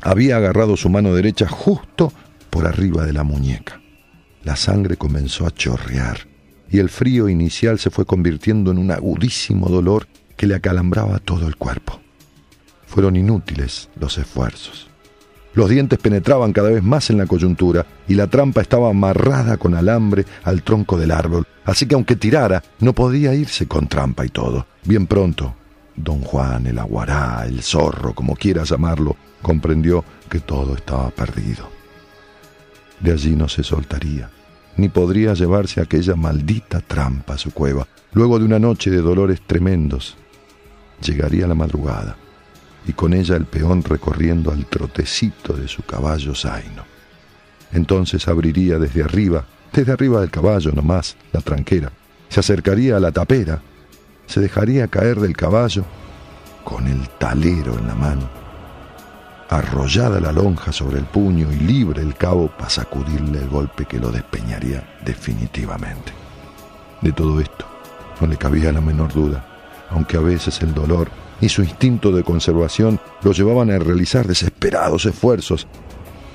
[0.00, 2.12] había agarrado su mano derecha justo
[2.50, 3.80] por arriba de la muñeca.
[4.42, 6.26] La sangre comenzó a chorrear
[6.70, 10.06] y el frío inicial se fue convirtiendo en un agudísimo dolor
[10.36, 12.00] que le acalambraba todo el cuerpo.
[12.86, 14.87] Fueron inútiles los esfuerzos.
[15.58, 19.74] Los dientes penetraban cada vez más en la coyuntura y la trampa estaba amarrada con
[19.74, 24.28] alambre al tronco del árbol, así que aunque tirara, no podía irse con trampa y
[24.28, 24.68] todo.
[24.84, 25.56] Bien pronto,
[25.96, 31.68] don Juan, el aguará, el zorro, como quieras llamarlo, comprendió que todo estaba perdido.
[33.00, 34.30] De allí no se soltaría,
[34.76, 37.84] ni podría llevarse aquella maldita trampa a su cueva.
[38.12, 40.16] Luego de una noche de dolores tremendos,
[41.02, 42.16] llegaría la madrugada,
[42.88, 46.84] y con ella el peón recorriendo al trotecito de su caballo zaino.
[47.72, 51.92] Entonces abriría desde arriba, desde arriba del caballo nomás, la tranquera,
[52.28, 53.62] se acercaría a la tapera,
[54.26, 55.84] se dejaría caer del caballo
[56.64, 58.38] con el talero en la mano
[59.48, 63.98] arrollada la lonja sobre el puño y libre el cabo para sacudirle el golpe que
[63.98, 66.12] lo despeñaría definitivamente.
[67.00, 67.64] De todo esto
[68.20, 69.44] no le cabía la menor duda,
[69.90, 71.08] aunque a veces el dolor
[71.40, 75.66] y su instinto de conservación lo llevaban a realizar desesperados esfuerzos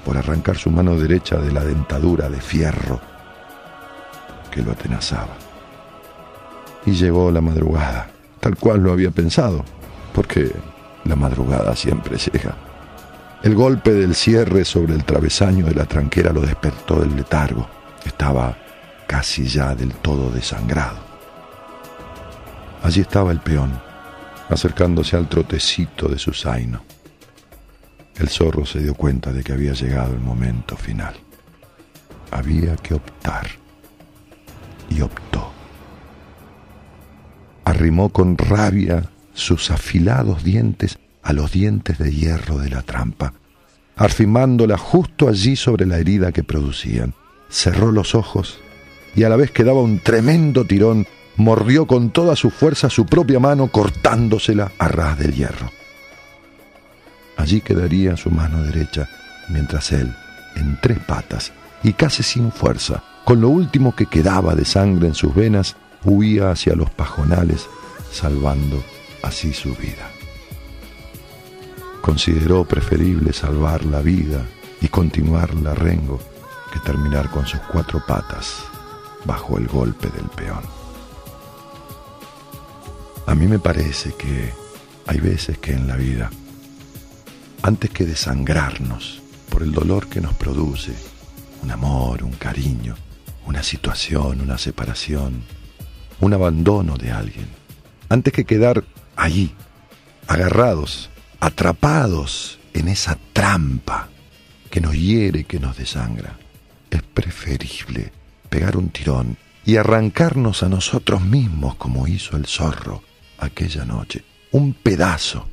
[0.06, 3.00] por arrancar su mano derecha de la dentadura de fierro
[4.52, 5.36] que lo atenazaba.
[6.86, 8.10] Y llegó la madrugada,
[8.40, 9.64] tal cual lo había pensado,
[10.14, 10.52] porque
[11.06, 12.56] la madrugada siempre llega.
[13.42, 17.68] El golpe del cierre sobre el travesaño de la tranquera lo despertó del letargo.
[18.06, 18.56] Estaba
[19.08, 20.98] casi ya del todo desangrado.
[22.84, 23.72] Allí estaba el peón,
[24.54, 26.84] acercándose al trotecito de su zaino.
[28.16, 31.16] El zorro se dio cuenta de que había llegado el momento final.
[32.32, 33.48] Había que optar.
[34.90, 35.52] Y optó.
[37.66, 43.34] Arrimó con rabia sus afilados dientes a los dientes de hierro de la trampa,
[43.96, 47.14] arfimándola justo allí sobre la herida que producían.
[47.50, 48.60] Cerró los ojos
[49.16, 53.06] y a la vez que daba un tremendo tirón, mordió con toda su fuerza su
[53.06, 55.72] propia mano cortándosela a ras del hierro.
[57.38, 59.10] Allí quedaría su mano derecha,
[59.50, 60.14] mientras él,
[60.56, 61.52] en tres patas
[61.84, 66.52] y casi sin fuerza, con lo último que quedaba de sangre en sus venas, huía
[66.52, 67.68] hacia los pajonales,
[68.12, 68.84] salvando
[69.24, 70.14] así su vida
[72.04, 74.46] consideró preferible salvar la vida
[74.82, 76.20] y continuar la rengo
[76.74, 78.58] que terminar con sus cuatro patas
[79.24, 80.83] bajo el golpe del peón.
[83.26, 84.52] A mí me parece que
[85.08, 86.30] hay veces que en la vida,
[87.62, 90.94] antes que desangrarnos por el dolor que nos produce,
[91.62, 92.96] un amor, un cariño,
[93.46, 95.44] una situación, una separación,
[96.20, 97.48] un abandono de alguien,
[98.10, 98.84] antes que quedar
[99.16, 99.56] allí,
[100.28, 101.10] agarrados
[101.40, 104.10] atrapados en esa trampa
[104.70, 106.38] que nos hiere, que nos desangra.
[106.90, 108.12] Es preferible
[108.50, 113.02] pegar un tirón y arrancarnos a nosotros mismos como hizo el zorro
[113.46, 114.24] aquella noche.
[114.52, 115.48] Un pedazo,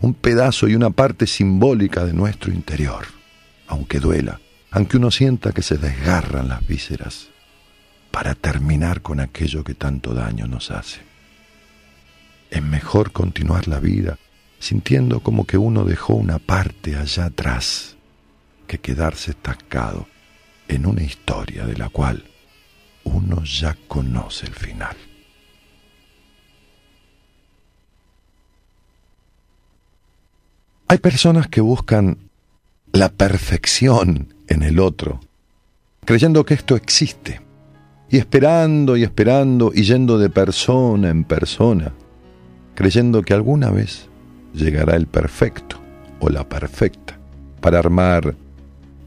[0.00, 3.06] un pedazo y una parte simbólica de nuestro interior,
[3.66, 4.40] aunque duela,
[4.70, 7.28] aunque uno sienta que se desgarran las vísceras,
[8.10, 11.00] para terminar con aquello que tanto daño nos hace.
[12.50, 14.18] Es mejor continuar la vida
[14.58, 17.96] sintiendo como que uno dejó una parte allá atrás
[18.66, 20.08] que quedarse estancado
[20.66, 22.24] en una historia de la cual
[23.04, 24.96] uno ya conoce el final.
[30.90, 32.16] Hay personas que buscan
[32.92, 35.20] la perfección en el otro,
[36.06, 37.42] creyendo que esto existe,
[38.08, 41.92] y esperando y esperando y yendo de persona en persona,
[42.74, 44.08] creyendo que alguna vez
[44.54, 45.78] llegará el perfecto
[46.20, 47.18] o la perfecta
[47.60, 48.34] para armar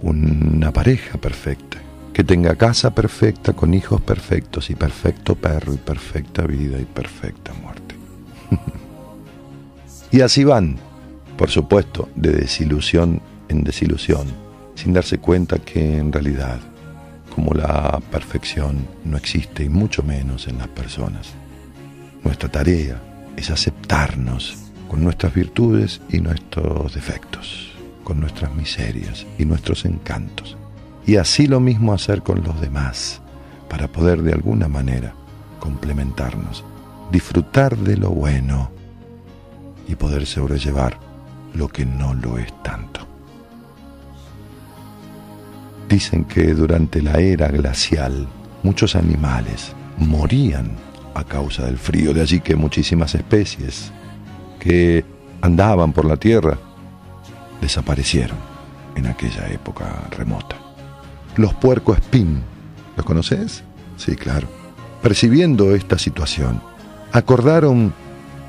[0.03, 1.79] una pareja perfecta,
[2.13, 7.53] que tenga casa perfecta con hijos perfectos y perfecto perro y perfecta vida y perfecta
[7.53, 7.95] muerte.
[10.11, 10.77] y así van,
[11.41, 13.19] por supuesto, de desilusión
[13.49, 14.27] en desilusión,
[14.75, 16.59] sin darse cuenta que en realidad,
[17.33, 21.33] como la perfección no existe y mucho menos en las personas,
[22.23, 23.01] nuestra tarea
[23.35, 24.55] es aceptarnos
[24.87, 27.71] con nuestras virtudes y nuestros defectos,
[28.03, 30.55] con nuestras miserias y nuestros encantos.
[31.07, 33.19] Y así lo mismo hacer con los demás,
[33.67, 35.15] para poder de alguna manera
[35.59, 36.63] complementarnos,
[37.11, 38.69] disfrutar de lo bueno
[39.87, 41.09] y poder sobrellevar
[41.53, 43.07] lo que no lo es tanto.
[45.89, 48.27] Dicen que durante la era glacial
[48.63, 50.71] muchos animales morían
[51.13, 53.91] a causa del frío, de allí que muchísimas especies
[54.59, 55.03] que
[55.41, 56.57] andaban por la tierra
[57.59, 58.37] desaparecieron
[58.95, 60.55] en aquella época remota.
[61.35, 62.41] Los puerco espín,
[62.95, 63.63] ¿los conoces?
[63.97, 64.47] Sí, claro.
[65.01, 66.61] Percibiendo esta situación,
[67.11, 67.93] acordaron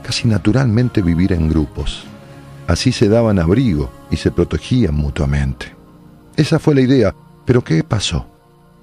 [0.03, 2.05] casi naturalmente vivir en grupos.
[2.67, 5.75] Así se daban abrigo y se protegían mutuamente.
[6.37, 7.15] Esa fue la idea,
[7.45, 8.27] pero ¿qué pasó?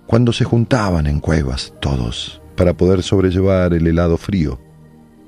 [0.05, 4.59] Cuando se juntaban en cuevas todos para poder sobrellevar el helado frío,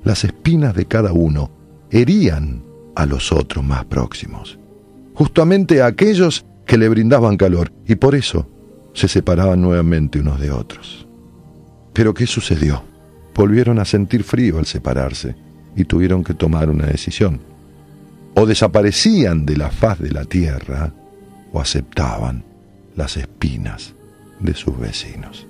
[0.04, 1.50] las espinas de cada uno
[1.90, 2.64] herían
[2.94, 4.58] a los otros más próximos,
[5.14, 8.48] justamente a aquellos que le brindaban calor, y por eso
[8.92, 11.06] se separaban nuevamente unos de otros.
[11.92, 12.82] Pero ¿qué sucedió?
[13.34, 15.34] Volvieron a sentir frío al separarse
[15.76, 17.40] y tuvieron que tomar una decisión.
[18.34, 20.92] O desaparecían de la faz de la tierra
[21.52, 22.44] o aceptaban
[22.96, 23.94] las espinas
[24.40, 25.46] de sus vecinos.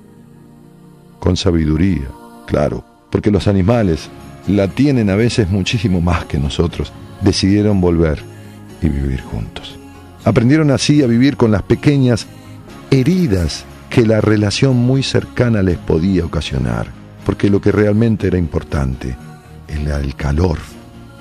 [1.18, 2.08] Con sabiduría,
[2.46, 4.08] claro, porque los animales
[4.48, 8.18] la tienen a veces muchísimo más que nosotros, decidieron volver
[8.80, 9.78] y vivir juntos.
[10.24, 12.26] Aprendieron así a vivir con las pequeñas
[12.90, 16.86] heridas que la relación muy cercana les podía ocasionar,
[17.24, 19.16] porque lo que realmente era importante
[19.68, 20.58] era el calor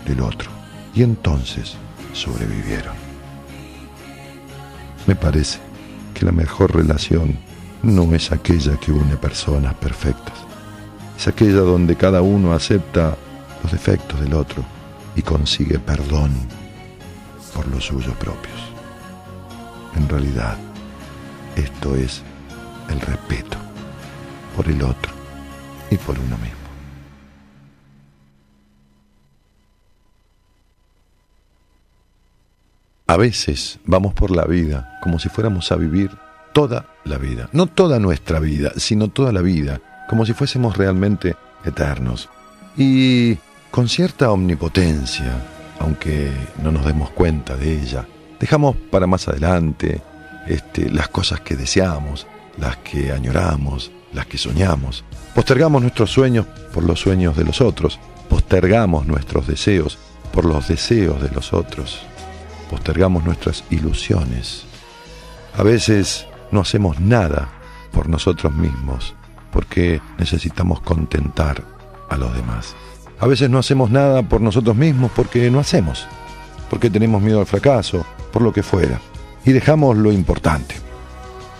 [0.07, 0.60] del otro.
[0.93, 1.75] Y entonces
[2.13, 2.95] sobrevivieron.
[5.07, 5.59] Me parece
[6.13, 7.37] que la mejor relación
[7.81, 10.35] no es aquella que une personas perfectas,
[11.17, 13.15] es aquella donde cada uno acepta
[13.63, 14.63] los defectos del otro
[15.15, 16.31] y consigue perdón
[17.55, 18.59] por los suyos propios.
[19.95, 20.57] En realidad,
[21.55, 22.21] esto es
[22.89, 23.57] el respeto
[24.55, 25.11] por el otro
[25.89, 26.60] y por uno mismo.
[33.11, 36.11] A veces vamos por la vida como si fuéramos a vivir
[36.53, 41.35] toda la vida, no toda nuestra vida, sino toda la vida como si fuésemos realmente
[41.65, 42.29] eternos.
[42.77, 43.35] Y
[43.69, 45.43] con cierta omnipotencia,
[45.79, 46.31] aunque
[46.63, 48.07] no nos demos cuenta de ella,
[48.39, 50.01] dejamos para más adelante
[50.47, 52.27] este, las cosas que deseamos,
[52.57, 55.03] las que añoramos, las que soñamos.
[55.35, 59.97] Postergamos nuestros sueños por los sueños de los otros, postergamos nuestros deseos
[60.31, 61.99] por los deseos de los otros,
[62.71, 64.63] postergamos nuestras ilusiones.
[65.57, 67.49] A veces no hacemos nada
[67.91, 69.13] por nosotros mismos
[69.51, 71.63] porque necesitamos contentar
[72.09, 72.73] a los demás.
[73.19, 76.07] A veces no hacemos nada por nosotros mismos porque no hacemos,
[76.69, 79.01] porque tenemos miedo al fracaso, por lo que fuera.
[79.43, 80.75] Y dejamos lo importante.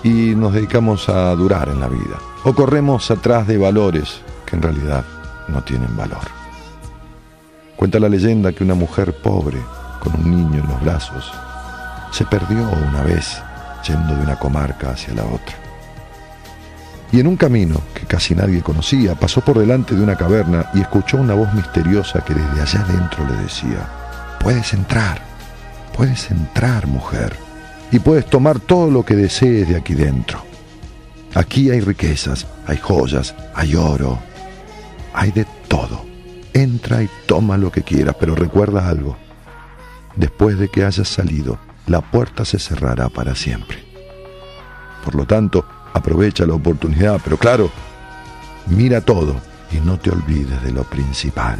[0.03, 2.19] Y nos dedicamos a durar en la vida.
[2.45, 5.03] O corremos atrás de valores que en realidad
[5.49, 6.23] no tienen valor.
[7.75, 9.57] Cuenta la leyenda que una mujer pobre,
[10.01, 11.31] con un niño en los brazos,
[12.11, 13.41] se perdió una vez
[13.87, 15.55] yendo de una comarca hacia la otra
[17.11, 20.81] y en un camino que casi nadie conocía pasó por delante de una caverna y
[20.81, 23.87] escuchó una voz misteriosa que desde allá adentro le decía,
[24.39, 25.21] puedes entrar,
[25.95, 27.35] puedes entrar mujer,
[27.91, 30.41] y puedes tomar todo lo que desees de aquí dentro.
[31.33, 34.17] Aquí hay riquezas, hay joyas, hay oro,
[35.13, 36.05] hay de todo.
[36.53, 39.17] Entra y toma lo que quieras, pero recuerda algo.
[40.15, 41.57] Después de que hayas salido,
[41.87, 43.83] la puerta se cerrará para siempre.
[45.03, 47.69] Por lo tanto, aprovecha la oportunidad, pero claro,
[48.67, 49.35] mira todo
[49.71, 51.59] y no te olvides de lo principal.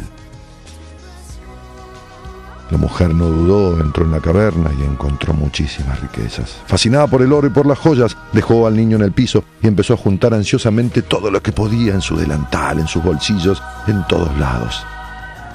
[2.70, 6.56] La mujer no dudó, entró en la caverna y encontró muchísimas riquezas.
[6.66, 9.66] Fascinada por el oro y por las joyas, dejó al niño en el piso y
[9.66, 14.06] empezó a juntar ansiosamente todo lo que podía en su delantal, en sus bolsillos, en
[14.06, 14.86] todos lados.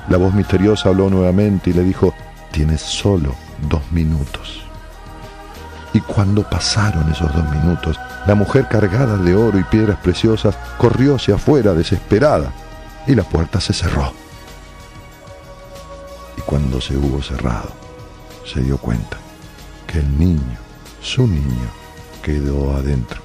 [0.09, 2.13] La voz misteriosa habló nuevamente y le dijo,
[2.51, 3.35] tienes solo
[3.69, 4.63] dos minutos.
[5.93, 11.15] Y cuando pasaron esos dos minutos, la mujer cargada de oro y piedras preciosas corrió
[11.15, 12.51] hacia afuera desesperada
[13.07, 14.13] y la puerta se cerró
[16.47, 17.69] cuando se hubo cerrado,
[18.45, 19.17] se dio cuenta
[19.85, 20.57] que el niño,
[21.01, 21.69] su niño,
[22.23, 23.21] quedó adentro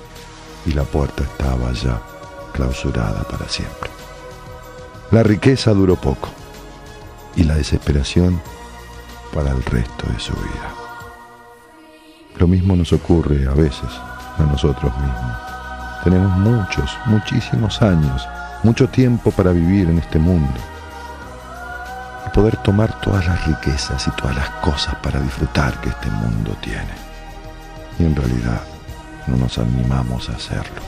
[0.67, 2.03] y la puerta estaba ya
[2.53, 3.91] clausurada para siempre.
[5.13, 6.31] La riqueza duró poco
[7.37, 8.43] y la desesperación
[9.33, 10.75] para el resto de su vida.
[12.39, 13.91] Lo mismo nos ocurre a veces
[14.39, 15.37] a nosotros mismos.
[16.05, 18.27] Tenemos muchos, muchísimos años,
[18.63, 20.59] mucho tiempo para vivir en este mundo
[22.33, 26.93] poder tomar todas las riquezas y todas las cosas para disfrutar que este mundo tiene.
[27.99, 28.63] Y en realidad
[29.27, 30.81] no nos animamos a hacerlo.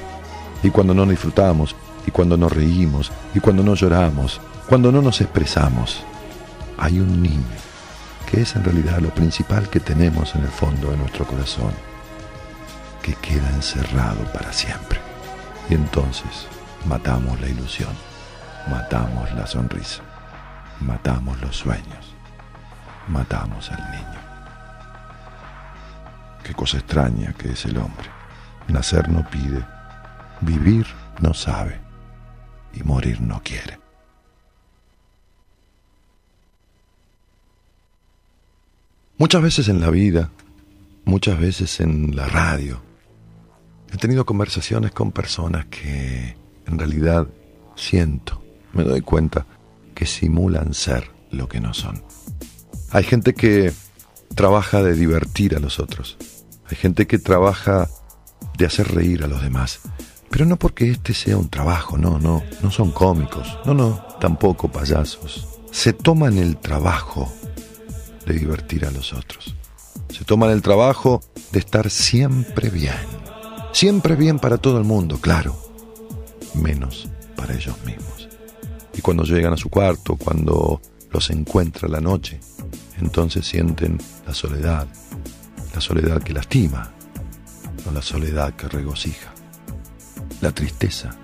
[0.63, 1.77] Y cuando no disfrutamos,
[2.07, 6.03] y cuando no reímos, y cuando no lloramos, cuando no nos expresamos,
[6.79, 7.64] hay un niño
[8.35, 11.73] que es en realidad lo principal que tenemos en el fondo de nuestro corazón,
[13.03, 14.99] que queda encerrado para siempre.
[15.71, 16.49] Y entonces
[16.87, 17.93] matamos la ilusión,
[18.69, 20.03] matamos la sonrisa
[20.81, 22.15] matamos los sueños,
[23.09, 24.21] matamos al niño.
[26.43, 28.09] Qué cosa extraña que es el hombre.
[28.69, 29.65] Nacer no pide,
[30.41, 30.87] vivir
[31.21, 31.81] no sabe
[32.73, 33.84] y morir no quiere.
[39.17, 40.31] Muchas veces en la vida,
[41.05, 42.83] muchas veces en la radio,
[43.93, 46.37] he tenido conversaciones con personas que
[46.67, 47.29] en realidad
[47.77, 48.43] siento,
[48.73, 49.47] me doy cuenta,
[49.95, 52.03] que simulan ser lo que no son.
[52.91, 53.73] Hay gente que
[54.35, 56.17] trabaja de divertir a los otros.
[56.69, 57.89] Hay gente que trabaja
[58.59, 59.81] de hacer reír a los demás.
[60.29, 64.73] Pero no porque este sea un trabajo, no, no, no son cómicos, no, no, tampoco
[64.73, 65.47] payasos.
[65.71, 67.33] Se toman el trabajo
[68.27, 69.55] de divertir a los otros.
[70.09, 71.23] Se toman el trabajo
[71.53, 72.95] de estar siempre bien.
[73.73, 75.57] Siempre bien para todo el mundo, claro,
[76.55, 78.29] menos para ellos mismos.
[78.97, 80.81] Y cuando llegan a su cuarto, cuando
[81.11, 82.39] los encuentra la noche,
[83.01, 84.87] entonces sienten la soledad,
[85.75, 86.93] la soledad que lastima,
[87.85, 89.35] no la soledad que regocija,
[90.41, 91.17] la tristeza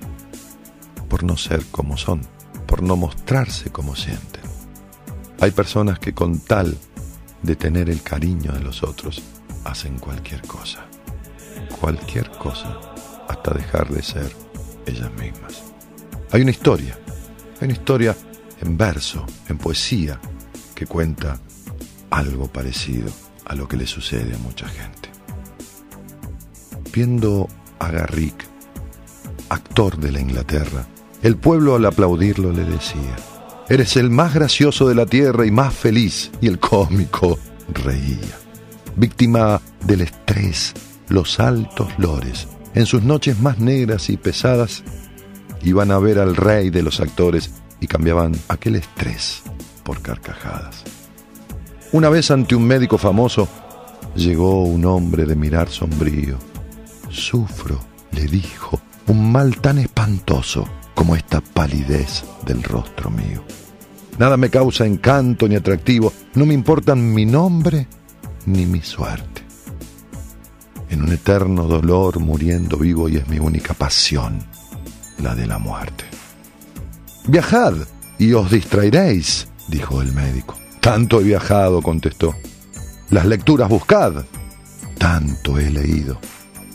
[1.09, 2.23] por no ser como son,
[2.67, 4.43] por no mostrarse como sienten.
[5.41, 6.79] Hay personas que con tal
[7.43, 9.23] de tener el cariño de los otros,
[9.65, 10.87] hacen cualquier cosa,
[11.81, 12.79] cualquier cosa,
[13.29, 14.33] hasta dejar de ser
[14.87, 15.62] ellas mismas.
[16.33, 16.97] Hay una historia
[17.61, 18.17] hay una historia
[18.62, 20.19] en verso, en poesía,
[20.75, 21.39] que cuenta
[22.09, 23.11] algo parecido
[23.45, 25.11] a lo que le sucede a mucha gente.
[26.91, 27.49] Viendo
[27.79, 28.47] a Garrick,
[29.51, 30.87] actor de la Inglaterra,
[31.23, 33.15] el pueblo al aplaudirlo le decía,
[33.71, 37.39] Eres el más gracioso de la tierra y más feliz, y el cómico
[37.73, 38.37] reía.
[38.97, 40.75] Víctima del estrés,
[41.09, 44.83] los altos lores, en sus noches más negras y pesadas,
[45.63, 49.45] iban a ver al rey de los actores y cambiaban aquel estrés
[49.85, 50.83] por carcajadas.
[51.93, 53.47] Una vez ante un médico famoso
[54.17, 56.39] llegó un hombre de mirar sombrío.
[57.09, 57.79] Sufro,
[58.11, 63.45] le dijo, un mal tan espantoso como esta palidez del rostro mío.
[64.21, 67.87] Nada me causa encanto ni atractivo, no me importan mi nombre
[68.45, 69.43] ni mi suerte.
[70.91, 74.45] En un eterno dolor muriendo vivo y es mi única pasión
[75.23, 76.05] la de la muerte.
[77.29, 77.73] Viajad
[78.19, 80.55] y os distraeréis, dijo el médico.
[80.81, 82.35] Tanto he viajado, contestó.
[83.09, 84.27] Las lecturas buscad.
[84.99, 86.21] Tanto he leído.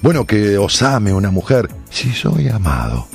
[0.01, 3.07] Bueno, que os ame una mujer, si soy amado.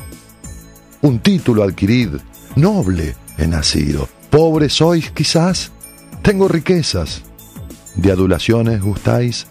[1.03, 2.11] Un título adquirid,
[2.55, 4.09] noble he nacido.
[4.31, 5.73] Pobre sois quizás,
[6.23, 7.23] tengo riquezas.
[7.97, 9.47] De adulaciones gustáis,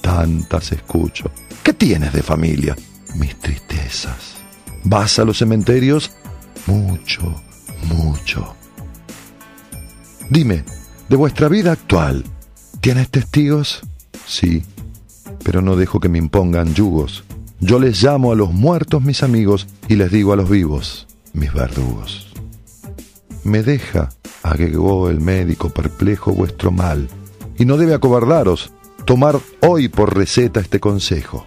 [0.00, 1.30] tantas escucho.
[1.62, 2.74] ¿Qué tienes de familia?
[3.14, 4.34] Mis tristezas.
[4.84, 6.10] ¿Vas a los cementerios?
[6.66, 7.34] Mucho,
[7.84, 8.56] mucho.
[10.30, 10.64] Dime,
[11.08, 12.24] de vuestra vida actual,
[12.80, 13.82] ¿tienes testigos?
[14.26, 14.64] Sí,
[15.44, 17.24] pero no dejo que me impongan yugos,
[17.60, 21.52] Yo les llamo a los muertos mis amigos y les digo a los vivos mis
[21.52, 22.31] verdugos.
[23.44, 24.10] Me deja,
[24.42, 27.08] agregó el médico perplejo, vuestro mal,
[27.58, 28.72] y no debe acobardaros
[29.04, 31.46] tomar hoy por receta este consejo.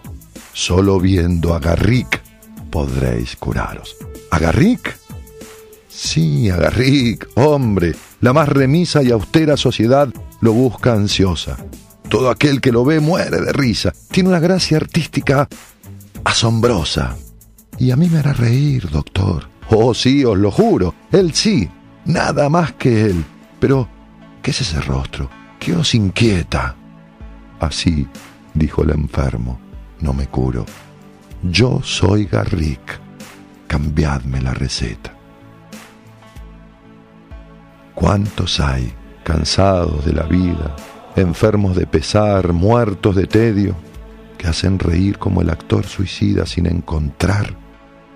[0.54, 2.22] Solo viendo a Garrick
[2.70, 3.96] podréis curaros.
[4.32, 4.98] ¿A Garrick?
[5.88, 10.10] Sí, a Garrick, hombre, la más remisa y austera sociedad
[10.42, 11.58] lo busca ansiosa.
[12.10, 13.94] Todo aquel que lo ve muere de risa.
[14.12, 15.48] Tiene una gracia artística
[16.24, 17.16] asombrosa.
[17.80, 19.48] Y a mí me hará reír, doctor.
[19.70, 20.94] Oh, sí, os lo juro.
[21.12, 21.70] Él sí,
[22.06, 23.26] nada más que él.
[23.60, 23.88] Pero,
[24.42, 25.30] ¿qué es ese rostro?
[25.60, 26.76] ¿Qué os inquieta?
[27.60, 28.08] Así,
[28.54, 29.60] dijo el enfermo,
[30.02, 30.66] no me curo.
[31.44, 33.00] Yo soy Garrick.
[33.68, 35.14] Cambiadme la receta.
[37.94, 40.76] ¿Cuántos hay, cansados de la vida,
[41.16, 43.76] enfermos de pesar, muertos de tedio,
[44.38, 47.56] que hacen reír como el actor suicida sin encontrar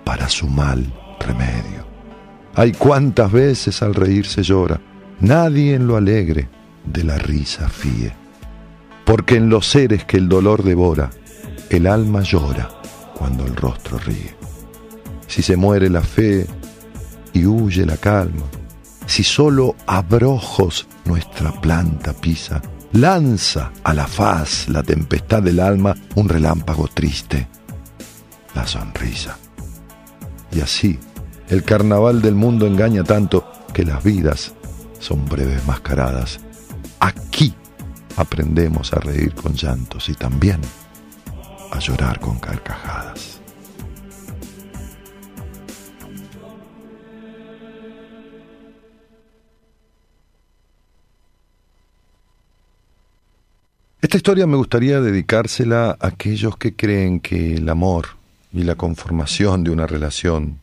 [0.04, 1.89] para su mal remedio.
[2.54, 4.80] Hay cuántas veces al reír se llora,
[5.20, 6.48] nadie en lo alegre
[6.84, 8.12] de la risa fíe.
[9.04, 11.10] Porque en los seres que el dolor devora,
[11.68, 12.68] el alma llora
[13.14, 14.34] cuando el rostro ríe.
[15.26, 16.46] Si se muere la fe
[17.32, 18.44] y huye la calma,
[19.06, 22.60] si solo abrojos nuestra planta pisa,
[22.92, 27.46] lanza a la faz la tempestad del alma un relámpago triste,
[28.54, 29.36] la sonrisa.
[30.52, 30.98] Y así,
[31.50, 33.44] el carnaval del mundo engaña tanto
[33.74, 34.54] que las vidas
[35.00, 36.38] son breves mascaradas.
[37.00, 37.52] Aquí
[38.16, 40.60] aprendemos a reír con llantos y también
[41.72, 43.40] a llorar con carcajadas.
[54.00, 58.06] Esta historia me gustaría dedicársela a aquellos que creen que el amor
[58.52, 60.60] y la conformación de una relación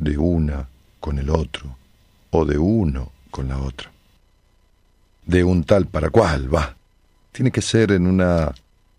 [0.00, 0.68] de una
[0.98, 1.76] con el otro
[2.30, 3.92] o de uno con la otra,
[5.26, 6.74] de un tal para cual, va,
[7.30, 8.52] tiene que ser en una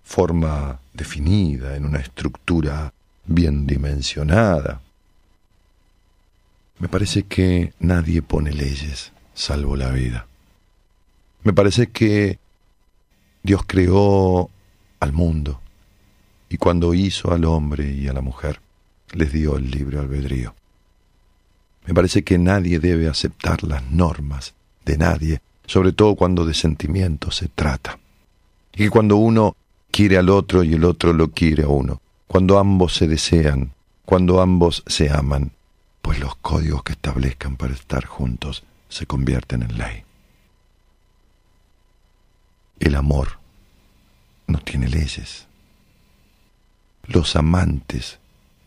[0.04, 2.94] forma definida, en una estructura
[3.26, 4.82] bien dimensionada.
[6.80, 10.28] Me parece que nadie pone leyes salvo la vida.
[11.44, 12.40] Me parece que
[13.44, 14.50] Dios creó
[15.00, 15.60] al mundo
[16.50, 18.62] y cuando hizo al hombre y a la mujer,
[19.14, 20.54] les dio el libre albedrío.
[21.86, 24.54] Me parece que nadie debe aceptar las normas
[24.86, 28.00] de nadie, sobre todo cuando de sentimientos se trata.
[28.74, 29.56] Y cuando uno
[29.90, 33.74] quiere al otro y el otro lo quiere a uno, cuando ambos se desean,
[34.06, 35.52] cuando ambos se aman,
[36.02, 40.04] pues los códigos que establezcan para estar juntos se convierten en ley.
[42.80, 43.40] El amor
[44.48, 45.48] no tiene leyes.
[47.06, 48.20] Los amantes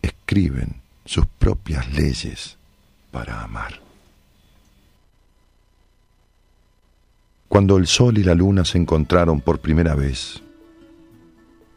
[0.03, 2.57] escriben sus propias leyes
[3.15, 3.81] para amar.
[7.47, 10.43] Cuando el sol y la luna se encontraron por primera vez,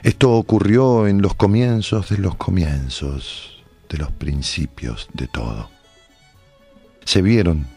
[0.02, 5.70] esto ocurrió en los comienzos de los comienzos, de los principios de todo.
[7.06, 7.68] Se vieron,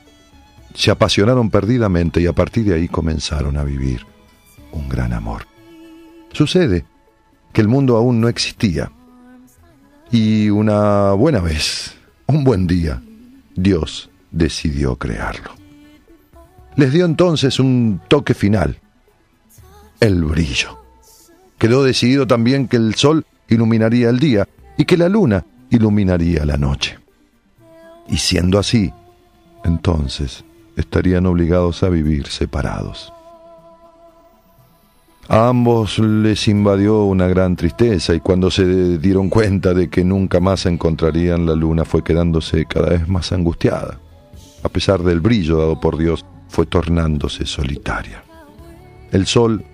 [0.75, 4.07] se apasionaron perdidamente y a partir de ahí comenzaron a vivir
[4.73, 5.47] un gran amor.
[6.33, 6.87] Sucede
[7.53, 8.91] que el mundo aún no existía
[10.11, 11.95] y una buena vez,
[12.27, 13.03] un buen día,
[13.55, 15.53] Dios decidió crearlo.
[16.77, 18.79] Les dio entonces un toque final,
[20.01, 20.79] el brillo.
[21.59, 24.49] Quedó decidido también que el sol iluminaría el día
[24.79, 26.99] y que la luna iluminaría la noche.
[28.09, 28.93] Y siendo así,
[29.65, 30.45] entonces
[30.77, 33.13] estarían obligados a vivir separados.
[35.33, 40.41] A ambos les invadió una gran tristeza y cuando se dieron cuenta de que nunca
[40.41, 44.01] más encontrarían la luna fue quedándose cada vez más angustiada.
[44.65, 48.25] A pesar del brillo dado por Dios, fue tornándose solitaria.
[49.13, 49.65] El sol,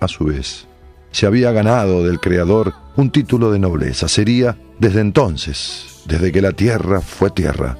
[0.00, 0.66] a su vez,
[1.12, 4.08] se había ganado del Creador un título de nobleza.
[4.08, 7.78] Sería desde entonces, desde que la tierra fue tierra,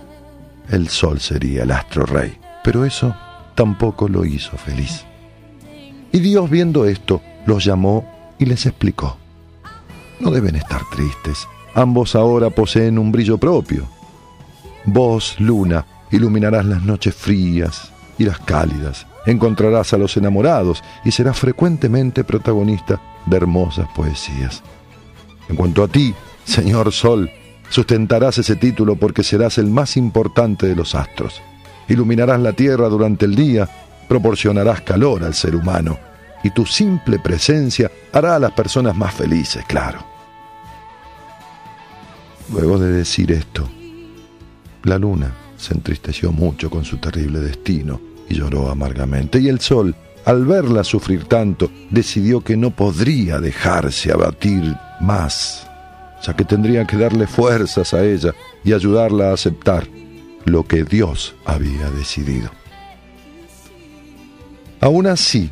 [0.71, 2.39] el sol sería el astro rey.
[2.65, 3.15] Pero eso
[3.55, 5.06] tampoco lo hizo feliz.
[6.12, 8.05] Y Dios viendo esto, los llamó
[8.39, 9.16] y les explicó.
[10.20, 11.47] No deben estar tristes.
[11.74, 13.87] Ambos ahora poseen un brillo propio.
[14.87, 19.07] Vos, luna, iluminarás las noches frías y las cálidas.
[19.27, 24.62] Encontrarás a los enamorados y serás frecuentemente protagonista de hermosas poesías.
[25.49, 26.15] En cuanto a ti,
[26.45, 27.31] señor Sol,
[27.69, 31.43] sustentarás ese título porque serás el más importante de los astros.
[31.89, 33.69] Iluminarás la tierra durante el día
[34.09, 35.99] proporcionarás calor al ser humano
[36.43, 40.05] y tu simple presencia hará a las personas más felices, claro.
[42.53, 43.69] Luego de decir esto,
[44.85, 49.41] la luna se entristeció mucho con su terrible destino y lloró amargamente.
[49.41, 55.66] Y el sol, al verla sufrir tanto, decidió que no podría dejarse abatir más,
[56.24, 58.33] ya que tendría que darle fuerzas a ella
[58.65, 59.89] y ayudarla a aceptar
[60.45, 62.51] lo que Dios había decidido.
[64.81, 65.51] Aún así,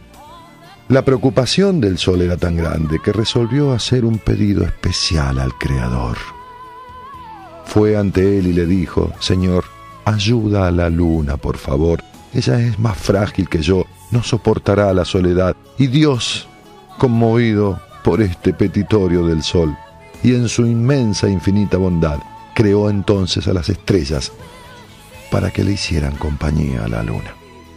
[0.88, 6.18] la preocupación del sol era tan grande que resolvió hacer un pedido especial al Creador.
[7.64, 9.64] Fue ante él y le dijo, Señor,
[10.04, 12.00] ayuda a la luna, por favor.
[12.34, 15.56] Ella es más frágil que yo, no soportará la soledad.
[15.78, 16.48] Y Dios,
[16.98, 19.74] conmovido por este petitorio del sol,
[20.22, 22.18] y en su inmensa e infinita bondad,
[22.54, 24.32] creó entonces a las estrellas
[25.30, 27.34] para que le hicieran compañía a la luna.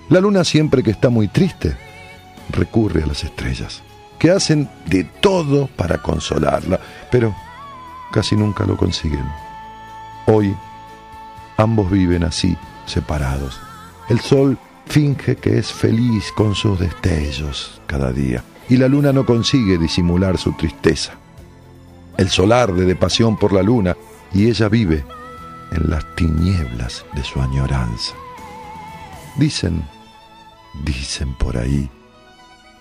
[0.10, 1.76] La luna siempre que está muy triste
[2.50, 3.84] recurre a las estrellas,
[4.18, 6.80] que hacen de todo para consolarla,
[7.12, 7.36] pero
[8.12, 9.26] casi nunca lo consiguen.
[10.28, 10.56] Hoy
[11.58, 12.56] ambos viven así,
[12.86, 13.60] separados.
[14.08, 19.26] El sol finge que es feliz con sus destellos cada día, y la luna no
[19.26, 21.14] consigue disimular su tristeza.
[22.16, 23.98] El sol arde de pasión por la luna,
[24.34, 25.04] y ella vive
[25.72, 28.16] en las tinieblas de su añoranza.
[29.36, 29.84] Dicen,
[30.84, 31.90] dicen por ahí,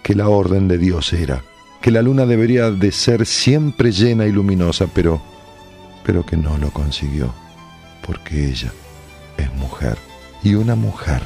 [0.03, 1.43] que la orden de Dios era
[1.81, 5.23] que la luna debería de ser siempre llena y luminosa, pero,
[6.05, 7.33] pero que no lo consiguió,
[8.05, 8.73] porque ella
[9.37, 9.97] es mujer
[10.43, 11.23] y una mujer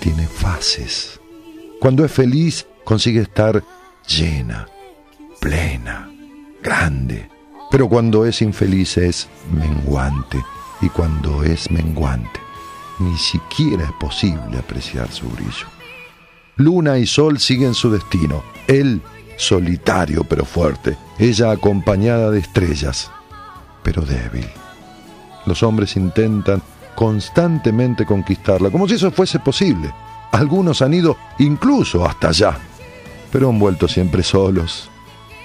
[0.00, 1.20] tiene fases.
[1.80, 3.62] Cuando es feliz consigue estar
[4.06, 4.66] llena,
[5.38, 6.10] plena,
[6.62, 7.28] grande,
[7.70, 10.42] pero cuando es infeliz es menguante
[10.80, 12.40] y cuando es menguante
[13.00, 15.73] ni siquiera es posible apreciar su brillo.
[16.56, 18.42] Luna y sol siguen su destino.
[18.68, 19.02] Él
[19.36, 23.10] solitario pero fuerte, ella acompañada de estrellas,
[23.82, 24.46] pero débil.
[25.46, 26.62] Los hombres intentan
[26.94, 29.92] constantemente conquistarla, como si eso fuese posible.
[30.32, 32.58] Algunos han ido incluso hasta allá,
[33.32, 34.88] pero han vuelto siempre solos.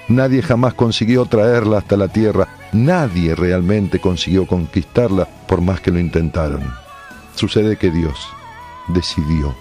[0.07, 5.99] Nadie jamás consiguió traerla hasta la tierra, nadie realmente consiguió conquistarla por más que lo
[5.99, 6.61] intentaron.
[7.35, 8.27] Sucede que Dios
[8.87, 9.55] decidió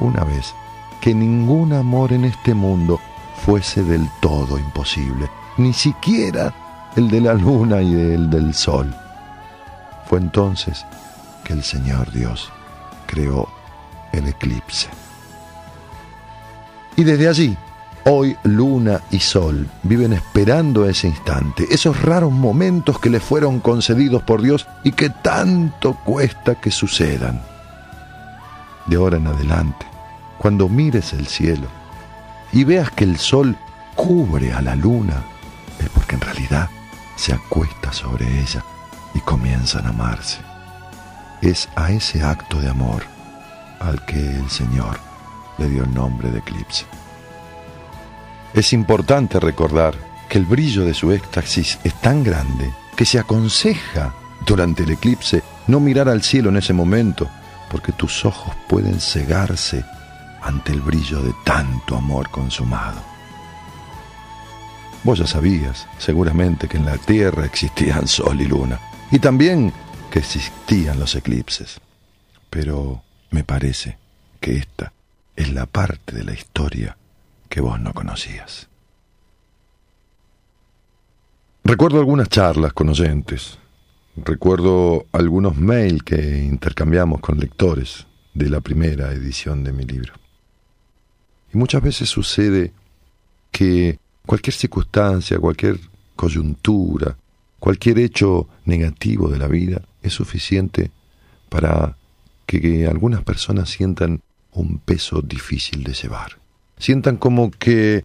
[0.00, 0.54] una vez
[1.00, 3.00] que ningún amor en este mundo
[3.44, 6.54] fuese del todo imposible, ni siquiera
[6.96, 8.94] el de la luna y el del sol.
[10.06, 10.84] Fue entonces
[11.44, 12.50] que el Señor Dios
[13.06, 13.48] creó
[14.12, 14.88] el eclipse.
[16.96, 17.56] Y desde allí,
[18.04, 24.22] hoy luna y sol viven esperando ese instante, esos raros momentos que le fueron concedidos
[24.22, 27.40] por Dios y que tanto cuesta que sucedan.
[28.86, 29.86] De ahora en adelante,
[30.40, 31.66] cuando mires el cielo
[32.50, 33.58] y veas que el sol
[33.94, 35.22] cubre a la luna,
[35.78, 36.70] es porque en realidad
[37.14, 38.64] se acuesta sobre ella
[39.12, 40.38] y comienzan a amarse.
[41.42, 43.02] Es a ese acto de amor
[43.80, 44.98] al que el Señor
[45.58, 46.86] le dio el nombre de eclipse.
[48.54, 49.94] Es importante recordar
[50.30, 54.14] que el brillo de su éxtasis es tan grande que se aconseja
[54.46, 57.28] durante el eclipse no mirar al cielo en ese momento,
[57.70, 59.84] porque tus ojos pueden cegarse
[60.42, 63.00] ante el brillo de tanto amor consumado.
[65.02, 68.78] Vos ya sabías, seguramente, que en la Tierra existían sol y luna,
[69.10, 69.72] y también
[70.10, 71.80] que existían los eclipses.
[72.50, 73.96] Pero me parece
[74.40, 74.92] que esta
[75.36, 76.96] es la parte de la historia
[77.48, 78.68] que vos no conocías.
[81.64, 83.58] Recuerdo algunas charlas con oyentes,
[84.16, 90.19] recuerdo algunos mails que intercambiamos con lectores de la primera edición de mi libro.
[91.52, 92.72] Y muchas veces sucede
[93.50, 95.80] que cualquier circunstancia, cualquier
[96.16, 97.16] coyuntura,
[97.58, 100.90] cualquier hecho negativo de la vida es suficiente
[101.48, 101.96] para
[102.46, 104.22] que, algunas personas sientan
[104.52, 106.38] un peso difícil de llevar.
[106.78, 108.04] Sientan como que,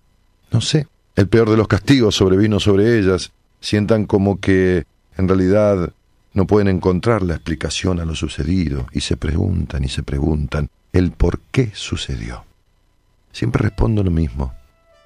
[0.51, 4.85] no sé, el peor de los castigos sobrevino sobre ellas, sientan como que
[5.17, 5.93] en realidad
[6.33, 11.11] no pueden encontrar la explicación a lo sucedido y se preguntan y se preguntan el
[11.11, 12.43] por qué sucedió.
[13.35, 14.53] Siempre respondo lo mismo.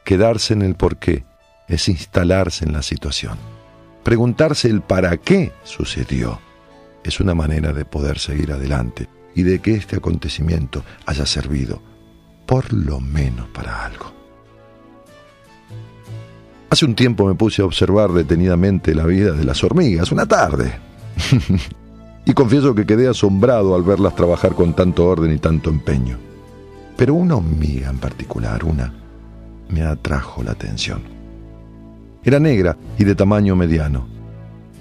[0.06, 1.24] Quedarse en el por qué
[1.68, 3.40] es instalarse en la situación.
[4.04, 6.40] Preguntarse el para qué sucedió
[7.04, 11.82] es una manera de poder seguir adelante y de que este acontecimiento haya servido
[12.46, 14.14] por lo menos para algo.
[16.70, 20.72] Hace un tiempo me puse a observar detenidamente la vida de las hormigas, una tarde.
[22.26, 26.29] y confieso que quedé asombrado al verlas trabajar con tanto orden y tanto empeño
[27.00, 28.94] pero una hormiga en particular, una,
[29.70, 31.02] me atrajo la atención.
[32.26, 34.06] Era negra y de tamaño mediano.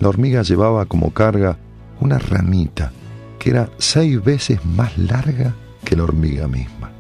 [0.01, 1.57] La hormiga llevaba como carga
[2.01, 2.91] una ramita
[3.39, 5.55] que era seis veces más larga
[5.85, 6.91] que la hormiga misma.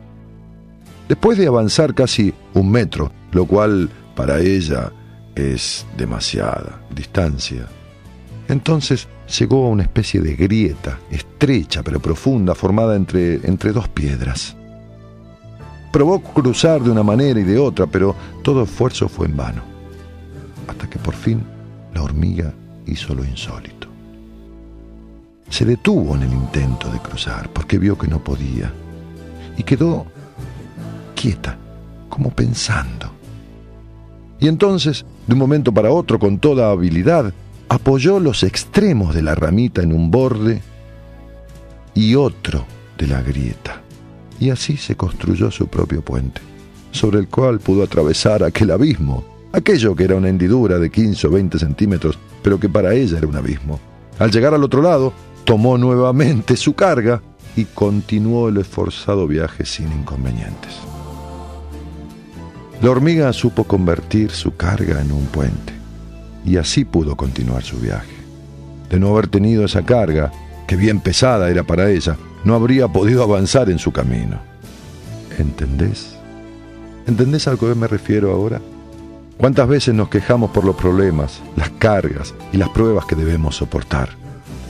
[1.08, 4.92] Después de avanzar casi un metro, lo cual para ella
[5.34, 7.66] es demasiada distancia,
[8.46, 14.57] entonces llegó a una especie de grieta, estrecha pero profunda, formada entre, entre dos piedras.
[15.92, 19.62] Probó cruzar de una manera y de otra, pero todo esfuerzo fue en vano,
[20.66, 21.42] hasta que por fin
[21.94, 22.52] la hormiga
[22.86, 23.88] hizo lo insólito.
[25.48, 28.70] Se detuvo en el intento de cruzar porque vio que no podía
[29.56, 30.06] y quedó
[31.14, 31.56] quieta,
[32.08, 33.10] como pensando.
[34.40, 37.32] Y entonces, de un momento para otro, con toda habilidad,
[37.68, 40.62] apoyó los extremos de la ramita en un borde
[41.94, 42.64] y otro
[42.96, 43.82] de la grieta.
[44.40, 46.40] Y así se construyó su propio puente,
[46.90, 51.30] sobre el cual pudo atravesar aquel abismo, aquello que era una hendidura de 15 o
[51.30, 53.80] 20 centímetros, pero que para ella era un abismo.
[54.18, 55.12] Al llegar al otro lado,
[55.44, 57.22] tomó nuevamente su carga
[57.56, 60.76] y continuó el esforzado viaje sin inconvenientes.
[62.80, 65.72] La hormiga supo convertir su carga en un puente
[66.44, 68.12] y así pudo continuar su viaje.
[68.88, 70.30] De no haber tenido esa carga,
[70.66, 74.38] que bien pesada era para ella, no habría podido avanzar en su camino.
[75.38, 76.16] ¿Entendés?
[77.06, 78.60] ¿Entendés a lo que me refiero ahora?
[79.36, 84.10] ¿Cuántas veces nos quejamos por los problemas, las cargas y las pruebas que debemos soportar?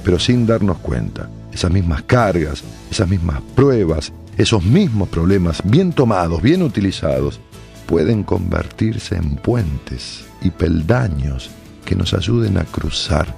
[0.04, 6.42] Pero sin darnos cuenta, esas mismas cargas, esas mismas pruebas, esos mismos problemas, bien tomados,
[6.42, 7.40] bien utilizados,
[7.86, 11.50] pueden convertirse en puentes y peldaños
[11.84, 13.34] que nos ayuden a cruzar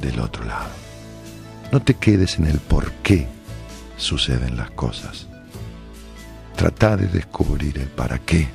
[0.00, 0.70] del otro lado.
[1.70, 3.28] No te quedes en el por qué
[4.00, 5.26] suceden las cosas.
[6.56, 8.48] Trata de descubrir el para qué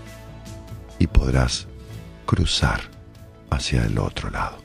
[0.99, 1.67] y podrás
[2.25, 2.81] cruzar
[3.49, 4.57] hacia el otro lado.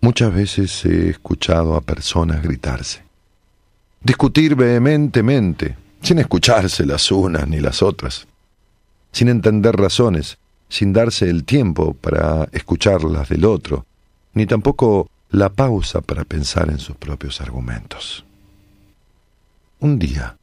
[0.00, 3.02] Muchas veces he escuchado a personas gritarse,
[4.00, 8.26] discutir vehementemente, sin escucharse las unas ni las otras,
[9.12, 10.38] sin entender razones,
[10.68, 13.86] sin darse el tiempo para escuchar las del otro,
[14.34, 18.24] ni tampoco la pausa para pensar en sus propios argumentos.
[19.80, 20.36] Un día,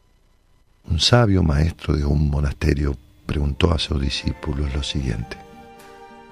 [0.90, 2.96] un sabio maestro de un monasterio
[3.26, 5.38] preguntó a sus discípulos lo siguiente.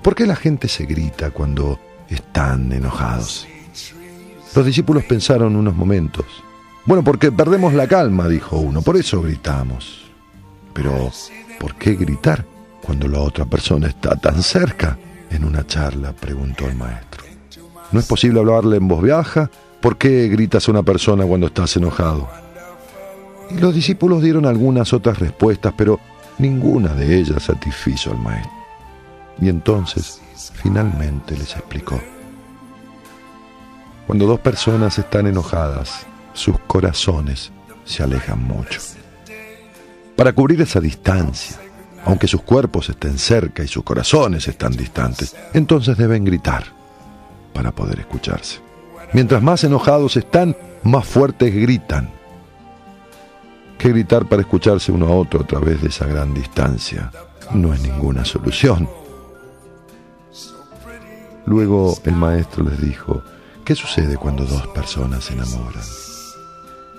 [0.01, 1.79] ¿Por qué la gente se grita cuando
[2.09, 3.47] están enojados?
[4.55, 6.25] Los discípulos pensaron unos momentos
[6.85, 10.03] bueno, porque perdemos la calma, dijo uno, por eso gritamos.
[10.73, 11.11] Pero,
[11.59, 12.45] ¿por qué gritar
[12.83, 14.97] cuando la otra persona está tan cerca?
[15.29, 17.23] En una charla preguntó el maestro.
[17.91, 19.49] ¿No es posible hablarle en voz baja?
[19.81, 22.29] ¿Por qué gritas a una persona cuando estás enojado?
[23.49, 25.99] Y los discípulos dieron algunas otras respuestas, pero
[26.37, 28.51] ninguna de ellas satisfizo al maestro.
[29.41, 30.21] Y entonces,
[30.53, 31.99] finalmente les explicó.
[34.07, 37.51] Cuando dos personas están enojadas, sus corazones
[37.85, 38.79] se alejan mucho.
[40.15, 41.57] Para cubrir esa distancia,
[42.05, 46.65] aunque sus cuerpos estén cerca y sus corazones están distantes, entonces deben gritar
[47.53, 48.59] para poder escucharse.
[49.13, 52.09] Mientras más enojados están, más fuertes gritan.
[53.77, 57.11] Que gritar para escucharse uno a otro a través de esa gran distancia
[57.53, 58.89] no es ninguna solución.
[61.45, 63.21] Luego el maestro les dijo,
[63.65, 65.83] ¿qué sucede cuando dos personas se enamoran?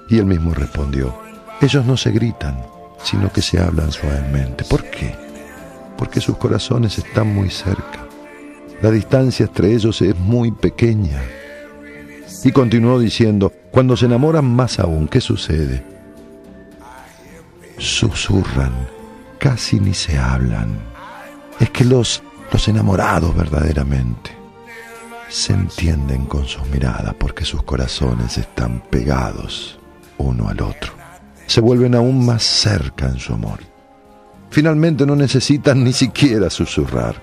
[0.08, 1.14] Y él mismo respondió,
[1.60, 2.62] ellos no se gritan,
[3.04, 4.64] sino que se hablan suavemente.
[4.64, 5.14] ¿Por qué?
[5.96, 8.06] Porque sus corazones están muy cerca.
[8.82, 11.22] La distancia entre ellos es muy pequeña.
[12.42, 15.84] Y continuó diciendo, cuando se enamoran más aún, ¿qué sucede?
[17.78, 18.72] Susurran,
[19.38, 20.78] casi ni se hablan.
[21.60, 22.22] Es que los,
[22.52, 24.30] los enamorados verdaderamente
[25.28, 29.78] se entienden con sus miradas porque sus corazones están pegados
[30.18, 31.03] uno al otro.
[31.46, 33.60] Se vuelven aún más cerca en su amor.
[34.50, 37.16] Finalmente no necesitan ni siquiera susurrar.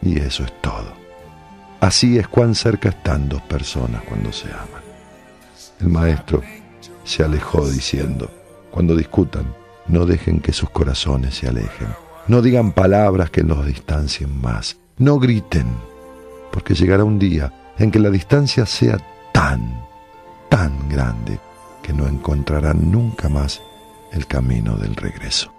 [0.00, 0.92] Y eso es todo.
[1.80, 4.82] Así es cuán cerca están dos personas cuando se aman.
[5.80, 6.42] El maestro
[7.04, 8.30] se alejó diciendo,
[8.70, 9.54] cuando discutan,
[9.88, 11.88] no dejen que sus corazones se alejen.
[12.28, 14.76] No digan palabras que los distancien más.
[14.98, 15.66] No griten,
[16.52, 18.98] porque llegará un día en que la distancia sea
[19.32, 19.84] tan,
[20.48, 21.38] tan grande
[21.92, 23.62] no encontrarán nunca más
[24.12, 25.52] el camino del regreso.